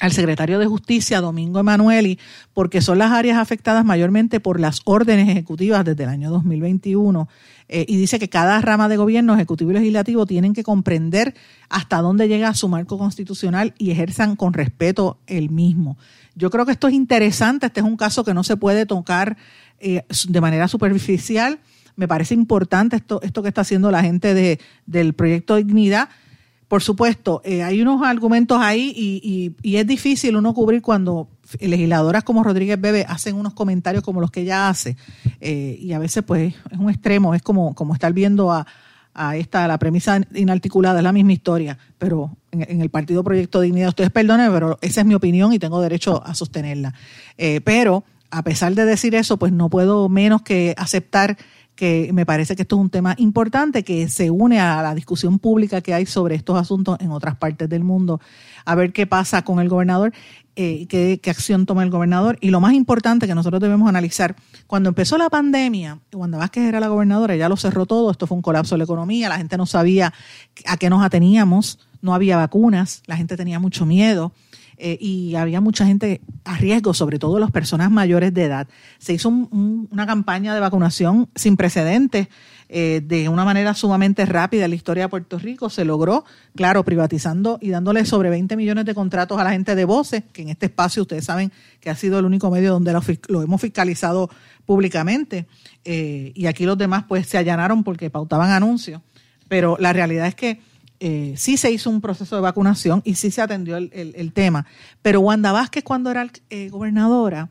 al 0.00 0.12
secretario 0.12 0.58
de 0.58 0.66
Justicia, 0.66 1.20
Domingo 1.20 1.60
Emanueli, 1.60 2.18
porque 2.52 2.82
son 2.82 2.98
las 2.98 3.12
áreas 3.12 3.38
afectadas 3.38 3.84
mayormente 3.84 4.40
por 4.40 4.58
las 4.58 4.80
órdenes 4.84 5.28
ejecutivas 5.28 5.84
desde 5.84 6.02
el 6.02 6.10
año 6.10 6.30
2021. 6.30 7.28
Eh, 7.68 7.86
y 7.88 7.96
dice 7.96 8.18
que 8.18 8.28
cada 8.28 8.60
rama 8.60 8.88
de 8.88 8.96
gobierno, 8.96 9.34
ejecutivo 9.34 9.70
y 9.70 9.74
legislativo, 9.74 10.26
tienen 10.26 10.52
que 10.52 10.64
comprender 10.64 11.34
hasta 11.68 11.98
dónde 11.98 12.28
llega 12.28 12.52
su 12.54 12.68
marco 12.68 12.98
constitucional 12.98 13.72
y 13.78 13.92
ejerzan 13.92 14.36
con 14.36 14.52
respeto 14.52 15.18
el 15.26 15.50
mismo. 15.50 15.96
Yo 16.34 16.50
creo 16.50 16.66
que 16.66 16.72
esto 16.72 16.88
es 16.88 16.94
interesante, 16.94 17.66
este 17.66 17.80
es 17.80 17.86
un 17.86 17.96
caso 17.96 18.24
que 18.24 18.34
no 18.34 18.42
se 18.42 18.56
puede 18.56 18.86
tocar 18.86 19.36
eh, 19.78 20.02
de 20.28 20.40
manera 20.40 20.66
superficial. 20.66 21.60
Me 21.96 22.08
parece 22.08 22.34
importante 22.34 22.96
esto, 22.96 23.22
esto 23.22 23.42
que 23.42 23.48
está 23.48 23.60
haciendo 23.60 23.92
la 23.92 24.02
gente 24.02 24.34
de, 24.34 24.58
del 24.86 25.14
proyecto 25.14 25.54
Dignidad 25.54 26.08
por 26.68 26.82
supuesto, 26.82 27.42
eh, 27.44 27.62
hay 27.62 27.82
unos 27.82 28.02
argumentos 28.02 28.58
ahí 28.60 28.92
y, 28.96 29.76
es 29.76 29.86
difícil 29.86 30.36
uno 30.36 30.54
cubrir 30.54 30.82
cuando 30.82 31.28
legisladoras 31.60 32.24
como 32.24 32.42
Rodríguez 32.42 32.80
Bebe 32.80 33.04
hacen 33.08 33.36
unos 33.36 33.54
comentarios 33.54 34.02
como 34.02 34.20
los 34.20 34.30
que 34.30 34.42
ella 34.42 34.68
hace. 34.68 34.96
Eh, 35.40 35.76
y 35.80 35.92
a 35.92 35.98
veces, 35.98 36.22
pues, 36.22 36.54
es 36.70 36.78
un 36.78 36.90
extremo, 36.90 37.34
es 37.34 37.42
como, 37.42 37.74
como 37.74 37.92
estar 37.92 38.12
viendo 38.12 38.50
a, 38.50 38.66
esta, 39.36 39.68
la 39.68 39.78
premisa 39.78 40.20
inarticulada, 40.34 40.98
es 40.98 41.04
la 41.04 41.12
misma 41.12 41.32
historia, 41.32 41.78
pero 41.98 42.36
en, 42.50 42.80
el 42.80 42.90
Partido 42.90 43.22
Proyecto 43.22 43.60
Dignidad, 43.60 43.90
ustedes 43.90 44.10
perdonen, 44.10 44.50
pero 44.50 44.76
esa 44.80 45.02
es 45.02 45.06
mi 45.06 45.14
opinión 45.14 45.52
y 45.52 45.60
tengo 45.60 45.80
derecho 45.80 46.20
a 46.26 46.34
sostenerla. 46.34 46.94
Eh, 47.38 47.60
pero, 47.60 48.02
a 48.30 48.42
pesar 48.42 48.74
de 48.74 48.84
decir 48.84 49.14
eso, 49.14 49.36
pues 49.36 49.52
no 49.52 49.70
puedo 49.70 50.08
menos 50.08 50.42
que 50.42 50.74
aceptar 50.76 51.36
que 51.74 52.10
me 52.12 52.24
parece 52.24 52.54
que 52.54 52.62
esto 52.62 52.76
es 52.76 52.82
un 52.82 52.90
tema 52.90 53.14
importante 53.18 53.82
que 53.82 54.08
se 54.08 54.30
une 54.30 54.60
a 54.60 54.80
la 54.82 54.94
discusión 54.94 55.38
pública 55.38 55.80
que 55.80 55.92
hay 55.92 56.06
sobre 56.06 56.36
estos 56.36 56.58
asuntos 56.58 56.98
en 57.00 57.10
otras 57.10 57.36
partes 57.36 57.68
del 57.68 57.82
mundo, 57.82 58.20
a 58.64 58.74
ver 58.74 58.92
qué 58.92 59.06
pasa 59.06 59.42
con 59.42 59.58
el 59.58 59.68
gobernador, 59.68 60.12
eh, 60.56 60.86
qué, 60.86 61.20
acción 61.30 61.66
toma 61.66 61.82
el 61.82 61.90
gobernador. 61.90 62.38
Y 62.40 62.50
lo 62.50 62.60
más 62.60 62.74
importante 62.74 63.26
que 63.26 63.34
nosotros 63.34 63.60
debemos 63.60 63.88
analizar, 63.88 64.36
cuando 64.66 64.88
empezó 64.88 65.18
la 65.18 65.30
pandemia, 65.30 65.98
Wanda 66.12 66.38
Vázquez 66.38 66.64
era 66.64 66.78
la 66.80 66.88
gobernadora, 66.88 67.34
ya 67.34 67.48
lo 67.48 67.56
cerró 67.56 67.86
todo, 67.86 68.10
esto 68.10 68.26
fue 68.26 68.36
un 68.36 68.42
colapso 68.42 68.74
de 68.74 68.78
la 68.78 68.84
economía, 68.84 69.28
la 69.28 69.38
gente 69.38 69.56
no 69.56 69.66
sabía 69.66 70.12
a 70.66 70.76
qué 70.76 70.88
nos 70.90 71.02
ateníamos, 71.02 71.80
no 72.02 72.14
había 72.14 72.36
vacunas, 72.36 73.02
la 73.06 73.16
gente 73.16 73.36
tenía 73.36 73.58
mucho 73.58 73.84
miedo. 73.86 74.32
Eh, 74.76 74.98
y 75.00 75.34
había 75.36 75.60
mucha 75.60 75.86
gente 75.86 76.20
a 76.44 76.56
riesgo, 76.56 76.94
sobre 76.94 77.18
todo 77.18 77.38
las 77.38 77.50
personas 77.50 77.90
mayores 77.90 78.34
de 78.34 78.44
edad. 78.44 78.68
Se 78.98 79.12
hizo 79.12 79.28
una 79.28 80.06
campaña 80.06 80.54
de 80.54 80.60
vacunación 80.60 81.28
sin 81.34 81.56
precedentes, 81.56 82.28
eh, 82.68 83.02
de 83.04 83.28
una 83.28 83.44
manera 83.44 83.74
sumamente 83.74 84.24
rápida 84.26 84.64
en 84.64 84.70
la 84.70 84.76
historia 84.76 85.04
de 85.04 85.08
Puerto 85.08 85.38
Rico. 85.38 85.70
Se 85.70 85.84
logró, 85.84 86.24
claro, 86.56 86.84
privatizando 86.84 87.58
y 87.60 87.70
dándole 87.70 88.04
sobre 88.04 88.30
20 88.30 88.56
millones 88.56 88.84
de 88.84 88.94
contratos 88.94 89.38
a 89.38 89.44
la 89.44 89.52
gente 89.52 89.74
de 89.74 89.84
voces, 89.84 90.24
que 90.32 90.42
en 90.42 90.48
este 90.48 90.66
espacio 90.66 91.02
ustedes 91.02 91.24
saben 91.24 91.52
que 91.80 91.90
ha 91.90 91.94
sido 91.94 92.18
el 92.18 92.24
único 92.24 92.50
medio 92.50 92.72
donde 92.72 92.92
lo, 93.28 93.42
hemos 93.42 93.60
fiscalizado 93.60 94.30
públicamente. 94.66 95.46
Eh, 95.84 96.32
y 96.34 96.46
aquí 96.46 96.64
los 96.64 96.78
demás 96.78 97.04
pues 97.06 97.26
se 97.26 97.38
allanaron 97.38 97.84
porque 97.84 98.10
pautaban 98.10 98.50
anuncios. 98.50 99.02
Pero 99.48 99.76
la 99.78 99.92
realidad 99.92 100.26
es 100.26 100.34
que 100.34 100.60
eh, 101.00 101.34
sí 101.36 101.56
se 101.56 101.70
hizo 101.70 101.90
un 101.90 102.00
proceso 102.00 102.36
de 102.36 102.42
vacunación 102.42 103.02
y 103.04 103.14
sí 103.16 103.30
se 103.30 103.42
atendió 103.42 103.76
el, 103.76 104.32
tema. 104.32 104.66
Pero 105.02 105.20
Wanda 105.20 105.52
Vázquez, 105.52 105.84
cuando 105.84 106.10
era 106.10 106.26
eh, 106.50 106.68
gobernadora, 106.68 107.50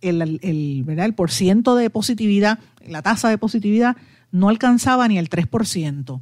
el, 0.00 0.38
el, 0.42 0.84
¿verdad? 0.84 1.06
el 1.06 1.14
porciento 1.14 1.74
de 1.76 1.90
positividad, 1.90 2.58
la 2.86 3.02
tasa 3.02 3.28
de 3.30 3.38
positividad, 3.38 3.96
no 4.30 4.48
alcanzaba 4.48 5.08
ni 5.08 5.18
el 5.18 5.30
3%. 5.30 6.20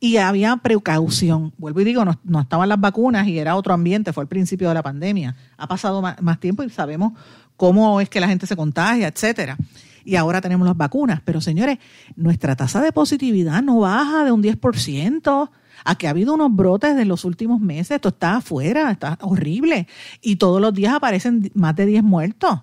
Y 0.00 0.18
había 0.18 0.56
precaución. 0.58 1.54
Vuelvo 1.56 1.80
y 1.80 1.84
digo, 1.84 2.04
no, 2.04 2.40
estaban 2.40 2.68
las 2.68 2.80
vacunas 2.80 3.26
y 3.26 3.38
era 3.38 3.56
otro 3.56 3.72
ambiente, 3.72 4.12
fue 4.12 4.24
al 4.24 4.28
principio 4.28 4.68
de 4.68 4.74
la 4.74 4.82
pandemia. 4.82 5.34
Ha 5.56 5.66
pasado 5.66 6.02
más, 6.02 6.20
más 6.20 6.40
tiempo 6.40 6.62
y 6.62 6.68
sabemos 6.68 7.12
cómo 7.56 8.00
es 8.00 8.10
que 8.10 8.20
la 8.20 8.28
gente 8.28 8.46
se 8.46 8.56
contagia, 8.56 9.08
etcétera 9.08 9.56
y 10.04 10.16
ahora 10.16 10.40
tenemos 10.40 10.66
las 10.66 10.76
vacunas. 10.76 11.20
Pero 11.24 11.40
señores, 11.40 11.78
nuestra 12.14 12.54
tasa 12.56 12.82
de 12.82 12.92
positividad 12.92 13.62
no 13.62 13.80
baja 13.80 14.24
de 14.24 14.32
un 14.32 14.42
10% 14.42 15.50
a 15.84 15.94
que 15.96 16.06
ha 16.06 16.10
habido 16.10 16.34
unos 16.34 16.54
brotes 16.54 16.96
de 16.96 17.04
los 17.04 17.24
últimos 17.24 17.60
meses, 17.60 17.92
esto 17.92 18.08
está 18.08 18.36
afuera, 18.36 18.90
está 18.90 19.18
horrible, 19.20 19.86
y 20.22 20.36
todos 20.36 20.60
los 20.60 20.72
días 20.74 20.94
aparecen 20.94 21.50
más 21.54 21.76
de 21.76 21.86
10 21.86 22.02
muertos. 22.02 22.60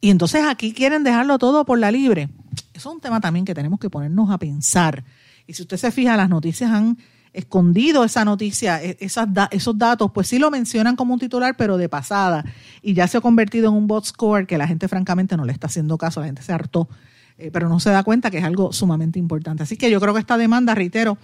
Y 0.00 0.10
entonces 0.10 0.44
aquí 0.44 0.72
quieren 0.72 1.04
dejarlo 1.04 1.38
todo 1.38 1.64
por 1.64 1.78
la 1.78 1.90
libre. 1.90 2.28
Eso 2.72 2.90
es 2.90 2.94
un 2.94 3.00
tema 3.00 3.20
también 3.20 3.44
que 3.44 3.54
tenemos 3.54 3.80
que 3.80 3.90
ponernos 3.90 4.30
a 4.30 4.38
pensar. 4.38 5.04
Y 5.46 5.54
si 5.54 5.62
usted 5.62 5.76
se 5.76 5.90
fija, 5.90 6.16
las 6.16 6.28
noticias 6.28 6.70
han 6.70 6.98
escondido 7.32 8.04
esa 8.04 8.24
noticia, 8.24 8.82
e, 8.82 8.96
esas 9.00 9.28
esos 9.50 9.78
datos, 9.78 10.10
pues 10.12 10.28
sí 10.28 10.38
lo 10.38 10.50
mencionan 10.50 10.96
como 10.96 11.14
un 11.14 11.20
titular, 11.20 11.56
pero 11.56 11.76
de 11.76 11.88
pasada. 11.88 12.44
Y 12.82 12.94
ya 12.94 13.06
se 13.08 13.18
ha 13.18 13.20
convertido 13.20 13.68
en 13.68 13.74
un 13.74 13.86
bot 13.86 14.04
score 14.04 14.46
que 14.46 14.58
la 14.58 14.66
gente 14.66 14.88
francamente 14.88 15.36
no 15.36 15.44
le 15.44 15.52
está 15.52 15.66
haciendo 15.66 15.98
caso, 15.98 16.20
la 16.20 16.26
gente 16.26 16.42
se 16.42 16.52
hartó, 16.52 16.88
eh, 17.36 17.50
pero 17.52 17.68
no 17.68 17.80
se 17.80 17.90
da 17.90 18.02
cuenta 18.02 18.30
que 18.30 18.38
es 18.38 18.44
algo 18.44 18.72
sumamente 18.72 19.18
importante. 19.18 19.62
Así 19.62 19.76
que 19.76 19.90
yo 19.90 20.00
creo 20.00 20.14
que 20.14 20.20
esta 20.20 20.36
demanda, 20.36 20.74
reitero, 20.74 21.18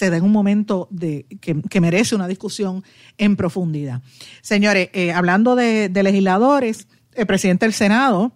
se 0.00 0.08
da 0.08 0.16
en 0.16 0.24
un 0.24 0.32
momento 0.32 0.88
de, 0.90 1.26
que, 1.42 1.80
merece 1.82 2.14
una 2.14 2.26
discusión 2.26 2.82
en 3.18 3.36
profundidad. 3.36 4.00
Señores, 4.40 4.88
eh, 4.94 5.12
hablando 5.12 5.56
de, 5.56 5.90
legisladores, 5.90 6.88
el 7.12 7.26
presidente 7.26 7.66
del 7.66 7.74
Senado 7.74 8.32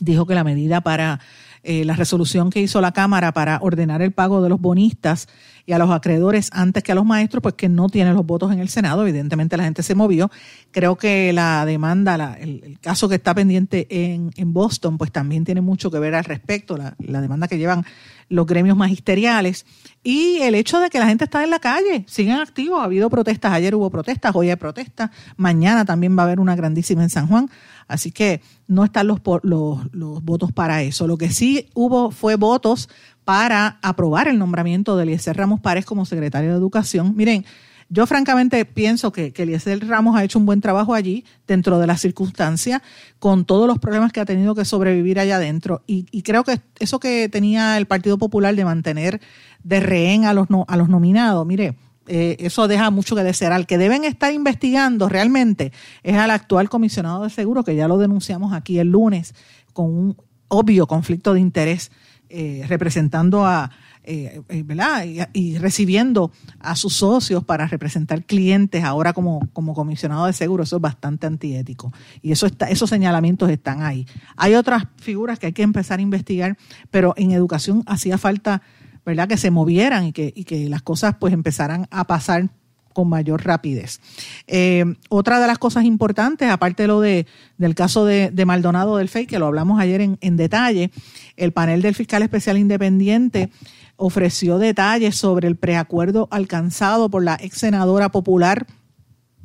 dijo 0.00 0.26
que 0.26 0.34
la 0.34 0.44
medida 0.44 0.82
para 0.82 1.20
eh, 1.62 1.86
la 1.86 1.96
resolución 1.96 2.50
que 2.50 2.60
hizo 2.60 2.82
la 2.82 2.92
Cámara 2.92 3.32
para 3.32 3.58
ordenar 3.62 4.02
el 4.02 4.12
pago 4.12 4.42
de 4.42 4.50
los 4.50 4.60
bonistas 4.60 5.28
y 5.64 5.72
a 5.72 5.78
los 5.78 5.90
acreedores 5.90 6.50
antes 6.52 6.82
que 6.82 6.92
a 6.92 6.94
los 6.94 7.04
maestros, 7.04 7.42
pues 7.42 7.54
que 7.54 7.68
no 7.68 7.88
tiene 7.88 8.12
los 8.12 8.24
votos 8.24 8.52
en 8.52 8.60
el 8.60 8.68
Senado. 8.68 9.02
Evidentemente 9.02 9.56
la 9.56 9.64
gente 9.64 9.82
se 9.82 9.94
movió. 9.94 10.30
Creo 10.70 10.96
que 10.96 11.32
la 11.32 11.64
demanda, 11.66 12.36
el, 12.38 12.78
caso 12.80 13.08
que 13.08 13.16
está 13.16 13.34
pendiente 13.34 13.86
en, 13.90 14.52
Boston, 14.52 14.96
pues 14.96 15.10
también 15.10 15.44
tiene 15.44 15.60
mucho 15.60 15.90
que 15.90 15.98
ver 15.98 16.14
al 16.14 16.24
respecto. 16.24 16.76
La, 16.76 17.20
demanda 17.20 17.48
que 17.48 17.58
llevan 17.58 17.84
los 18.28 18.46
gremios 18.46 18.76
magisteriales 18.76 19.66
y 20.02 20.38
el 20.42 20.54
hecho 20.54 20.80
de 20.80 20.90
que 20.90 20.98
la 20.98 21.06
gente 21.06 21.24
está 21.24 21.42
en 21.42 21.50
la 21.50 21.58
calle, 21.58 22.04
siguen 22.06 22.36
activos, 22.36 22.80
ha 22.80 22.84
habido 22.84 23.10
protestas, 23.10 23.52
ayer 23.52 23.74
hubo 23.74 23.90
protestas, 23.90 24.32
hoy 24.34 24.50
hay 24.50 24.56
protestas, 24.56 25.10
mañana 25.36 25.84
también 25.84 26.16
va 26.16 26.22
a 26.22 26.26
haber 26.26 26.40
una 26.40 26.56
grandísima 26.56 27.02
en 27.02 27.10
San 27.10 27.26
Juan, 27.26 27.50
así 27.88 28.12
que 28.12 28.40
no 28.68 28.84
están 28.84 29.06
los, 29.06 29.20
los, 29.42 29.80
los 29.92 30.24
votos 30.24 30.52
para 30.52 30.82
eso. 30.82 31.06
Lo 31.06 31.18
que 31.18 31.30
sí 31.30 31.68
hubo 31.74 32.10
fue 32.10 32.36
votos 32.36 32.88
para 33.24 33.78
aprobar 33.82 34.28
el 34.28 34.38
nombramiento 34.38 34.96
de 34.96 35.02
Eliezer 35.02 35.36
Ramos 35.36 35.60
Párez 35.60 35.84
como 35.84 36.04
secretario 36.04 36.50
de 36.50 36.56
Educación. 36.56 37.14
Miren, 37.16 37.44
yo 37.88 38.06
francamente 38.06 38.64
pienso 38.64 39.12
que, 39.12 39.32
que 39.32 39.44
Eliezer 39.44 39.86
Ramos 39.86 40.16
ha 40.16 40.24
hecho 40.24 40.38
un 40.38 40.46
buen 40.46 40.60
trabajo 40.60 40.94
allí 40.94 41.24
dentro 41.46 41.78
de 41.78 41.86
las 41.86 42.00
circunstancias, 42.00 42.82
con 43.18 43.44
todos 43.44 43.66
los 43.66 43.78
problemas 43.78 44.12
que 44.12 44.20
ha 44.20 44.24
tenido 44.24 44.54
que 44.54 44.64
sobrevivir 44.64 45.20
allá 45.20 45.36
adentro. 45.36 45.82
Y, 45.86 46.22
creo 46.22 46.42
que 46.42 46.60
eso 46.80 46.98
que 46.98 47.28
tenía 47.28 47.76
el 47.76 47.86
Partido 47.86 48.18
Popular 48.18 48.54
de 48.54 48.64
mantener 48.64 49.20
de 49.62 49.80
rehén 49.80 50.24
a 50.24 50.32
los, 50.32 50.48
a 50.66 50.76
los 50.76 50.88
nominados, 50.88 51.46
mire, 51.46 51.76
eh, 52.08 52.36
eso 52.40 52.68
deja 52.68 52.90
mucho 52.90 53.14
que 53.14 53.22
desear. 53.22 53.52
Al 53.52 53.66
que 53.66 53.78
deben 53.78 54.04
estar 54.04 54.32
investigando 54.32 55.08
realmente 55.08 55.72
es 56.02 56.16
al 56.16 56.30
actual 56.30 56.68
comisionado 56.68 57.24
de 57.24 57.30
seguro, 57.30 57.64
que 57.64 57.76
ya 57.76 57.88
lo 57.88 57.98
denunciamos 57.98 58.52
aquí 58.52 58.78
el 58.78 58.90
lunes, 58.90 59.34
con 59.72 59.86
un 59.86 60.16
obvio 60.48 60.86
conflicto 60.86 61.34
de 61.34 61.40
interés, 61.40 61.90
eh, 62.28 62.64
representando 62.68 63.46
a, 63.46 63.70
eh, 64.06 64.40
eh, 64.48 64.62
¿verdad? 64.64 65.04
Y, 65.32 65.58
recibiendo 65.58 66.30
a 66.60 66.76
sus 66.76 66.94
socios 66.94 67.44
para 67.44 67.66
representar 67.66 68.24
clientes 68.24 68.84
ahora 68.84 69.12
como, 69.12 69.48
como 69.52 69.74
comisionado 69.74 70.26
de 70.26 70.32
seguro, 70.32 70.62
eso 70.62 70.76
es 70.76 70.82
bastante 70.82 71.26
antiético. 71.26 71.92
Y 72.22 72.32
eso 72.32 72.46
está, 72.46 72.70
esos 72.70 72.88
señalamientos 72.88 73.50
están 73.50 73.82
ahí. 73.82 74.06
Hay 74.36 74.54
otras 74.54 74.84
figuras 74.96 75.38
que 75.38 75.46
hay 75.46 75.52
que 75.52 75.62
empezar 75.62 75.98
a 75.98 76.02
investigar, 76.02 76.56
pero 76.90 77.14
en 77.16 77.32
educación 77.32 77.82
hacía 77.86 78.16
falta 78.16 78.62
¿verdad? 79.04 79.28
que 79.28 79.36
se 79.36 79.50
movieran 79.50 80.06
y 80.06 80.12
que, 80.12 80.32
y 80.34 80.44
que 80.44 80.68
las 80.68 80.82
cosas 80.82 81.16
pues 81.18 81.32
empezaran 81.32 81.86
a 81.90 82.04
pasar 82.04 82.50
con 82.96 83.10
mayor 83.10 83.44
rapidez. 83.44 84.00
Eh, 84.46 84.86
otra 85.10 85.38
de 85.38 85.46
las 85.46 85.58
cosas 85.58 85.84
importantes, 85.84 86.48
aparte 86.48 86.84
de 86.84 86.86
lo 86.86 87.02
de, 87.02 87.26
del 87.58 87.74
caso 87.74 88.06
de, 88.06 88.32
Maldonado 88.46 88.96
del 88.96 89.10
FEI, 89.10 89.26
que 89.26 89.38
lo 89.38 89.44
hablamos 89.44 89.78
ayer 89.78 90.00
en, 90.00 90.36
detalle, 90.38 90.90
el 91.36 91.52
panel 91.52 91.82
del 91.82 91.94
fiscal 91.94 92.22
especial 92.22 92.56
independiente 92.56 93.50
ofreció 93.96 94.56
detalles 94.56 95.14
sobre 95.14 95.46
el 95.46 95.56
preacuerdo 95.56 96.26
alcanzado 96.30 97.10
por 97.10 97.22
la 97.22 97.36
ex 97.38 97.58
senadora 97.58 98.08
popular 98.08 98.66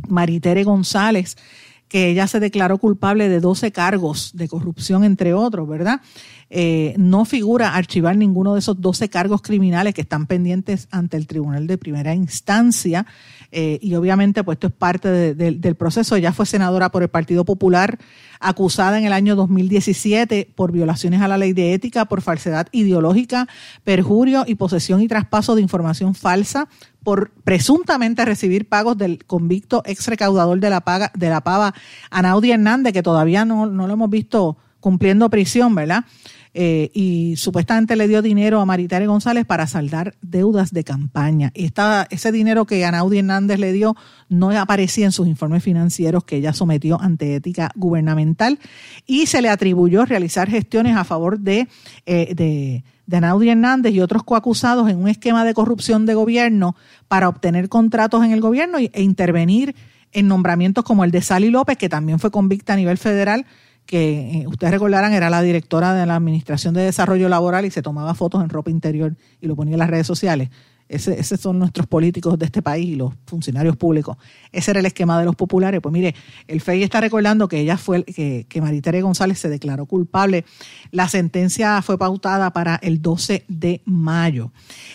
Maritere 0.08 0.64
González, 0.64 1.36
que 1.89 2.08
ella 2.08 2.28
se 2.28 2.39
declaró 2.39 2.78
culpable 2.78 3.28
de 3.28 3.41
12 3.41 3.74
cargos 3.74 4.32
de 4.34 4.47
corrupción, 4.47 5.04
entre 5.04 5.34
otros, 5.34 5.68
¿verdad? 5.68 5.99
Eh, 6.49 6.93
no 6.97 7.24
figura 7.24 7.76
archivar 7.76 8.18
ninguno 8.18 8.54
de 8.54 8.60
esos 8.60 8.80
12 8.82 9.10
cargos 9.10 9.41
criminales 9.41 9.93
que 9.93 10.02
están 10.02 10.26
pendientes 10.26 10.89
ante 10.91 11.16
el 11.16 11.26
Tribunal 11.26 11.66
de 11.66 11.78
Primera 11.78 12.14
Instancia. 12.14 13.06
Eh, 13.52 13.80
y 13.82 13.95
obviamente, 13.95 14.43
pues 14.43 14.56
esto 14.56 14.68
es 14.68 14.74
parte 14.74 15.36
del 15.36 15.76
proceso. 15.76 16.16
Ella 16.16 16.32
fue 16.32 16.45
senadora 16.45 16.89
por 16.89 17.04
el 17.04 17.10
Partido 17.10 17.43
Popular, 17.43 17.99
acusada 18.39 18.97
en 18.97 19.06
el 19.06 19.14
año 19.14 19.36
2017 19.36 20.52
por 20.56 20.72
violaciones 20.72 21.22
a 21.22 21.28
la 21.28 21.38
ley 21.38 21.54
de 21.54 21.74
ética, 21.74 22.06
por 22.06 22.22
falsedad 22.22 22.68
ideológica, 22.72 23.47
perjurio 23.84 24.45
y 24.47 24.56
posesión 24.56 25.02
y 25.02 25.08
traspaso 25.08 25.56
de 25.56 25.62
información 25.62 26.16
falsa, 26.16 26.70
por 27.04 27.32
presuntamente 27.43 28.24
recibir 28.26 28.70
pagos 28.70 28.97
del 28.97 29.26
convicto 29.26 29.82
ex 29.86 30.08
recaudador 30.08 30.60
de 30.60 30.70
la, 30.70 30.82
paga, 30.82 31.12
de 31.16 31.30
la 31.30 31.41
pava, 31.41 31.74
Anaudi 32.10 32.52
Hernández, 32.52 32.93
que 32.93 33.04
todavía 33.04 33.43
no, 33.43 33.66
no 33.66 33.88
lo 33.88 33.93
hemos 33.93 34.10
visto 34.10 34.58
cumpliendo 34.80 35.30
prisión, 35.30 35.76
¿verdad? 35.76 36.06
Eh, 36.54 36.91
y 36.93 37.38
supuestamente 37.38 37.95
le 37.95 38.10
dio 38.10 38.22
dinero 38.22 38.60
a 38.60 38.66
Maritare 38.66 39.08
González 39.08 39.45
para 39.45 39.68
saldar 39.68 40.16
deudas 40.22 40.74
de 40.74 40.84
campaña. 40.84 41.52
Y 41.56 41.72
ese 42.10 42.32
dinero 42.34 42.66
que 42.66 42.84
Anaudi 42.84 43.20
Hernández 43.20 43.58
le 43.58 43.72
dio 43.72 43.95
no 44.28 44.52
aparecía 44.52 45.06
en 45.06 45.14
sus 45.14 45.28
informes 45.28 45.64
financieros 45.64 46.26
que 46.26 46.38
ella 46.38 46.52
sometió 46.52 46.99
ante 46.99 47.36
ética 47.36 47.72
gubernamental 47.76 48.60
y 49.08 49.28
se 49.28 49.41
le 49.41 49.47
atribuyó 49.47 50.04
realizar 50.04 50.49
gestiones 50.49 50.97
a 50.97 51.06
favor 51.06 51.39
de, 51.39 51.70
eh, 52.06 52.36
de, 52.36 52.84
Hernández 53.08 53.93
y 53.93 54.02
otros 54.02 54.24
coacusados 54.24 54.89
en 54.89 54.97
un 54.97 55.08
esquema 55.08 55.45
de 55.45 55.54
corrupción 55.54 56.06
de 56.06 56.16
gobierno 56.16 56.76
para 57.08 57.30
obtener 57.30 57.70
contratos 57.70 58.26
en 58.26 58.32
el 58.32 58.41
gobierno 58.41 58.78
e 58.78 59.02
intervenir 59.02 59.76
en 60.14 60.28
nombramientos 60.28 60.84
como 60.84 61.04
el 61.04 61.12
de 61.12 61.22
Sally 61.22 61.49
López, 61.49 61.78
que 61.78 61.89
también 61.89 62.20
fue 62.20 62.32
convicta 62.32 62.74
a 62.74 62.76
nivel 62.76 62.97
federal 62.97 63.45
que 63.86 64.42
eh, 64.42 64.48
ustedes 64.48 64.72
recordarán 64.72 65.14
era 65.14 65.30
la 65.30 65.42
directora 65.42 65.94
de 65.94 66.06
la 66.06 66.16
Administración 66.16 66.74
de 66.74 66.84
Desarrollo 66.84 67.30
Laboral 67.30 67.66
y 67.66 67.72
se 67.72 67.82
tomaba 67.82 68.14
fotos 68.14 68.44
en 68.44 68.50
ropa 68.50 68.72
interior 68.72 69.16
y 69.42 69.48
lo 69.48 69.56
ponía 69.56 69.74
en 69.74 69.80
las 69.80 69.90
redes 69.90 70.08
sociales. 70.08 70.50
Esos 70.92 71.40
son 71.40 71.58
nuestros 71.58 71.88
políticos 71.88 72.38
de 72.38 72.46
este 72.46 72.62
país 72.62 72.86
y 72.90 72.96
los 72.96 73.14
funcionarios 73.26 73.78
públicos. 73.78 74.18
Ese 74.52 74.72
era 74.72 74.82
el 74.82 74.86
esquema 74.86 75.18
de 75.18 75.24
los 75.24 75.38
populares. 75.38 75.80
Pues 75.80 75.94
mire, 75.94 76.14
el 76.48 76.60
FEI 76.60 76.84
está 76.84 77.00
recordando 77.00 77.48
que 77.48 77.60
ella 77.60 77.78
fue, 77.78 78.04
que, 78.04 78.46
que 78.50 78.62
Maritere 78.62 79.02
González 79.02 79.40
se 79.40 79.48
declaró 79.48 79.86
culpable. 79.86 80.44
La 80.92 81.08
sentencia 81.08 81.82
fue 81.82 81.98
pautada 81.98 82.52
para 82.52 82.76
el 82.76 83.02
12 83.02 83.46
de 83.48 83.82
mayo. 83.86 84.52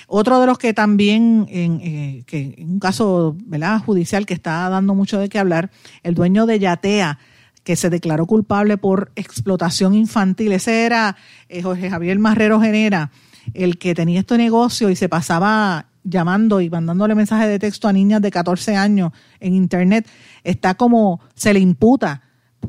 Otro 0.06 0.38
de 0.38 0.46
los 0.46 0.58
que 0.58 0.74
también, 0.74 1.46
en, 1.48 1.80
eh, 1.82 2.24
que 2.26 2.56
en 2.58 2.72
un 2.72 2.78
caso 2.78 3.34
judicial 3.86 4.26
que 4.26 4.34
está 4.34 4.68
dando 4.68 4.94
mucho 4.94 5.18
de 5.18 5.30
qué 5.30 5.38
hablar, 5.38 5.70
el 6.02 6.14
dueño 6.14 6.44
de 6.44 6.58
Yatea, 6.58 7.18
que 7.66 7.74
se 7.74 7.90
declaró 7.90 8.26
culpable 8.26 8.78
por 8.78 9.10
explotación 9.16 9.92
infantil. 9.92 10.52
Ese 10.52 10.84
era 10.84 11.16
eh, 11.48 11.62
Jorge 11.62 11.90
Javier 11.90 12.16
Marrero 12.16 12.60
Genera, 12.60 13.10
el 13.54 13.76
que 13.76 13.92
tenía 13.92 14.20
este 14.20 14.38
negocio 14.38 14.88
y 14.88 14.94
se 14.94 15.08
pasaba 15.08 15.86
llamando 16.04 16.60
y 16.60 16.70
mandándole 16.70 17.16
mensajes 17.16 17.48
de 17.48 17.58
texto 17.58 17.88
a 17.88 17.92
niñas 17.92 18.22
de 18.22 18.30
14 18.30 18.76
años 18.76 19.10
en 19.40 19.54
internet. 19.54 20.06
Está 20.44 20.74
como 20.76 21.20
se 21.34 21.52
le 21.52 21.58
imputa 21.58 22.22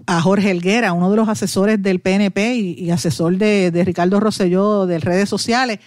a 0.08 0.20
Jorge 0.20 0.50
Elguera, 0.50 0.94
uno 0.94 1.12
de 1.12 1.18
los 1.18 1.30
asesores 1.30 1.80
del 1.80 2.00
PNP 2.00 2.56
y, 2.56 2.90
asesor 2.90 3.38
de, 3.38 3.84
Ricardo 3.86 4.20
Rosselló 4.20 4.88
de 4.88 4.98
redes 4.98 5.30
sociales, 5.30 5.78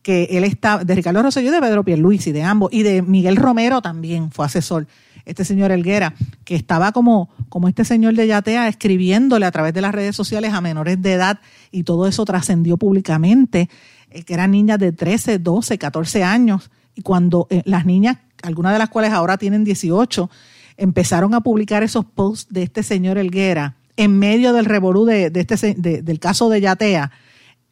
que 0.00 0.28
él 0.30 0.44
está, 0.44 0.84
de 0.84 0.94
Ricardo 0.94 1.24
Rosselló 1.24 1.48
y 1.48 1.54
de 1.54 1.60
Pedro 1.60 1.82
Pierluisi, 1.82 2.30
de 2.30 2.44
ambos, 2.44 2.72
y 2.72 2.84
de 2.84 3.02
Miguel 3.02 3.34
Romero 3.34 3.82
también 3.82 4.30
fue 4.30 4.46
asesor 4.46 4.86
este 5.24 5.44
señor 5.44 5.72
Elguera, 5.72 6.14
que 6.44 6.54
estaba 6.54 6.92
como, 6.92 7.30
como 7.48 7.68
este 7.68 7.84
señor 7.84 8.14
de 8.14 8.26
Yatea 8.26 8.68
escribiéndole 8.68 9.46
a 9.46 9.50
través 9.50 9.74
de 9.74 9.80
las 9.80 9.94
redes 9.94 10.16
sociales 10.16 10.52
a 10.52 10.60
menores 10.60 11.00
de 11.00 11.12
edad 11.12 11.40
y 11.70 11.84
todo 11.84 12.06
eso 12.06 12.24
trascendió 12.24 12.76
públicamente, 12.76 13.68
eh, 14.10 14.22
que 14.22 14.34
eran 14.34 14.50
niñas 14.50 14.78
de 14.78 14.92
13, 14.92 15.38
12, 15.38 15.78
14 15.78 16.22
años. 16.24 16.70
Y 16.94 17.02
cuando 17.02 17.46
eh, 17.50 17.62
las 17.64 17.86
niñas, 17.86 18.18
algunas 18.42 18.72
de 18.72 18.78
las 18.78 18.88
cuales 18.88 19.12
ahora 19.12 19.38
tienen 19.38 19.64
18, 19.64 20.30
empezaron 20.76 21.34
a 21.34 21.40
publicar 21.40 21.82
esos 21.82 22.04
posts 22.04 22.52
de 22.52 22.62
este 22.62 22.82
señor 22.82 23.18
Elguera 23.18 23.76
en 23.96 24.18
medio 24.18 24.52
del 24.54 24.64
revolú 24.64 25.04
de, 25.04 25.30
este, 25.34 25.74
del 25.74 26.18
caso 26.18 26.48
de 26.48 26.62
Yatea, 26.62 27.10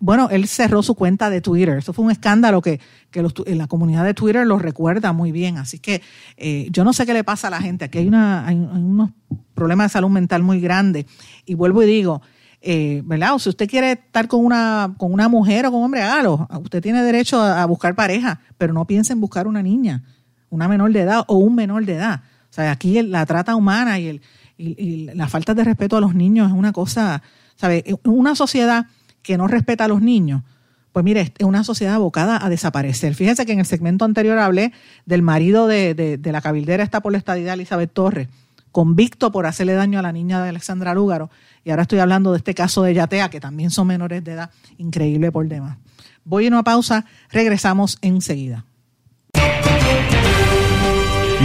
bueno, 0.01 0.29
él 0.31 0.47
cerró 0.47 0.83
su 0.83 0.95
cuenta 0.95 1.29
de 1.29 1.41
Twitter. 1.41 1.79
Eso 1.79 1.93
fue 1.93 2.05
un 2.05 2.11
escándalo 2.11 2.63
que, 2.63 2.81
que 3.11 3.25
en 3.47 3.59
la 3.59 3.67
comunidad 3.67 4.05
de 4.05 4.15
Twitter 4.15 4.47
lo 4.47 4.59
recuerda 4.59 5.13
muy 5.13 5.33
bien. 5.33 5.59
Así 5.59 5.79
que 5.81 6.03
eh, 6.37 6.69
yo 6.71 6.85
no 6.85 6.93
sé 6.93 7.05
qué 7.05 7.15
le 7.15 7.25
pasa 7.25 7.49
a 7.49 7.51
la 7.51 7.61
gente. 7.61 7.87
Aquí 7.87 7.99
hay, 7.99 8.07
una, 8.07 8.47
hay, 8.47 8.57
unos 8.57 9.11
problemas 9.55 9.87
de 9.87 9.93
salud 9.95 10.11
mental 10.11 10.43
muy 10.43 10.61
grandes. 10.61 11.07
Y 11.47 11.55
vuelvo 11.55 11.83
y 11.83 11.87
digo, 11.87 12.23
eh, 12.61 13.03
¿verdad? 13.05 13.35
O 13.35 13.39
si 13.41 13.49
usted 13.49 13.69
quiere 13.69 13.93
estar 13.93 14.29
con 14.29 14.45
una, 14.45 14.95
con 14.99 15.13
una 15.13 15.29
mujer 15.29 15.67
o 15.67 15.71
con 15.71 15.81
un 15.81 15.87
hombre, 15.87 16.03
hágalo. 16.03 16.47
Usted 16.63 16.81
tiene 16.81 17.03
derecho 17.03 17.41
a, 17.41 17.65
buscar 17.67 17.97
pareja, 17.97 18.41
pero 18.57 18.73
no 18.73 18.87
piense 18.87 19.13
en 19.13 19.21
buscar 19.21 19.49
una 19.49 19.63
niña, 19.63 20.05
una 20.49 20.69
menor 20.69 20.93
de 20.93 21.01
edad 21.01 21.25
o 21.27 21.39
un 21.39 21.57
menor 21.57 21.85
de 21.85 21.95
edad. 21.95 22.23
O 22.51 22.53
sea, 22.53 22.71
aquí 22.71 23.03
la 23.03 23.27
trata 23.27 23.57
humana 23.57 23.99
y, 23.99 24.07
el, 24.07 24.23
y, 24.57 25.11
la 25.13 25.27
falta 25.27 25.55
de 25.55 25.65
respeto 25.65 25.97
a 25.97 26.01
los 26.01 26.15
niños 26.15 26.49
es 26.49 26.57
una 26.57 26.73
cosa, 26.73 27.21
¿sabe? 27.57 27.85
Una 28.05 28.37
sociedad 28.37 28.87
que 29.29 29.37
no 29.37 29.47
respeta 29.47 29.85
a 29.85 29.89
los 29.89 30.01
niños, 30.01 30.43
pues 30.91 31.05
mire, 31.05 31.35
es 31.37 31.45
una 31.45 31.63
sociedad 31.63 31.97
abocada 31.97 32.43
a 32.43 32.49
desaparecer. 32.49 33.15
Fíjese 33.15 33.45
que 33.45 33.53
en 33.53 33.59
el 33.59 33.67
segmento 33.67 34.07
anterior 34.07 34.39
hablé 34.39 34.73
del 35.05 35.21
marido 35.21 35.67
de, 35.67 36.19
la 36.25 36.41
cabildera 36.41 36.83
esta 36.83 37.03
por 37.03 37.13
la 37.13 37.19
estadidad 37.19 37.53
Elizabeth 37.53 37.93
Torres, 37.93 38.29
convicto 38.73 39.31
por 39.31 39.45
hacerle 39.45 39.75
daño 39.75 39.99
a 39.99 40.03
la 40.03 40.13
niña 40.13 40.43
de 40.43 40.49
Alexandra 40.49 40.95
Lúgaro. 40.95 41.29
Y 41.63 41.69
ahora 41.69 41.83
estoy 41.83 41.99
hablando 41.99 42.33
de 42.33 42.39
este 42.39 42.55
caso 42.55 42.83
de 42.83 42.95
Yatea, 42.95 43.29
que 43.29 43.39
también 43.39 43.71
son 43.71 43.87
menores 43.87 44.25
de 44.25 44.33
edad, 44.33 44.51
increíble 44.79 45.31
por 45.31 45.47
demás. 45.47 45.77
Voy 46.25 46.47
a 46.47 46.49
una 46.49 46.65
pausa, 46.65 47.05
regresamos 47.31 47.99
enseguida. 48.01 48.65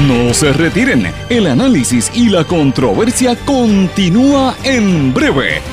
No 0.07 0.33
se 0.33 0.53
retiren, 0.53 1.05
el 1.29 1.47
análisis 1.47 2.09
y 2.15 2.29
la 2.29 2.45
controversia 2.45 3.35
continúa 3.45 4.55
en 4.63 5.13
breve 5.13 5.72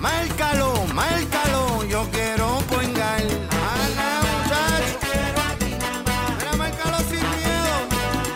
Márcalo, 0.00 0.84
márcalo, 0.94 1.84
yo 1.84 2.06
quiero 2.12 2.58
poingar. 2.70 3.20
Ana, 3.20 4.20
muchacho. 4.22 4.98
Te 5.00 5.06
quiero 5.06 5.40
a 5.40 5.54
ti 5.58 5.70
nada 5.78 6.02
más. 6.04 6.36
Mira, 6.38 6.52
márcalo 6.56 6.98
sin 6.98 7.24
miedo. 7.36 7.74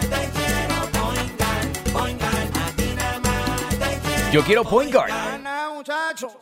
Te 0.00 0.30
quiero 0.36 0.76
poingar, 0.98 1.92
poingar. 1.92 2.34
A 2.34 2.76
ti 2.76 2.94
nada 2.96 3.20
más 3.20 3.68
te 3.70 4.00
quiero. 4.00 4.32
Yo 4.32 4.44
quiero 4.44 4.64
Point 4.64 4.92
Guard. 4.92 5.10
Ana, 5.12 5.70
muchacho. 5.74 6.41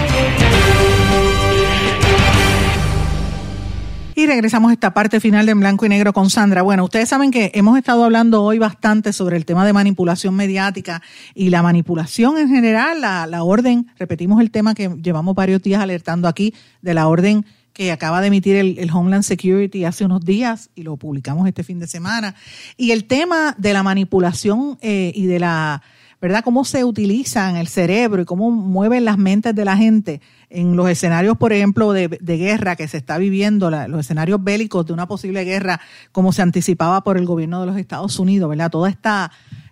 Y 4.13 4.27
regresamos 4.27 4.71
a 4.71 4.73
esta 4.73 4.93
parte 4.93 5.19
final 5.21 5.45
de 5.45 5.53
En 5.53 5.59
Blanco 5.61 5.85
y 5.85 5.89
Negro 5.89 6.11
con 6.11 6.29
Sandra. 6.29 6.61
Bueno, 6.61 6.83
ustedes 6.83 7.07
saben 7.07 7.31
que 7.31 7.51
hemos 7.53 7.77
estado 7.77 8.03
hablando 8.03 8.43
hoy 8.43 8.59
bastante 8.59 9.13
sobre 9.13 9.37
el 9.37 9.45
tema 9.45 9.65
de 9.65 9.71
manipulación 9.71 10.35
mediática 10.35 11.01
y 11.33 11.49
la 11.49 11.63
manipulación 11.63 12.37
en 12.37 12.49
general, 12.49 12.99
la, 12.99 13.25
la 13.25 13.43
orden, 13.43 13.87
repetimos 13.97 14.41
el 14.41 14.51
tema 14.51 14.75
que 14.75 14.89
llevamos 15.01 15.33
varios 15.33 15.61
días 15.61 15.81
alertando 15.81 16.27
aquí, 16.27 16.53
de 16.81 16.93
la 16.93 17.07
orden 17.07 17.45
que 17.71 17.91
acaba 17.93 18.19
de 18.19 18.27
emitir 18.27 18.57
el, 18.57 18.77
el, 18.79 18.91
Homeland 18.91 19.23
Security 19.23 19.85
hace 19.85 20.03
unos 20.03 20.25
días 20.25 20.69
y 20.75 20.83
lo 20.83 20.97
publicamos 20.97 21.47
este 21.47 21.63
fin 21.63 21.79
de 21.79 21.87
semana. 21.87 22.35
Y 22.75 22.91
el 22.91 23.05
tema 23.05 23.55
de 23.57 23.71
la 23.71 23.81
manipulación 23.81 24.77
eh, 24.81 25.13
y 25.15 25.25
de 25.25 25.39
la, 25.39 25.81
¿verdad? 26.21 26.43
Cómo 26.43 26.63
se 26.65 26.83
utilizan 26.83 27.55
el 27.57 27.67
cerebro 27.67 28.21
y 28.21 28.25
cómo 28.25 28.51
mueven 28.51 29.05
las 29.05 29.17
mentes 29.17 29.55
de 29.55 29.65
la 29.65 29.75
gente 29.75 30.21
en 30.49 30.75
los 30.75 30.87
escenarios, 30.87 31.35
por 31.37 31.51
ejemplo, 31.51 31.93
de, 31.93 32.07
guerra 32.21 32.75
que 32.75 32.87
se 32.87 32.97
está 32.97 33.17
viviendo, 33.17 33.71
los 33.71 34.01
escenarios 34.01 34.43
bélicos 34.43 34.85
de 34.85 34.93
una 34.93 35.07
posible 35.07 35.43
guerra, 35.43 35.81
como 36.11 36.31
se 36.31 36.43
anticipaba 36.43 37.03
por 37.03 37.17
el 37.17 37.25
gobierno 37.25 37.61
de 37.61 37.65
los 37.65 37.77
Estados 37.77 38.19
Unidos, 38.19 38.49
¿verdad? 38.49 38.69
Toda 38.69 38.89
esta 38.89 39.31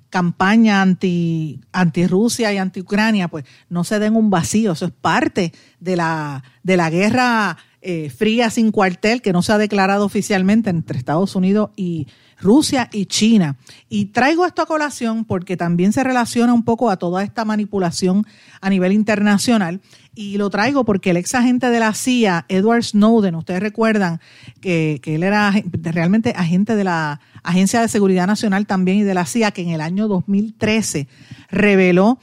campaña 0.09 0.81
anti, 0.81 1.61
anti 1.71 2.07
Rusia 2.07 2.51
y 2.51 2.57
anti 2.57 2.81
Ucrania, 2.81 3.27
pues 3.27 3.45
no 3.69 3.83
se 3.83 3.99
den 3.99 4.15
un 4.15 4.31
vacío, 4.31 4.71
eso 4.71 4.87
es 4.87 4.91
parte 4.91 5.53
de 5.79 5.95
la, 5.95 6.43
de 6.63 6.77
la 6.77 6.89
guerra 6.89 7.57
eh, 7.81 8.09
fría 8.09 8.49
sin 8.49 8.71
cuartel 8.71 9.21
que 9.21 9.31
no 9.33 9.41
se 9.41 9.53
ha 9.53 9.57
declarado 9.57 10.03
oficialmente 10.03 10.69
entre 10.69 10.97
Estados 10.97 11.35
Unidos 11.35 11.69
y 11.75 12.07
Rusia 12.39 12.89
y 12.91 13.05
China. 13.05 13.57
Y 13.89 14.05
traigo 14.05 14.45
esto 14.45 14.61
a 14.61 14.65
colación 14.65 15.25
porque 15.25 15.57
también 15.57 15.93
se 15.93 16.03
relaciona 16.03 16.53
un 16.53 16.63
poco 16.63 16.89
a 16.89 16.97
toda 16.97 17.23
esta 17.23 17.45
manipulación 17.45 18.25
a 18.61 18.69
nivel 18.69 18.91
internacional. 18.91 19.81
Y 20.15 20.37
lo 20.37 20.49
traigo 20.49 20.83
porque 20.85 21.11
el 21.11 21.17
ex 21.17 21.35
agente 21.35 21.69
de 21.69 21.79
la 21.79 21.93
CIA, 21.93 22.45
Edward 22.49 22.83
Snowden, 22.83 23.35
ustedes 23.35 23.61
recuerdan 23.61 24.19
que, 24.61 24.99
que 25.01 25.15
él 25.15 25.23
era 25.23 25.53
realmente 25.83 26.33
agente 26.35 26.75
de 26.75 26.83
la 26.83 27.21
Agencia 27.43 27.81
de 27.81 27.87
Seguridad 27.87 28.27
Nacional 28.27 28.65
también 28.65 28.97
y 28.97 29.03
de 29.03 29.13
la 29.13 29.25
CIA, 29.25 29.51
que 29.51 29.61
en 29.61 29.69
el 29.69 29.81
año 29.81 30.07
2013 30.07 31.07
reveló 31.49 32.19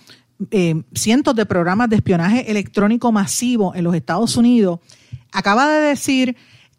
eh, 0.50 0.82
cientos 0.92 1.34
de 1.34 1.46
programas 1.46 1.88
de 1.88 1.96
espionaje 1.96 2.50
electrónico 2.50 3.10
masivo 3.12 3.74
en 3.74 3.84
los 3.84 3.94
Estados 3.94 4.36
Unidos, 4.36 4.80
acaba 5.32 5.70
de 5.70 5.80
decir 5.88 6.36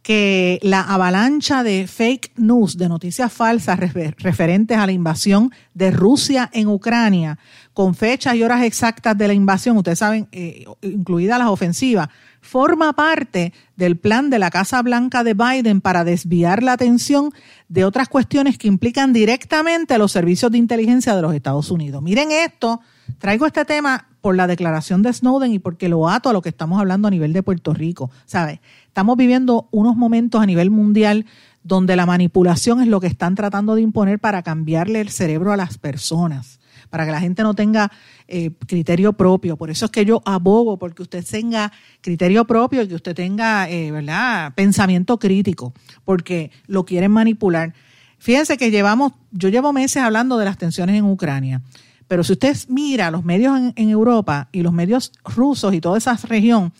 que 0.08 0.58
la 0.62 0.80
avalancha 0.80 1.64
de 1.64 1.86
fake 1.86 2.32
news, 2.38 2.78
de 2.78 2.88
noticias 2.88 3.30
falsas 3.30 3.78
refer 3.78 4.16
referentes 4.20 4.78
a 4.78 4.86
la 4.86 4.94
invasión 4.94 5.52
de 5.74 5.92
Rusia 5.92 6.50
en 6.54 6.70
Ucrania, 6.70 7.40
con 7.74 7.94
fechas 7.94 8.36
y 8.36 8.42
horas 8.42 8.64
exactas 8.64 9.18
de 9.18 9.28
la 9.28 9.34
invasión, 9.34 9.76
ustedes 9.76 10.00
saben, 10.00 10.30
eh, 10.32 10.64
incluidas 10.82 11.38
las 11.38 11.50
ofensivas, 11.50 12.08
forma 12.40 12.94
parte 12.94 13.52
del 13.76 13.98
plan 13.98 14.30
de 14.30 14.40
la 14.40 14.50
Casa 14.50 14.82
Blanca 14.82 15.26
de 15.26 15.34
Biden 15.34 15.82
para 15.82 16.06
desviar 16.06 16.64
la 16.64 16.72
atención 16.72 17.34
de 17.68 17.84
otras 17.84 18.08
cuestiones 18.08 18.58
que 18.58 18.70
implican 18.70 19.12
directamente 19.12 19.98
los 19.98 20.14
servicios 20.14 20.54
de 20.54 20.58
inteligencia 20.58 21.18
de 21.18 21.22
los 21.22 21.34
Estados 21.34 21.70
Unidos. 21.70 22.02
Miren 22.02 22.32
esto, 22.32 22.80
traigo 23.20 23.46
este 23.46 23.66
tema 23.66 24.08
por 24.22 24.36
la 24.36 24.48
declaración 24.48 25.04
de 25.04 25.14
Snowden 25.14 25.54
y 25.54 25.60
porque 25.60 25.90
lo 25.90 26.10
ato 26.10 26.30
a 26.30 26.34
lo 26.34 26.42
que 26.42 26.50
estamos 26.50 26.80
hablando 26.80 27.08
a 27.08 27.12
nivel 27.12 27.34
de 27.34 27.44
Puerto 27.44 27.74
Rico. 27.74 28.10
¿Sabe? 28.26 28.62
Estamos 28.98 29.16
viviendo 29.16 29.68
unos 29.70 29.96
momentos 29.96 30.42
a 30.42 30.48
nivel 30.48 30.72
mundial 30.72 31.28
donde 31.62 31.96
la 31.96 32.08
manipulación 32.08 32.82
es 32.82 32.88
lo 32.88 33.00
que 33.00 33.06
están 33.06 33.36
tratando 33.36 33.76
de 33.76 33.82
imponer 33.82 34.18
para 34.18 34.42
cambiarle 34.42 35.02
el 35.02 35.10
cerebro 35.10 35.54
a 35.54 35.56
las 35.56 35.78
personas, 35.78 36.60
para 36.90 37.06
que 37.06 37.12
la 37.12 37.20
gente 37.20 37.44
no 37.44 37.54
tenga 37.54 37.92
eh, 38.28 38.50
criterio 38.66 39.14
propio. 39.14 39.56
Por 39.56 39.70
eso 39.70 39.86
es 39.86 39.92
que 39.92 40.04
yo 40.04 40.24
abogo 40.26 40.80
porque 40.80 41.04
usted 41.04 41.24
tenga 41.24 41.72
criterio 42.02 42.46
propio 42.48 42.82
y 42.82 42.88
que 42.88 42.96
usted 42.96 43.14
tenga, 43.14 43.70
eh, 43.70 43.92
¿verdad?, 43.92 44.56
pensamiento 44.56 45.20
crítico, 45.20 45.76
porque 46.04 46.50
lo 46.66 46.84
quieren 46.84 47.12
manipular. 47.12 47.76
Fíjense 48.18 48.58
que 48.58 48.72
llevamos, 48.72 49.14
yo 49.30 49.50
llevo 49.50 49.74
meses 49.74 50.02
hablando 50.02 50.40
de 50.40 50.46
las 50.46 50.58
tensiones 50.58 50.96
en 50.96 51.06
Ucrania. 51.06 51.62
Pero 52.08 52.24
si 52.24 52.34
usted 52.34 52.58
mira 52.68 53.12
los 53.12 53.24
medios 53.24 53.60
en, 53.60 53.74
en, 53.76 53.90
Europa 53.92 54.50
y 54.52 54.64
los 54.64 54.74
medios 54.74 55.12
rusos 55.24 55.76
y 55.76 55.82
toda 55.82 56.00
esa 56.00 56.16
región, 56.16 56.74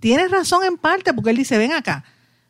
tiene 0.00 0.28
razón 0.28 0.64
en 0.64 0.76
parte 0.76 1.12
porque 1.14 1.30
él 1.30 1.36
dice, 1.36 1.58
ven 1.58 1.72
acá, 1.72 2.04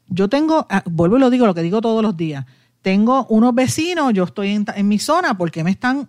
yo 0.09 0.29
tengo, 0.29 0.66
vuelvo 0.87 1.16
y 1.16 1.20
lo 1.20 1.31
digo, 1.31 1.47
lo 1.47 1.55
que 1.55 1.62
digo 1.62 1.81
todos 1.81 2.03
los 2.03 2.16
días, 2.16 2.47
tengo 2.83 3.26
unos 3.29 3.55
vecinos, 3.55 4.12
yo 4.14 4.24
estoy 4.24 4.51
en, 4.51 4.66
en 4.74 4.89
mi 4.89 4.99
zona 4.99 5.37
porque 5.37 5.64
me 5.64 5.70
están 5.70 6.09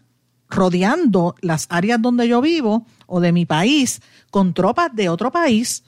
rodeando 0.49 1.35
las 1.41 1.67
áreas 1.69 2.01
donde 2.01 2.27
yo 2.27 2.41
vivo 2.41 2.85
o 3.05 3.19
de 3.19 3.31
mi 3.31 3.45
país 3.45 4.01
con 4.31 4.53
tropas 4.53 4.93
de 4.93 5.09
otro 5.09 5.31
país. 5.31 5.83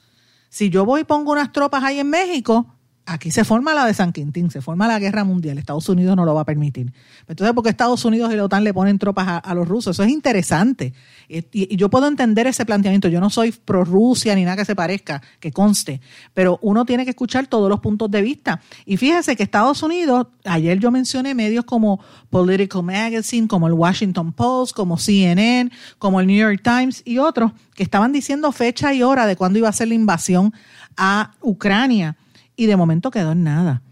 Si 0.48 0.70
yo 0.70 0.84
voy 0.84 1.02
y 1.02 1.04
pongo 1.04 1.32
unas 1.32 1.52
tropas 1.52 1.82
ahí 1.82 1.98
en 1.98 2.10
México, 2.10 2.66
aquí 3.06 3.30
se 3.30 3.44
forma 3.44 3.74
la 3.74 3.84
de 3.86 3.94
San 3.94 4.12
Quintín, 4.12 4.50
se 4.50 4.60
forma 4.60 4.86
la 4.86 4.98
guerra 4.98 5.24
mundial. 5.24 5.58
Estados 5.58 5.88
Unidos 5.88 6.16
no 6.16 6.24
lo 6.24 6.34
va 6.34 6.42
a 6.42 6.44
permitir. 6.44 6.92
Entonces, 7.26 7.54
porque 7.54 7.70
Estados 7.70 8.04
Unidos 8.04 8.32
y 8.32 8.36
la 8.36 8.44
OTAN 8.44 8.64
le 8.64 8.72
ponen 8.72 8.98
tropas 8.98 9.40
a, 9.42 9.54
los 9.54 9.68
rusos? 9.68 9.96
Eso 9.96 10.02
es 10.02 10.10
interesante. 10.10 10.92
Y, 11.28 11.44
y, 11.52 11.76
yo 11.76 11.90
puedo 11.90 12.06
entender 12.06 12.46
ese 12.46 12.64
planteamiento. 12.64 13.08
Yo 13.08 13.20
no 13.20 13.30
soy 13.30 13.52
pro 13.52 13.84
Rusia 13.84 14.34
ni 14.34 14.44
nada 14.44 14.56
que 14.56 14.64
se 14.64 14.76
parezca, 14.76 15.22
que 15.40 15.52
conste. 15.52 16.00
Pero 16.34 16.58
uno 16.62 16.84
tiene 16.84 17.04
que 17.04 17.10
escuchar 17.10 17.46
todos 17.46 17.68
los 17.68 17.80
puntos 17.80 18.10
de 18.10 18.22
vista. 18.22 18.60
Y 18.86 18.96
fíjese 18.96 19.36
que 19.36 19.42
Estados 19.42 19.82
Unidos, 19.82 20.28
ayer 20.44 20.78
yo 20.78 20.90
mencioné 20.90 21.34
medios 21.34 21.64
como 21.64 22.00
Political 22.30 22.82
Magazine, 22.82 23.48
como 23.48 23.66
el 23.66 23.72
Washington 23.72 24.32
Post, 24.32 24.74
como 24.74 24.96
CNN, 24.96 25.70
como 25.98 26.20
el 26.20 26.26
New 26.26 26.38
York 26.38 26.60
Times 26.62 27.02
y 27.04 27.18
otros, 27.18 27.52
que 27.74 27.82
estaban 27.82 28.12
diciendo 28.12 28.52
fecha 28.52 28.94
y 28.94 29.02
hora 29.02 29.26
de 29.26 29.36
cuándo 29.36 29.58
iba 29.58 29.68
a 29.68 29.72
ser 29.72 29.88
la 29.88 29.94
invasión 29.94 30.52
a 30.96 31.32
Ucrania 31.40 32.16
y 32.62 32.66
de 32.66 32.76
momento 32.76 33.10
quedó 33.10 33.32
en 33.32 33.44
nada. 33.44 33.82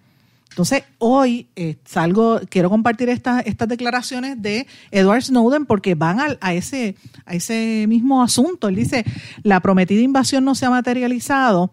Entonces, 0.50 0.82
hoy 0.98 1.48
eh, 1.54 1.76
salgo, 1.84 2.40
quiero 2.48 2.70
compartir 2.70 3.08
estas, 3.08 3.46
estas 3.46 3.68
declaraciones 3.68 4.40
de 4.42 4.66
Edward 4.90 5.22
Snowden 5.22 5.64
porque 5.64 5.94
van 5.94 6.20
a, 6.20 6.36
a, 6.40 6.54
ese, 6.54 6.96
a 7.24 7.34
ese 7.34 7.86
mismo 7.88 8.22
asunto. 8.22 8.68
Él 8.68 8.74
dice, 8.74 9.04
la 9.44 9.60
prometida 9.60 10.00
invasión 10.00 10.44
no 10.44 10.54
se 10.54 10.66
ha 10.66 10.70
materializado 10.70 11.70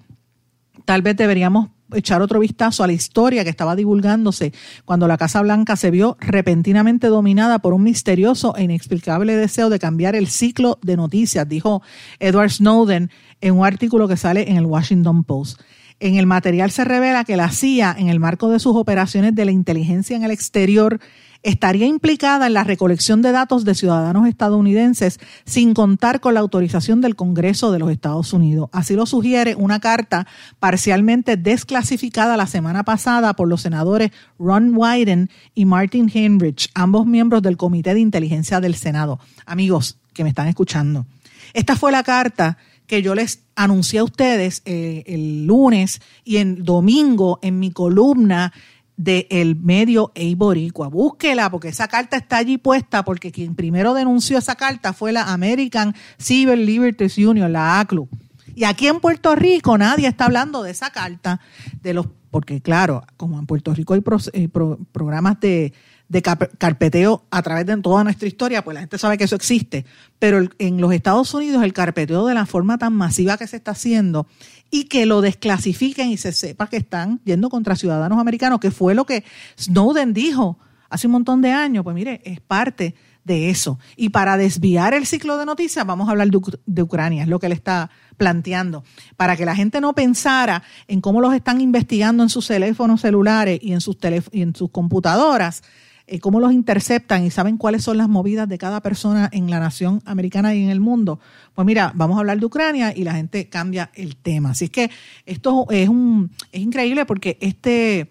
tal 0.87 1.01
vez 1.01 1.17
deberíamos 1.17 1.67
echar 1.93 2.21
otro 2.21 2.39
vistazo 2.39 2.81
a 2.81 2.87
la 2.87 2.93
historia 2.93 3.43
que 3.43 3.49
estaba 3.49 3.75
divulgándose 3.75 4.53
cuando 4.85 5.05
la 5.05 5.17
Casa 5.17 5.41
Blanca 5.41 5.75
se 5.75 5.91
vio 5.91 6.15
repentinamente 6.21 7.07
dominada 7.07 7.59
por 7.59 7.73
un 7.73 7.83
misterioso 7.83 8.55
e 8.55 8.63
inexplicable 8.63 9.35
deseo 9.35 9.69
de 9.69 9.79
cambiar 9.79 10.15
el 10.15 10.27
ciclo 10.27 10.79
de 10.81 10.95
noticias, 10.95 11.47
dijo 11.47 11.81
Edward 12.19 12.51
Snowden 12.51 13.11
en 13.41 13.53
un 13.53 13.65
artículo 13.65 14.07
que 14.07 14.15
sale 14.15 14.49
en 14.49 14.55
el 14.55 14.65
Washington 14.65 15.25
Post. 15.25 15.59
En 15.99 16.15
el 16.15 16.27
material 16.27 16.69
se 16.71 16.83
revela 16.83 17.23
que 17.23 17.37
la 17.37 17.49
CIA, 17.49 17.95
en 17.97 18.09
el 18.09 18.19
marco 18.19 18.49
de 18.49 18.59
sus 18.59 18.75
operaciones 18.75 19.33
de 19.33 19.45
la 19.45 19.51
inteligencia 19.51 20.15
en 20.15 20.23
el 20.23 20.31
exterior, 20.31 20.99
estaría 21.43 21.87
implicada 21.87 22.47
en 22.47 22.53
la 22.53 22.63
recolección 22.63 23.21
de 23.21 23.31
datos 23.31 23.63
de 23.63 23.73
ciudadanos 23.73 24.27
estadounidenses 24.27 25.19
sin 25.45 25.73
contar 25.73 26.19
con 26.19 26.33
la 26.33 26.39
autorización 26.39 27.01
del 27.01 27.15
Congreso 27.15 27.71
de 27.71 27.79
los 27.79 27.91
Estados 27.91 28.33
Unidos. 28.33 28.69
Así 28.73 28.95
lo 28.95 29.05
sugiere 29.05 29.55
una 29.55 29.79
carta 29.79 30.27
parcialmente 30.59 31.37
desclasificada 31.37 32.37
la 32.37 32.47
semana 32.47 32.83
pasada 32.83 33.33
por 33.33 33.47
los 33.47 33.61
senadores 33.61 34.11
Ron 34.37 34.75
Wyden 34.75 35.29
y 35.55 35.65
Martin 35.65 36.11
Heinrich, 36.13 36.69
ambos 36.75 37.05
miembros 37.05 37.41
del 37.41 37.57
Comité 37.57 37.93
de 37.93 38.01
Inteligencia 38.01 38.59
del 38.59 38.75
Senado. 38.75 39.19
Amigos 39.45 39.97
que 40.13 40.23
me 40.23 40.29
están 40.29 40.47
escuchando, 40.47 41.05
esta 41.53 41.75
fue 41.75 41.91
la 41.91 42.03
carta 42.03 42.57
que 42.88 43.01
yo 43.01 43.13
les 43.13 43.43
anuncié 43.55 43.99
a 43.99 44.03
ustedes 44.03 44.61
eh, 44.65 45.03
el 45.05 45.45
lunes 45.45 46.01
y 46.23 46.38
el 46.38 46.63
domingo 46.63 47.38
en 47.41 47.59
mi 47.59 47.71
columna 47.71 48.53
del 48.95 49.55
medio 49.57 50.11
Eiboricua. 50.15 50.88
Búsquela 50.88 51.51
porque 51.51 51.67
esa 51.67 51.88
carta 51.88 52.17
está 52.17 52.38
allí 52.38 52.57
puesta 52.57 53.03
porque 53.03 53.31
quien 53.31 53.53
primero 53.53 53.93
denunció 53.93 54.39
esa 54.39 54.55
carta 54.55 54.93
fue 54.93 55.11
la 55.11 55.31
American 55.31 55.93
Civil 56.17 56.65
Liberties 56.65 57.17
Union, 57.17 57.51
la 57.51 57.79
ACLU. 57.79 58.09
Y 58.55 58.63
aquí 58.63 58.88
en 58.88 58.99
Puerto 58.99 59.35
Rico 59.35 59.77
nadie 59.77 60.07
está 60.07 60.25
hablando 60.25 60.63
de 60.63 60.71
esa 60.71 60.89
carta, 60.89 61.39
de 61.83 61.93
los 61.93 62.07
porque 62.31 62.61
claro, 62.61 63.03
como 63.15 63.39
en 63.39 63.45
Puerto 63.45 63.73
Rico 63.73 63.93
hay 63.93 64.03
eh, 64.33 64.49
pro, 64.49 64.77
programas 64.91 65.39
de, 65.39 65.73
de 66.09 66.21
carpeteo 66.21 67.25
a 67.31 67.41
través 67.41 67.65
de 67.65 67.77
toda 67.77 68.03
nuestra 68.03 68.27
historia, 68.27 68.63
pues 68.63 68.75
la 68.75 68.81
gente 68.81 68.97
sabe 68.97 69.17
que 69.17 69.25
eso 69.25 69.35
existe. 69.35 69.85
Pero 70.19 70.47
en 70.57 70.79
los 70.79 70.93
Estados 70.93 71.33
Unidos 71.33 71.63
el 71.63 71.73
carpeteo 71.73 72.25
de 72.25 72.33
la 72.33 72.45
forma 72.45 72.77
tan 72.77 72.93
masiva 72.93 73.37
que 73.37 73.47
se 73.47 73.57
está 73.57 73.71
haciendo 73.71 74.27
y 74.71 74.85
que 74.85 75.05
lo 75.05 75.21
desclasifiquen 75.21 76.09
y 76.09 76.17
se 76.17 76.31
sepa 76.31 76.67
que 76.67 76.77
están 76.77 77.19
yendo 77.25 77.49
contra 77.49 77.75
ciudadanos 77.75 78.19
americanos, 78.19 78.59
que 78.59 78.71
fue 78.71 78.95
lo 78.95 79.05
que 79.05 79.23
Snowden 79.59 80.13
dijo 80.13 80.57
hace 80.89 81.07
un 81.07 81.13
montón 81.13 81.41
de 81.41 81.51
años, 81.51 81.83
pues 81.83 81.95
mire, 81.95 82.21
es 82.23 82.39
parte 82.39 82.95
de 83.23 83.49
eso. 83.49 83.77
Y 83.97 84.09
para 84.09 84.37
desviar 84.37 84.93
el 84.93 85.05
ciclo 85.05 85.37
de 85.37 85.45
noticias, 85.45 85.85
vamos 85.85 86.07
a 86.07 86.11
hablar 86.11 86.29
de, 86.29 86.81
Ucrania, 86.81 87.23
es 87.23 87.29
lo 87.29 87.39
que 87.39 87.47
él 87.47 87.51
está 87.51 87.91
planteando, 88.15 88.83
para 89.17 89.35
que 89.35 89.45
la 89.45 89.55
gente 89.55 89.81
no 89.81 89.93
pensara 89.93 90.63
en 90.87 91.01
cómo 91.01 91.19
los 91.19 91.33
están 91.33 91.59
investigando 91.59 92.23
en 92.23 92.29
sus 92.29 92.47
teléfonos 92.47 93.01
celulares 93.01 93.59
y 93.61 93.73
en 93.73 93.81
sus, 93.81 93.97
y 94.31 94.41
en 94.41 94.55
sus 94.55 94.71
computadoras, 94.71 95.61
eh, 96.09 96.19
cómo 96.19 96.39
los 96.39 96.53
interceptan 96.53 97.25
y 97.25 97.31
saben 97.31 97.57
cuáles 97.57 97.83
son 97.83 97.97
las 97.97 98.07
movidas 98.07 98.47
de 98.47 98.57
cada 98.57 98.81
persona 98.81 99.29
en 99.33 99.49
la 99.49 99.59
nación 99.59 100.01
americana 100.05 100.55
y 100.55 100.63
en 100.63 100.69
el 100.69 100.79
mundo. 100.79 101.19
Pues 101.53 101.65
mira, 101.65 101.91
vamos 101.95 102.15
a 102.15 102.21
hablar 102.21 102.39
de 102.39 102.45
Ucrania 102.45 102.93
y 102.95 103.03
la 103.03 103.13
gente 103.13 103.49
cambia 103.49 103.91
el 103.93 104.15
tema. 104.15 104.51
Así 104.51 104.69
que 104.69 104.89
esto 105.25 105.67
es, 105.69 105.89
un, 105.89 106.31
es 106.51 106.61
increíble 106.61 107.05
porque 107.05 107.37
este... 107.41 108.09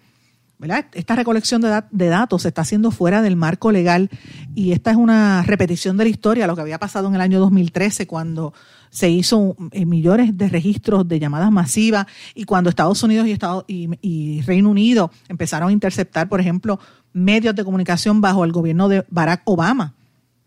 ¿verdad? 0.59 0.87
Esta 0.95 1.15
recolección 1.15 1.61
de, 1.61 1.69
dat 1.69 1.85
de, 1.91 2.07
datos 2.07 2.41
se 2.41 2.49
está 2.49 2.63
haciendo 2.63 2.91
fuera 2.91 3.21
del 3.21 3.37
marco 3.37 3.71
legal 3.71 4.09
y 4.55 4.73
esta 4.73 4.91
es 4.91 4.97
una 4.97 5.43
repetición 5.43 5.99
de 5.99 6.05
la 6.05 6.09
historia, 6.09 6.47
lo 6.47 6.55
que 6.55 6.63
había 6.63 6.79
pasado 6.79 7.09
en 7.09 7.15
el 7.15 7.21
año 7.21 7.41
2013 7.41 8.07
cuando 8.07 8.55
se 8.89 9.11
hizo 9.11 9.55
eh, 9.73 9.85
millones 9.85 10.39
de 10.39 10.49
registros 10.49 11.07
de 11.07 11.19
llamadas 11.19 11.53
masivas 11.53 12.07
y 12.35 12.45
cuando 12.45 12.71
Estados 12.71 13.03
Unidos 13.03 13.27
y, 13.27 13.33
Estados, 13.33 13.67
y, 13.69 13.91
y 14.01 14.41
Reino 14.43 14.71
Unido 14.71 15.11
empezaron 15.29 15.69
a 15.69 15.73
interceptar, 15.73 16.27
por 16.31 16.41
ejemplo, 16.41 16.81
medios 17.17 17.55
de 17.55 17.65
comunicación 17.65 18.21
bajo 18.21 18.45
el 18.45 18.53
gobierno 18.53 18.89
de 18.89 19.05
Barack 19.09 19.41
Obama, 19.47 19.95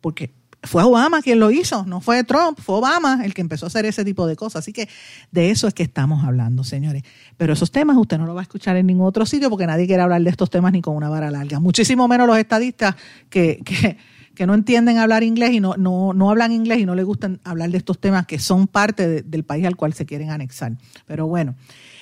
porque 0.02 0.32
fue 0.62 0.84
Obama 0.84 1.22
quien 1.22 1.40
lo 1.40 1.50
hizo, 1.50 1.84
no 1.86 2.00
fue 2.00 2.24
Trump, 2.24 2.60
fue 2.60 2.76
Obama 2.76 3.22
el 3.24 3.34
que 3.34 3.42
empezó 3.42 3.66
a 3.66 3.68
hacer 3.68 3.86
ese 3.86 4.06
tipo 4.06 4.28
de 4.28 4.36
cosas. 4.36 4.60
Así 4.60 4.72
que 4.72 4.88
de 5.32 5.50
eso 5.50 5.68
es 5.68 5.74
que 5.74 5.84
estamos 5.84 6.24
hablando, 6.24 6.64
señores. 6.64 7.04
Pero 7.38 7.54
esos 7.54 7.72
temas 7.72 7.98
usted 7.98 8.20
no 8.20 8.26
lo 8.26 8.36
va 8.36 8.42
a 8.42 8.44
escuchar 8.44 8.76
en 8.78 8.86
ningún 8.86 9.08
otro 9.08 9.26
sitio 9.26 9.50
porque 9.50 9.66
nadie 9.66 9.88
quiere 9.88 10.04
hablar 10.04 10.22
de 10.22 10.30
estos 10.30 10.50
temas 10.50 10.72
ni 10.72 10.82
con 10.82 10.96
una 10.96 11.10
vara 11.10 11.32
larga. 11.32 11.60
Muchísimo 11.60 12.08
menos 12.08 12.28
los 12.28 12.38
estadistas 12.38 12.96
que, 13.30 13.62
que, 14.36 14.46
no 14.46 14.54
entienden 14.54 15.00
hablar 15.00 15.24
inglés 15.24 15.52
y 15.52 15.60
no, 15.60 15.76
no, 15.76 16.14
no 16.14 16.30
hablan 16.30 16.52
inglés 16.52 16.80
y 16.80 16.86
no 16.86 16.96
les 16.96 17.04
gustan 17.04 17.40
hablar 17.44 17.72
de 17.72 17.78
estos 17.78 18.00
temas 18.00 18.26
que 18.26 18.40
son 18.40 18.68
parte 18.68 19.08
de, 19.08 19.22
del 19.22 19.44
país 19.44 19.66
al 19.66 19.76
cual 19.76 19.94
se 19.94 20.06
quieren 20.06 20.30
anexar. 20.30 20.74
Pero 21.08 21.28
bueno. 21.28 21.56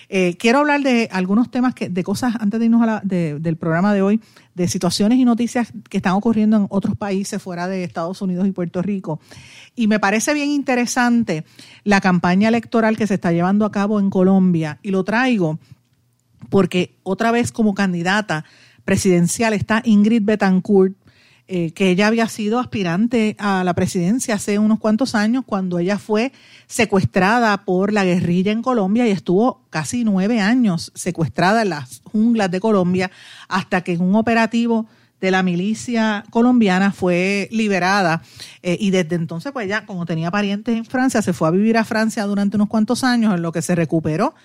Eh, 0.09 0.37
quiero 0.37 0.59
hablar 0.59 0.81
de 0.81 1.09
algunos 1.11 1.51
temas, 1.51 1.73
que, 1.73 1.89
de 1.89 2.03
cosas, 2.03 2.35
antes 2.39 2.59
de 2.59 2.65
irnos 2.65 2.81
a 2.81 2.85
la, 2.85 3.01
de, 3.03 3.39
del 3.39 3.57
programa 3.57 3.93
de 3.93 4.01
hoy, 4.01 4.21
de 4.55 4.67
situaciones 4.67 5.17
y 5.17 5.25
noticias 5.25 5.73
que 5.89 5.97
están 5.97 6.13
ocurriendo 6.13 6.57
en 6.57 6.67
otros 6.69 6.95
países 6.95 7.41
fuera 7.41 7.67
de 7.67 7.83
Estados 7.83 8.21
Unidos 8.21 8.47
y 8.47 8.51
Puerto 8.51 8.81
Rico. 8.81 9.19
Y 9.75 9.87
me 9.87 9.99
parece 9.99 10.33
bien 10.33 10.49
interesante 10.49 11.43
la 11.83 12.01
campaña 12.01 12.47
electoral 12.47 12.97
que 12.97 13.07
se 13.07 13.15
está 13.15 13.31
llevando 13.31 13.65
a 13.65 13.71
cabo 13.71 13.99
en 13.99 14.09
Colombia. 14.09 14.79
Y 14.81 14.91
lo 14.91 15.03
traigo 15.03 15.59
porque 16.49 16.95
otra 17.03 17.31
vez 17.31 17.51
como 17.51 17.73
candidata 17.73 18.45
presidencial 18.85 19.53
está 19.53 19.81
Ingrid 19.83 20.23
Betancourt, 20.23 20.95
eh, 21.49 21.71
que 21.71 21.89
ella 21.89 22.07
había 22.07 22.27
sido 22.27 22.59
aspirante 22.59 23.37
a 23.39 23.63
la 23.63 23.73
presidencia 23.73 24.35
hace 24.35 24.59
unos 24.59 24.79
cuantos 24.79 25.15
años 25.15 25.45
cuando 25.45 25.79
ella 25.79 25.97
fue 25.97 26.33
secuestrada 26.65 27.63
por 27.63 27.93
la 27.93 28.03
guerrilla 28.03 28.51
en 28.51 28.61
Colombia 28.61 29.07
y 29.07 29.11
estuvo 29.11 29.61
casi 29.69 30.03
nueve 30.03 30.41
años 30.41 30.91
secuestrada 30.93 31.61
en 31.61 31.69
las 31.69 32.01
junglas 32.03 32.51
de 32.51 32.59
Colombia 32.59 33.11
hasta 33.47 33.81
que 33.81 33.93
en 33.93 34.01
un 34.01 34.15
operativo 34.15 34.87
de 35.21 35.31
la 35.31 35.41
milicia 35.41 36.25
colombiana 36.31 36.91
fue 36.91 37.47
liberada. 37.49 38.21
Eh, 38.61 38.75
y 38.77 38.91
desde 38.91 39.15
entonces 39.15 39.53
pues 39.53 39.67
ella 39.67 39.85
como 39.85 40.05
tenía 40.05 40.29
parientes 40.29 40.75
en 40.75 40.83
Francia 40.83 41.21
se 41.21 41.31
fue 41.31 41.47
a 41.47 41.51
vivir 41.51 41.77
a 41.77 41.85
Francia 41.85 42.25
durante 42.25 42.57
unos 42.57 42.67
cuantos 42.67 43.05
años 43.05 43.33
en 43.33 43.41
lo 43.41 43.53
que 43.53 43.61
se 43.61 43.73
recuperó 43.73 44.35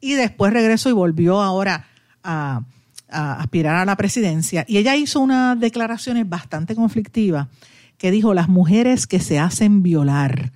y 0.00 0.14
después 0.14 0.52
regresó 0.52 0.88
y 0.88 0.92
volvió 0.92 1.40
ahora 1.40 1.86
a 2.24 2.62
aspirar 3.08 3.76
a 3.76 3.84
la 3.84 3.96
presidencia 3.96 4.64
y 4.68 4.78
ella 4.78 4.96
hizo 4.96 5.20
unas 5.20 5.58
declaraciones 5.58 6.28
bastante 6.28 6.74
conflictivas 6.74 7.48
que 7.96 8.10
dijo 8.10 8.34
las 8.34 8.48
mujeres 8.48 9.06
que 9.06 9.20
se 9.20 9.38
hacen 9.38 9.82
violar. 9.82 10.52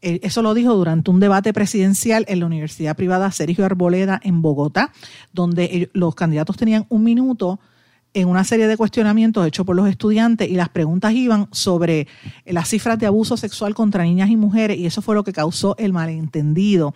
Eso 0.00 0.42
lo 0.42 0.52
dijo 0.52 0.74
durante 0.74 1.10
un 1.10 1.18
debate 1.18 1.54
presidencial 1.54 2.26
en 2.28 2.40
la 2.40 2.46
Universidad 2.46 2.94
Privada 2.94 3.32
Sergio 3.32 3.64
Arboleda 3.64 4.20
en 4.22 4.42
Bogotá, 4.42 4.92
donde 5.32 5.88
los 5.94 6.14
candidatos 6.14 6.58
tenían 6.58 6.84
un 6.90 7.04
minuto 7.04 7.58
en 8.12 8.28
una 8.28 8.44
serie 8.44 8.68
de 8.68 8.76
cuestionamientos 8.76 9.46
hechos 9.46 9.64
por 9.64 9.74
los 9.74 9.88
estudiantes 9.88 10.48
y 10.48 10.54
las 10.54 10.68
preguntas 10.68 11.12
iban 11.14 11.48
sobre 11.52 12.06
las 12.44 12.68
cifras 12.68 12.98
de 12.98 13.06
abuso 13.06 13.36
sexual 13.36 13.74
contra 13.74 14.04
niñas 14.04 14.30
y 14.30 14.36
mujeres 14.36 14.78
y 14.78 14.86
eso 14.86 15.02
fue 15.02 15.16
lo 15.16 15.24
que 15.24 15.32
causó 15.32 15.74
el 15.78 15.92
malentendido 15.92 16.94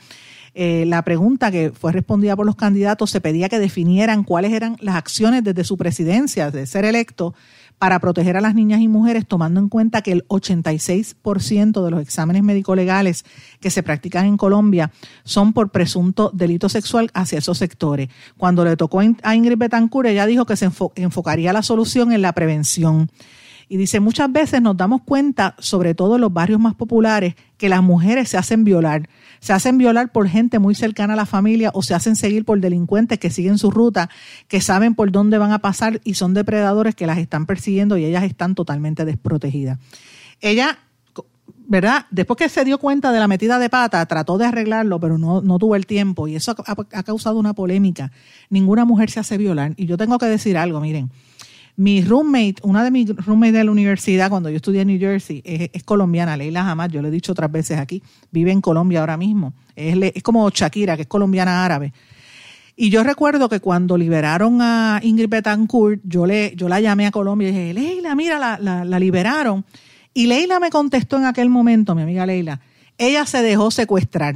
eh, 0.61 0.87
la 0.87 1.03
pregunta 1.03 1.53
que 1.53 1.71
fue 1.71 1.93
respondida 1.93 2.35
por 2.35 2.45
los 2.45 2.57
candidatos 2.57 3.11
se 3.13 3.21
pedía 3.21 3.49
que 3.49 3.61
definieran 3.61 4.25
cuáles 4.25 4.53
eran 4.53 4.77
las 4.81 4.97
acciones 4.97 5.45
desde 5.45 5.63
su 5.63 5.77
presidencia, 5.77 6.51
de 6.51 6.67
ser 6.67 6.85
electo, 6.85 7.33
para 7.79 8.01
proteger 8.01 8.37
a 8.37 8.41
las 8.41 8.57
niñas 8.57 8.81
y 8.81 8.89
mujeres, 8.89 9.25
tomando 9.25 9.61
en 9.61 9.69
cuenta 9.69 10.03
que 10.03 10.11
el 10.11 10.27
86% 10.27 11.85
de 11.85 11.91
los 11.93 12.03
exámenes 12.03 12.43
médico-legales 12.43 13.25
que 13.61 13.71
se 13.71 13.85
practican 13.85 14.27
en 14.27 14.37
Colombia 14.37 14.91
son 15.23 15.53
por 15.53 15.71
presunto 15.71 16.33
delito 16.35 16.69
sexual 16.69 17.09
hacia 17.15 17.39
esos 17.39 17.57
sectores. 17.57 18.09
Cuando 18.37 18.65
le 18.65 18.77
tocó 18.77 19.01
a 19.23 19.37
Ingrid 19.37 19.59
Betancourt, 19.59 20.09
ella 20.09 20.27
dijo 20.27 20.45
que 20.45 20.57
se 20.57 20.69
enfocaría 20.97 21.53
la 21.53 21.63
solución 21.63 22.11
en 22.11 22.23
la 22.23 22.33
prevención. 22.33 23.09
Y 23.69 23.77
dice, 23.77 24.01
muchas 24.01 24.33
veces 24.33 24.63
nos 24.63 24.77
damos 24.77 25.03
cuenta, 25.03 25.55
sobre 25.59 25.95
todo 25.95 26.15
en 26.15 26.23
los 26.23 26.33
barrios 26.33 26.59
más 26.61 26.75
populares, 26.75 27.35
que 27.57 27.69
las 27.69 27.83
mujeres 27.83 28.29
se 28.31 28.39
hacen 28.39 28.65
violar. 28.65 29.09
Se 29.41 29.53
hacen 29.53 29.79
violar 29.79 30.11
por 30.11 30.29
gente 30.29 30.59
muy 30.59 30.75
cercana 30.75 31.13
a 31.13 31.17
la 31.17 31.27
familia 31.27 31.71
o 31.75 31.83
se 31.83 31.95
hacen 31.95 32.17
seguir 32.17 32.45
por 32.45 32.61
delincuentes 32.61 33.19
que 33.19 33.31
siguen 33.31 33.59
su 33.59 33.71
ruta, 33.71 34.09
que 34.49 34.61
saben 34.61 34.95
por 34.95 35.13
dónde 35.13 35.39
van 35.39 35.53
a 35.53 35.59
pasar 35.59 36.01
y 36.05 36.15
son 36.15 36.35
depredadores 36.35 36.95
que 36.95 37.07
las 37.07 37.19
están 37.19 37.47
persiguiendo 37.47 37.99
y 37.99 38.05
ellas 38.05 38.25
están 38.25 38.55
totalmente 38.55 39.05
desprotegidas. 39.05 39.79
Ella 40.41 40.79
¿verdad? 41.69 42.07
Después 42.11 42.39
que 42.39 42.49
se 42.49 42.65
dio 42.65 42.79
cuenta 42.79 43.13
de 43.13 43.21
la 43.21 43.29
metida 43.29 43.59
de 43.59 43.69
pata, 43.69 44.05
trató 44.07 44.39
de 44.39 44.47
arreglarlo, 44.47 44.99
pero 44.99 45.19
no, 45.19 45.59
tuvo 45.59 45.77
el 45.77 45.85
tiempo 45.85 46.27
y 46.27 46.35
eso 46.35 46.57
ha, 46.67 47.03
causado 47.03 47.39
una 47.39 47.53
polémica. 47.53 48.11
Ninguna 48.49 48.87
mujer 48.87 49.11
se 49.11 49.21
hace 49.21 49.37
violar. 49.37 49.75
Y 49.77 49.85
yo 49.85 49.99
tengo 49.99 50.19
que 50.19 50.25
decir 50.25 50.57
algo, 50.57 50.81
miren, 50.81 51.11
mi 51.79 52.03
roommate, 52.03 52.57
una 52.63 52.83
de 52.83 52.91
mis 52.91 53.15
roommates 53.15 53.55
de 53.55 53.65
la 53.65 53.71
universidad 53.71 54.31
cuando 54.31 54.51
yo 54.51 54.57
estudié 54.57 54.81
en 54.81 54.89
New 54.89 54.99
Jersey, 54.99 55.43
es, 55.45 55.85
colombiana, 55.85 56.37
Leila 56.37 56.65
Jamás, 56.65 56.91
yo 56.91 57.01
lo 57.01 57.07
he 57.07 57.11
dicho 57.13 57.31
otras 57.31 57.53
veces 57.53 57.79
aquí, 57.79 58.03
vive 58.33 58.51
en 58.51 58.61
Colombia 58.61 58.99
ahora 58.99 59.17
mismo. 59.17 59.55
Es, 59.77 59.97
es 60.13 60.23
como 60.25 60.51
Shakira, 60.51 60.97
que 60.97 61.03
es 61.03 61.09
colombiana 61.09 61.65
árabe. 61.65 61.93
Y 62.75 62.91
yo 62.91 63.05
recuerdo 63.05 63.49
que 63.49 63.61
cuando 63.61 63.97
liberaron 63.97 64.61
a 64.61 64.99
Ingrid 65.05 65.29
Betancourt, 65.29 66.01
yo, 66.03 66.27
le, 66.27 66.53
yo 66.57 66.69
la 66.69 66.81
llamé 66.81 67.07
a 67.07 67.13
Colombia 67.13 67.49
y 67.49 67.53
dije, 67.53 67.75
Leila, 67.75 68.17
mira, 68.17 68.41
la, 68.41 68.59
la, 68.59 68.85
la 68.85 68.99
liberaron. 68.99 69.65
Y 70.13 70.27
Leila 70.27 70.59
me 70.59 70.71
contestó 70.71 71.17
en 71.17 71.27
aquel 71.27 71.49
momento, 71.49 71.95
mi 71.95 72.03
amiga 72.03 72.27
Leila, 72.27 72.61
ella 72.99 73.25
se 73.25 73.41
dejó 73.41 73.71
secuestrar. 73.71 74.35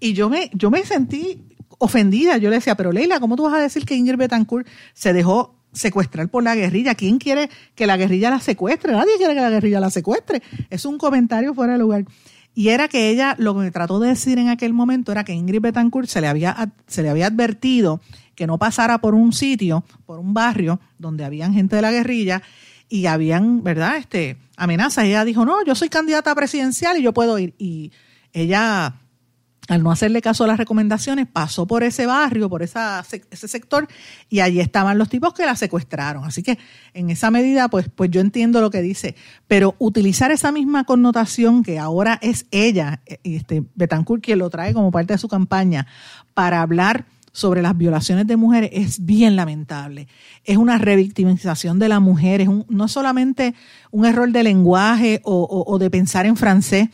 Y 0.00 0.12
yo 0.12 0.28
me, 0.28 0.50
yo 0.52 0.72
me 0.72 0.84
sentí 0.84 1.40
ofendida. 1.78 2.36
Yo 2.36 2.50
le 2.50 2.56
decía, 2.56 2.74
pero 2.74 2.90
Leila, 2.90 3.20
¿cómo 3.20 3.36
tú 3.36 3.44
vas 3.44 3.54
a 3.54 3.60
decir 3.60 3.84
que 3.84 3.94
Ingrid 3.94 4.18
Betancourt 4.18 4.66
se 4.92 5.12
dejó 5.12 5.54
secuestrar 5.74 6.28
por 6.28 6.42
la 6.42 6.54
guerrilla? 6.54 6.94
¿Quién 6.94 7.18
quiere 7.18 7.50
que 7.74 7.86
la 7.86 7.96
guerrilla 7.96 8.30
la 8.30 8.40
secuestre? 8.40 8.92
Nadie 8.92 9.16
quiere 9.18 9.34
que 9.34 9.40
la 9.40 9.50
guerrilla 9.50 9.80
la 9.80 9.90
secuestre. 9.90 10.42
Es 10.70 10.86
un 10.86 10.96
comentario 10.96 11.52
fuera 11.52 11.74
de 11.74 11.78
lugar. 11.78 12.04
Y 12.54 12.68
era 12.68 12.88
que 12.88 13.10
ella, 13.10 13.34
lo 13.38 13.54
que 13.54 13.60
me 13.60 13.70
trató 13.70 13.98
de 13.98 14.08
decir 14.08 14.38
en 14.38 14.48
aquel 14.48 14.72
momento 14.72 15.10
era 15.12 15.24
que 15.24 15.32
Ingrid 15.32 15.60
Betancourt 15.60 16.08
se 16.08 16.20
le 16.20 16.28
había, 16.28 16.72
se 16.86 17.02
le 17.02 17.10
había 17.10 17.26
advertido 17.26 18.00
que 18.36 18.46
no 18.46 18.58
pasara 18.58 18.98
por 18.98 19.14
un 19.14 19.32
sitio, 19.32 19.84
por 20.06 20.18
un 20.18 20.34
barrio 20.34 20.80
donde 20.98 21.24
habían 21.24 21.52
gente 21.52 21.76
de 21.76 21.82
la 21.82 21.90
guerrilla 21.90 22.42
y 22.88 23.06
habían, 23.06 23.62
¿verdad? 23.64 23.96
Este, 23.96 24.36
amenazas. 24.56 25.04
Ella 25.04 25.24
dijo, 25.24 25.44
no, 25.44 25.64
yo 25.64 25.74
soy 25.74 25.88
candidata 25.88 26.34
presidencial 26.34 26.96
y 26.96 27.02
yo 27.02 27.12
puedo 27.12 27.38
ir. 27.38 27.54
Y 27.58 27.92
ella, 28.32 29.00
al 29.68 29.82
no 29.82 29.90
hacerle 29.90 30.20
caso 30.20 30.44
a 30.44 30.46
las 30.46 30.58
recomendaciones, 30.58 31.26
pasó 31.26 31.66
por 31.66 31.82
ese 31.82 32.06
barrio, 32.06 32.50
por 32.50 32.62
ese 32.62 33.48
sector, 33.48 33.88
y 34.28 34.40
allí 34.40 34.60
estaban 34.60 34.98
los 34.98 35.08
tipos 35.08 35.32
que 35.32 35.46
la 35.46 35.56
secuestraron. 35.56 36.24
Así 36.24 36.42
que 36.42 36.58
en 36.92 37.10
esa 37.10 37.30
medida, 37.30 37.68
pues, 37.68 37.88
pues 37.94 38.10
yo 38.10 38.20
entiendo 38.20 38.60
lo 38.60 38.70
que 38.70 38.82
dice. 38.82 39.14
Pero 39.46 39.74
utilizar 39.78 40.30
esa 40.30 40.52
misma 40.52 40.84
connotación 40.84 41.62
que 41.62 41.78
ahora 41.78 42.18
es 42.20 42.46
ella, 42.50 43.00
este, 43.22 43.64
Betancourt, 43.74 44.22
quien 44.22 44.38
lo 44.38 44.50
trae 44.50 44.74
como 44.74 44.90
parte 44.90 45.14
de 45.14 45.18
su 45.18 45.28
campaña, 45.28 45.86
para 46.34 46.60
hablar 46.60 47.06
sobre 47.32 47.62
las 47.62 47.76
violaciones 47.76 48.28
de 48.28 48.36
mujeres 48.36 48.70
es 48.72 49.04
bien 49.04 49.34
lamentable. 49.34 50.06
Es 50.44 50.56
una 50.56 50.78
revictimización 50.78 51.80
de 51.80 51.88
la 51.88 51.98
mujer, 51.98 52.40
es 52.40 52.48
no 52.68 52.86
solamente 52.86 53.54
un 53.90 54.04
error 54.04 54.30
de 54.30 54.44
lenguaje 54.44 55.20
o 55.24 55.78
de 55.80 55.90
pensar 55.90 56.26
en 56.26 56.36
francés, 56.36 56.90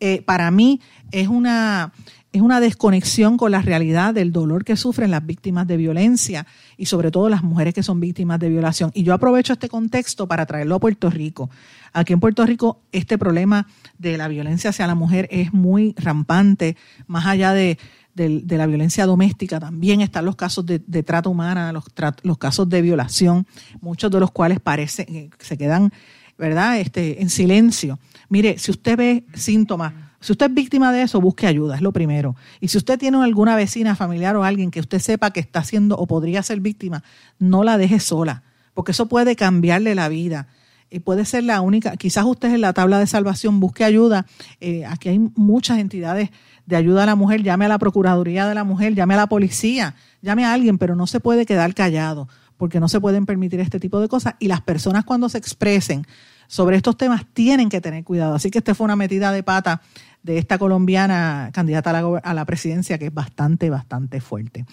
eh, 0.00 0.22
para 0.22 0.50
mí 0.50 0.80
es 1.10 1.28
una, 1.28 1.92
es 2.32 2.42
una 2.42 2.60
desconexión 2.60 3.36
con 3.36 3.50
la 3.50 3.62
realidad 3.62 4.12
del 4.12 4.32
dolor 4.32 4.64
que 4.64 4.76
sufren 4.76 5.10
las 5.10 5.24
víctimas 5.24 5.66
de 5.66 5.76
violencia 5.76 6.46
y 6.76 6.86
sobre 6.86 7.10
todo 7.10 7.28
las 7.28 7.42
mujeres 7.42 7.72
que 7.72 7.82
son 7.82 7.98
víctimas 7.98 8.38
de 8.38 8.48
violación. 8.48 8.90
Y 8.94 9.04
yo 9.04 9.14
aprovecho 9.14 9.54
este 9.54 9.68
contexto 9.68 10.26
para 10.28 10.44
traerlo 10.44 10.74
a 10.74 10.80
Puerto 10.80 11.08
Rico. 11.08 11.48
Aquí 11.92 12.12
en 12.12 12.20
Puerto 12.20 12.44
Rico 12.44 12.82
este 12.92 13.16
problema 13.16 13.66
de 13.98 14.18
la 14.18 14.28
violencia 14.28 14.70
hacia 14.70 14.86
la 14.86 14.94
mujer 14.94 15.28
es 15.30 15.54
muy 15.54 15.94
rampante, 15.96 16.76
más 17.06 17.24
allá 17.26 17.52
de, 17.52 17.78
de, 18.16 18.40
de, 18.42 18.58
la 18.58 18.66
violencia 18.66 19.04
doméstica, 19.06 19.60
también 19.60 20.00
están 20.00 20.24
los 20.24 20.36
casos 20.36 20.64
de, 20.64 20.78
trata 21.02 21.28
humana, 21.28 21.70
los, 21.72 21.84
los, 22.22 22.38
casos 22.38 22.68
de 22.68 22.80
violación, 22.80 23.46
muchos 23.80 24.10
de 24.10 24.20
los 24.20 24.30
cuales 24.30 24.58
parecen, 24.58 25.06
eh, 25.14 25.30
se 25.38 25.58
quedan, 25.58 25.92
¿verdad?, 26.38 26.78
este, 26.78 27.22
en 27.22 27.30
silencio. 27.30 27.98
Mire, 28.28 28.58
si 28.58 28.70
usted 28.70 28.96
ve 28.96 29.24
síntomas, 29.34 29.92
si 30.20 30.32
usted 30.32 30.46
es 30.46 30.54
víctima 30.54 30.92
de 30.92 31.02
eso, 31.02 31.20
busque 31.20 31.46
ayuda, 31.46 31.76
es 31.76 31.82
lo 31.82 31.92
primero. 31.92 32.34
Y 32.60 32.68
si 32.68 32.78
usted 32.78 32.98
tiene 32.98 33.22
alguna 33.22 33.54
vecina, 33.54 33.94
familiar 33.94 34.36
o 34.36 34.44
alguien 34.44 34.70
que 34.70 34.80
usted 34.80 34.98
sepa 34.98 35.30
que 35.30 35.40
está 35.40 35.62
siendo 35.62 35.96
o 35.96 36.06
podría 36.06 36.42
ser 36.42 36.60
víctima, 36.60 37.04
no 37.38 37.62
la 37.62 37.78
deje 37.78 38.00
sola, 38.00 38.42
porque 38.74 38.92
eso 38.92 39.06
puede 39.06 39.36
cambiarle 39.36 39.94
la 39.94 40.08
vida 40.08 40.48
y 40.90 41.00
puede 41.00 41.24
ser 41.24 41.44
la 41.44 41.60
única, 41.60 41.96
quizás 41.96 42.24
usted 42.24 42.54
en 42.54 42.60
la 42.60 42.72
tabla 42.72 42.98
de 42.98 43.06
salvación 43.06 43.60
busque 43.60 43.84
ayuda, 43.84 44.26
eh, 44.60 44.84
aquí 44.86 45.08
hay 45.08 45.18
muchas 45.18 45.78
entidades 45.78 46.30
de 46.66 46.76
ayuda 46.76 47.04
a 47.04 47.06
la 47.06 47.14
mujer, 47.14 47.42
llame 47.42 47.64
a 47.64 47.68
la 47.68 47.78
Procuraduría 47.78 48.48
de 48.48 48.54
la 48.54 48.64
Mujer, 48.64 48.94
llame 48.94 49.14
a 49.14 49.18
la 49.18 49.26
policía, 49.28 49.94
llame 50.22 50.44
a 50.44 50.52
alguien, 50.52 50.78
pero 50.78 50.96
no 50.96 51.06
se 51.06 51.20
puede 51.20 51.46
quedar 51.46 51.74
callado, 51.74 52.28
porque 52.56 52.80
no 52.80 52.88
se 52.88 53.00
pueden 53.00 53.26
permitir 53.26 53.60
este 53.60 53.80
tipo 53.80 54.00
de 54.00 54.08
cosas 54.08 54.34
y 54.38 54.48
las 54.48 54.60
personas 54.60 55.04
cuando 55.04 55.28
se 55.28 55.38
expresen 55.38 56.06
sobre 56.48 56.76
estos 56.76 56.96
temas 56.96 57.26
tienen 57.32 57.68
que 57.68 57.80
tener 57.80 58.04
cuidado. 58.04 58.34
Así 58.34 58.50
que 58.50 58.58
esta 58.58 58.74
fue 58.74 58.84
una 58.84 58.96
metida 58.96 59.32
de 59.32 59.42
pata 59.42 59.82
de 60.22 60.38
esta 60.38 60.58
colombiana 60.58 61.50
candidata 61.52 61.90
a 61.90 62.02
la, 62.02 62.18
a 62.18 62.34
la 62.34 62.44
presidencia 62.44 62.98
que 62.98 63.06
es 63.06 63.14
bastante, 63.14 63.70
bastante 63.70 64.20
fuerte. 64.20 64.64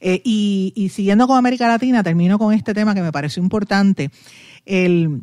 Eh, 0.00 0.22
y, 0.24 0.90
siguiendo 0.92 1.26
con 1.26 1.36
América 1.36 1.68
Latina, 1.68 2.02
termino 2.02 2.38
con 2.38 2.54
este 2.54 2.72
tema 2.72 2.94
que 2.94 3.02
me 3.02 3.12
pareció 3.12 3.42
importante. 3.42 4.10
El 4.64 5.22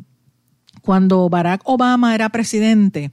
cuando 0.82 1.28
Barack 1.28 1.62
Obama 1.64 2.14
era 2.14 2.28
presidente 2.30 3.12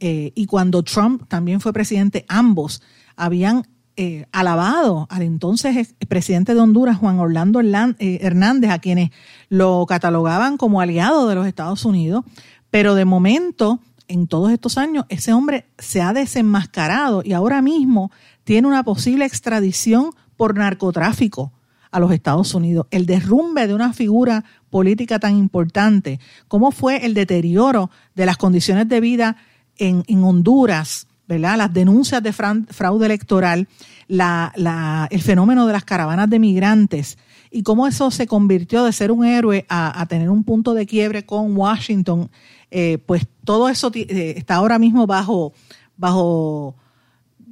eh, 0.00 0.32
y 0.34 0.46
cuando 0.46 0.82
Trump 0.82 1.26
también 1.28 1.60
fue 1.60 1.72
presidente, 1.72 2.24
ambos 2.28 2.82
habían 3.16 3.66
eh, 3.96 4.26
alabado 4.32 5.06
al 5.08 5.22
entonces 5.22 5.94
presidente 6.08 6.54
de 6.54 6.60
Honduras, 6.60 6.98
Juan 6.98 7.20
Orlando 7.20 7.60
eh, 7.60 8.18
Hernández, 8.22 8.70
a 8.72 8.80
quienes 8.80 9.10
lo 9.48 9.86
catalogaban 9.86 10.56
como 10.56 10.80
aliado 10.80 11.28
de 11.28 11.36
los 11.36 11.46
Estados 11.46 11.84
Unidos, 11.84 12.24
pero 12.70 12.96
de 12.96 13.04
momento, 13.04 13.78
en 14.08 14.26
todos 14.26 14.50
estos 14.50 14.78
años, 14.78 15.04
ese 15.10 15.32
hombre 15.32 15.66
se 15.78 16.02
ha 16.02 16.12
desenmascarado 16.12 17.22
y 17.24 17.34
ahora 17.34 17.62
mismo 17.62 18.10
tiene 18.42 18.66
una 18.66 18.82
posible 18.82 19.26
extradición 19.26 20.10
por 20.36 20.56
narcotráfico 20.56 21.52
a 21.92 22.00
los 22.00 22.10
Estados 22.10 22.52
Unidos. 22.52 22.88
El 22.90 23.06
derrumbe 23.06 23.68
de 23.68 23.74
una 23.74 23.92
figura 23.92 24.44
política 24.70 25.20
tan 25.20 25.36
importante, 25.36 26.18
cómo 26.48 26.72
fue 26.72 27.06
el 27.06 27.14
deterioro 27.14 27.90
de 28.16 28.26
las 28.26 28.36
condiciones 28.38 28.88
de 28.88 29.00
vida 29.00 29.36
en, 29.76 30.02
en 30.08 30.24
Honduras, 30.24 31.06
Las 31.26 31.72
denuncias 31.72 32.22
de 32.22 32.32
fraude 32.32 33.06
electoral, 33.06 33.68
el 34.08 35.22
fenómeno 35.22 35.66
de 35.66 35.72
las 35.72 35.84
caravanas 35.84 36.28
de 36.28 36.38
migrantes 36.38 37.18
y 37.50 37.62
cómo 37.62 37.86
eso 37.86 38.10
se 38.10 38.26
convirtió 38.26 38.84
de 38.84 38.92
ser 38.92 39.12
un 39.12 39.24
héroe 39.24 39.64
a, 39.68 40.00
a 40.00 40.06
tener 40.06 40.28
un 40.28 40.42
punto 40.42 40.74
de 40.74 40.86
quiebre 40.86 41.24
con 41.24 41.56
Washington, 41.56 42.28
eh, 42.70 42.98
pues 43.06 43.26
todo 43.44 43.68
eso 43.68 43.92
eh, 43.94 44.34
está 44.36 44.56
ahora 44.56 44.80
mismo 44.80 45.06
bajo, 45.06 45.52
bajo 45.96 46.74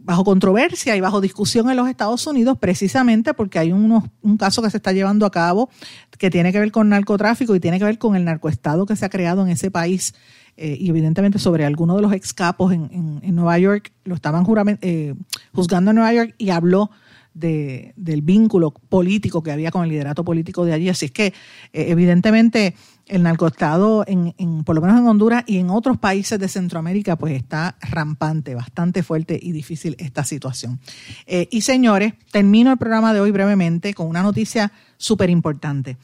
bajo 0.05 0.25
controversia 0.25 0.97
y 0.97 1.01
bajo 1.01 1.21
discusión 1.21 1.71
en 1.71 1.77
los 1.77 1.89
Estados 1.89 2.27
Unidos 2.27 2.59
precisamente 2.59 3.35
porque 3.35 3.59
hay 3.59 3.73
unos, 3.73 4.05
un 4.21 4.37
caso 4.37 4.63
que 4.63 4.71
se 4.71 4.79
está 4.79 4.93
llevando 4.93 5.27
a 5.27 5.31
cabo 5.31 5.71
que 6.19 6.31
tiene 6.31 6.53
que 6.53 6.59
ver 6.59 6.73
con 6.73 6.89
narcotráfico 6.89 7.55
y 7.55 7.61
tiene 7.61 7.79
que 7.79 7.85
ver 7.85 7.99
con 7.99 8.17
el 8.17 8.25
narcoestado 8.25 8.85
que 8.85 8.97
se 8.97 9.05
ha 9.05 9.09
creado 9.09 9.43
en 9.43 9.51
ese 9.51 9.71
país 9.71 10.15
eh, 10.57 10.77
y 10.79 10.89
evidentemente 10.89 11.39
sobre 11.39 11.65
algunos 11.65 11.97
de 11.97 12.03
los 12.03 12.13
excapos 12.13 12.73
en, 12.73 12.91
en, 12.93 13.21
en 13.23 13.35
Nueva 13.35 13.59
York 13.59 13.93
lo 14.05 14.15
estaban 14.15 14.45
eh, 14.83 15.15
juzgando 15.53 15.91
en 15.91 15.97
Nueva 15.97 16.13
York 16.13 16.35
y 16.39 16.51
habló 16.51 16.91
de, 17.35 17.95
del 17.97 18.23
vínculo 18.23 18.73
político 18.73 19.43
que 19.43 19.53
había 19.53 19.71
con 19.71 19.85
el 19.85 19.91
liderato 19.91 20.25
político 20.25 20.65
de 20.65 20.73
allí. 20.73 20.89
Así 20.89 21.07
es 21.07 21.13
que, 21.13 21.27
eh, 21.27 21.33
evidentemente, 21.89 22.75
el 23.07 23.23
narcoestado, 23.23 24.05
en, 24.07 24.35
en, 24.39 24.65
por 24.65 24.75
lo 24.75 24.83
menos 24.83 24.99
en 24.99 25.07
Honduras 25.07 25.45
y 25.47 25.59
en 25.59 25.71
otros 25.71 25.99
países 25.99 26.39
de 26.39 26.49
Centroamérica, 26.49 27.17
pues 27.17 27.35
está 27.35 27.77
rampante, 27.81 28.55
bastante 28.55 29.03
fuerte 29.03 29.39
y 29.41 29.53
difícil 29.53 29.97
esta 29.99 30.25
situación. 30.25 30.79
Eh, 31.27 31.49
y 31.51 31.63
señores, 31.63 32.15
termino 32.31 32.71
el 32.71 32.79
programa 32.79 33.13
de 33.13 33.21
hoy 33.21 33.31
brevemente 33.31 33.95
con 33.95 34.07
una 34.07 34.23
noticia 34.23 34.73
súper 34.97 35.31
importante. 35.31 35.97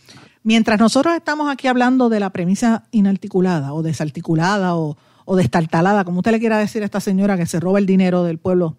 Mientras 0.43 0.79
nosotros 0.79 1.15
estamos 1.15 1.51
aquí 1.51 1.67
hablando 1.67 2.09
de 2.09 2.21
la 2.21 2.31
premisa 2.31 2.85
inarticulada 2.91 3.73
o 3.73 3.83
desarticulada 3.83 4.77
o, 4.77 4.97
destartalada, 5.37 6.05
como 6.05 6.21
usted 6.21 6.33
le 6.33 6.41
quiera 6.41 6.59
decir 6.59 6.83
a 6.83 6.87
esta 6.87 7.01
señora 7.01 7.37
que 7.37 7.45
se 7.45 7.61
roba 7.61 7.79
el 7.79 7.87
dinero 7.87 8.25
del 8.25 8.39
pueblo 8.39 8.79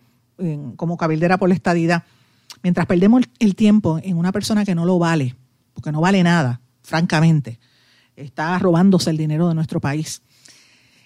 como 0.77 0.97
cabildera 0.97 1.37
por 1.37 1.49
la 1.49 1.55
estadidad, 1.55 2.03
mientras 2.63 2.87
perdemos 2.87 3.23
el 3.39 3.55
tiempo 3.55 3.99
en 4.01 4.17
una 4.17 4.31
persona 4.31 4.65
que 4.65 4.73
no 4.73 4.85
lo 4.85 4.97
vale, 4.97 5.35
porque 5.73 5.91
no 5.91 6.01
vale 6.01 6.23
nada, 6.23 6.61
francamente, 6.81 7.59
está 8.15 8.57
robándose 8.57 9.09
el 9.09 9.17
dinero 9.17 9.47
de 9.47 9.53
nuestro 9.53 9.79
país. 9.79 10.23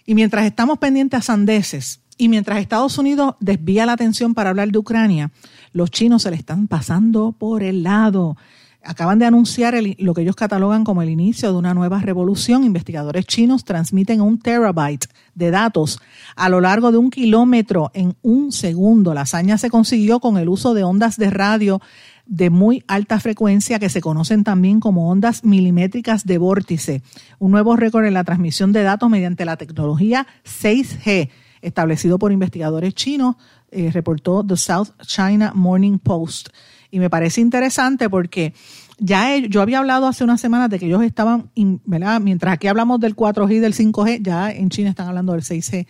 Y 0.06 0.16
mientras 0.16 0.46
estamos 0.46 0.78
pendientes 0.80 1.20
a 1.20 1.24
sandeces 1.24 2.02
y 2.18 2.30
mientras 2.30 2.60
Estados 2.60 2.98
Unidos 2.98 3.36
desvía 3.40 3.86
la 3.86 3.94
atención 3.94 4.34
para 4.34 4.50
hablar 4.50 4.72
de 4.72 4.78
Ucrania, 4.78 5.32
los 5.72 5.92
chinos 5.92 6.24
se 6.24 6.30
le 6.30 6.38
están 6.38 6.68
pasando 6.68 7.32
por 7.32 7.64
el 7.64 7.84
lado. 7.84 8.38
Acaban 8.84 9.18
de 9.18 9.26
anunciar 9.26 9.76
lo 9.98 10.14
que 10.14 10.22
ellos 10.22 10.36
catalogan 10.36 10.84
como 10.84 11.02
el 11.02 11.10
inicio 11.10 11.52
de 11.52 11.58
una 11.58 11.74
nueva 11.74 12.00
revolución. 12.00 12.64
Investigadores 12.64 13.26
chinos 13.26 13.64
transmiten 13.64 14.20
un 14.20 14.40
terabyte 14.40 15.08
de 15.36 15.52
datos 15.52 16.00
a 16.36 16.50
lo 16.50 16.60
largo 16.60 16.92
de 16.92 16.98
un 16.98 17.10
kilómetro 17.10 17.92
en 17.94 18.16
un 18.22 18.52
segundo. 18.52 19.14
La 19.14 19.22
hazaña 19.22 19.58
se 19.58 19.70
consiguió 19.70 20.20
con 20.20 20.38
el 20.38 20.50
uso 20.50 20.74
de 20.74 20.84
ondas 20.84 21.18
de 21.18 21.30
radio 21.30 21.82
de 22.26 22.50
muy 22.50 22.84
alta 22.88 23.20
frecuencia 23.20 23.80
que 23.80 23.90
se 23.90 24.02
conocen 24.02 24.44
también 24.44 24.80
como 24.80 25.10
ondas 25.10 25.44
milimétricas 25.44 26.26
de 26.26 26.38
vórtice. 26.38 27.02
Un 27.40 27.52
nuevo 27.52 27.76
récord 27.76 28.06
en 28.06 28.14
la 28.14 28.24
transmisión 28.24 28.74
de 28.74 28.84
datos 28.84 29.10
mediante 29.10 29.46
la 29.46 29.58
tecnología 29.58 30.28
6G 30.46 31.30
establecido 31.64 32.20
por 32.20 32.32
investigadores 32.32 32.94
chinos, 32.94 33.38
eh, 33.72 33.90
reportó 33.92 34.46
The 34.46 34.58
South 34.58 34.90
China 35.02 35.54
Morning 35.56 35.98
Post. 35.98 36.50
Y 36.94 37.00
me 37.00 37.10
parece 37.10 37.42
interesante 37.42 38.08
porque 38.08 38.54
ya 39.00 39.36
yo 39.36 39.64
había 39.64 39.80
hablado 39.80 40.06
hace 40.06 40.24
unas 40.24 40.40
semanas 40.40 40.70
de 40.70 40.78
que 40.78 40.86
ellos 40.86 41.02
estaban. 41.02 41.50
Mientras 41.56 42.54
aquí 42.54 42.68
hablamos 42.68 43.00
del 43.00 43.16
4G 43.16 43.56
y 43.56 43.58
del 43.58 43.74
5G, 43.74 44.22
ya 44.22 44.52
en 44.52 44.70
China 44.70 44.92
están 44.92 45.08
hablando 45.08 45.34
del 45.34 45.42
6G. 45.42 45.88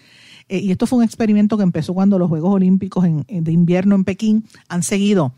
Eh, 0.47 0.59
y 0.59 0.71
esto 0.71 0.87
fue 0.87 0.99
un 0.99 1.03
experimento 1.03 1.57
que 1.57 1.63
empezó 1.63 1.93
cuando 1.93 2.17
los 2.17 2.29
Juegos 2.29 2.53
Olímpicos 2.53 3.03
en, 3.03 3.25
de 3.27 3.51
invierno 3.51 3.95
en 3.95 4.05
Pekín 4.05 4.45
han 4.69 4.81
seguido 4.81 5.33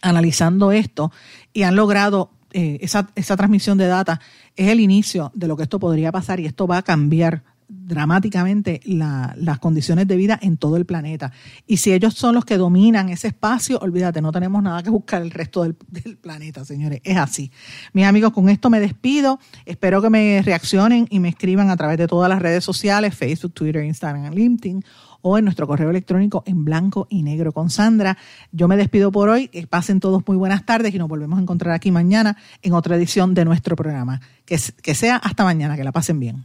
analizando 0.00 0.70
esto 0.70 1.10
y 1.52 1.64
han 1.64 1.74
logrado 1.74 2.30
eh, 2.52 2.78
esa, 2.80 3.10
esa 3.16 3.36
transmisión 3.36 3.76
de 3.78 3.88
data. 3.88 4.20
Es 4.54 4.68
el 4.68 4.78
inicio 4.78 5.32
de 5.34 5.48
lo 5.48 5.56
que 5.56 5.64
esto 5.64 5.80
podría 5.80 6.12
pasar 6.12 6.38
y 6.38 6.46
esto 6.46 6.68
va 6.68 6.76
a 6.76 6.82
cambiar 6.82 7.42
dramáticamente 7.86 8.80
la- 8.84 9.34
las 9.38 9.58
condiciones 9.58 10.06
de 10.08 10.16
vida 10.16 10.38
en 10.42 10.56
todo 10.56 10.76
el 10.76 10.84
planeta. 10.86 11.32
Y 11.66 11.76
si 11.78 11.92
ellos 11.92 12.14
son 12.14 12.34
los 12.34 12.44
que 12.44 12.56
dominan 12.56 13.08
ese 13.08 13.28
espacio, 13.28 13.78
olvídate, 13.78 14.20
no 14.22 14.32
tenemos 14.32 14.62
nada 14.62 14.82
que 14.82 14.90
buscar 14.90 15.22
el 15.22 15.30
resto 15.30 15.62
del, 15.62 15.76
del 15.88 16.16
planeta, 16.16 16.64
señores. 16.64 17.00
Es 17.04 17.16
así. 17.16 17.50
Mis 17.92 18.06
amigos, 18.06 18.32
con 18.32 18.48
esto 18.48 18.70
me 18.70 18.80
despido. 18.80 19.38
Espero 19.66 20.02
que 20.02 20.10
me 20.10 20.42
reaccionen 20.44 21.06
y 21.10 21.20
me 21.20 21.28
escriban 21.28 21.70
a 21.70 21.76
través 21.76 21.98
de 21.98 22.06
todas 22.06 22.28
las 22.28 22.40
redes 22.42 22.64
sociales, 22.64 23.14
Facebook, 23.14 23.52
Twitter, 23.54 23.84
Instagram, 23.84 24.32
LinkedIn 24.34 24.84
o 25.26 25.38
en 25.38 25.44
nuestro 25.44 25.66
correo 25.66 25.88
electrónico 25.88 26.42
en 26.46 26.66
blanco 26.66 27.06
y 27.08 27.22
negro 27.22 27.52
con 27.52 27.70
Sandra. 27.70 28.18
Yo 28.52 28.68
me 28.68 28.76
despido 28.76 29.10
por 29.10 29.30
hoy. 29.30 29.48
Que 29.48 29.66
pasen 29.66 29.98
todos 29.98 30.22
muy 30.26 30.36
buenas 30.36 30.66
tardes 30.66 30.94
y 30.94 30.98
nos 30.98 31.08
volvemos 31.08 31.38
a 31.38 31.42
encontrar 31.42 31.72
aquí 31.74 31.90
mañana 31.90 32.36
en 32.60 32.74
otra 32.74 32.96
edición 32.96 33.32
de 33.32 33.46
nuestro 33.46 33.74
programa. 33.74 34.20
Que, 34.44 34.58
que 34.82 34.94
sea 34.94 35.16
hasta 35.16 35.42
mañana, 35.44 35.76
que 35.76 35.84
la 35.84 35.92
pasen 35.92 36.20
bien. 36.20 36.44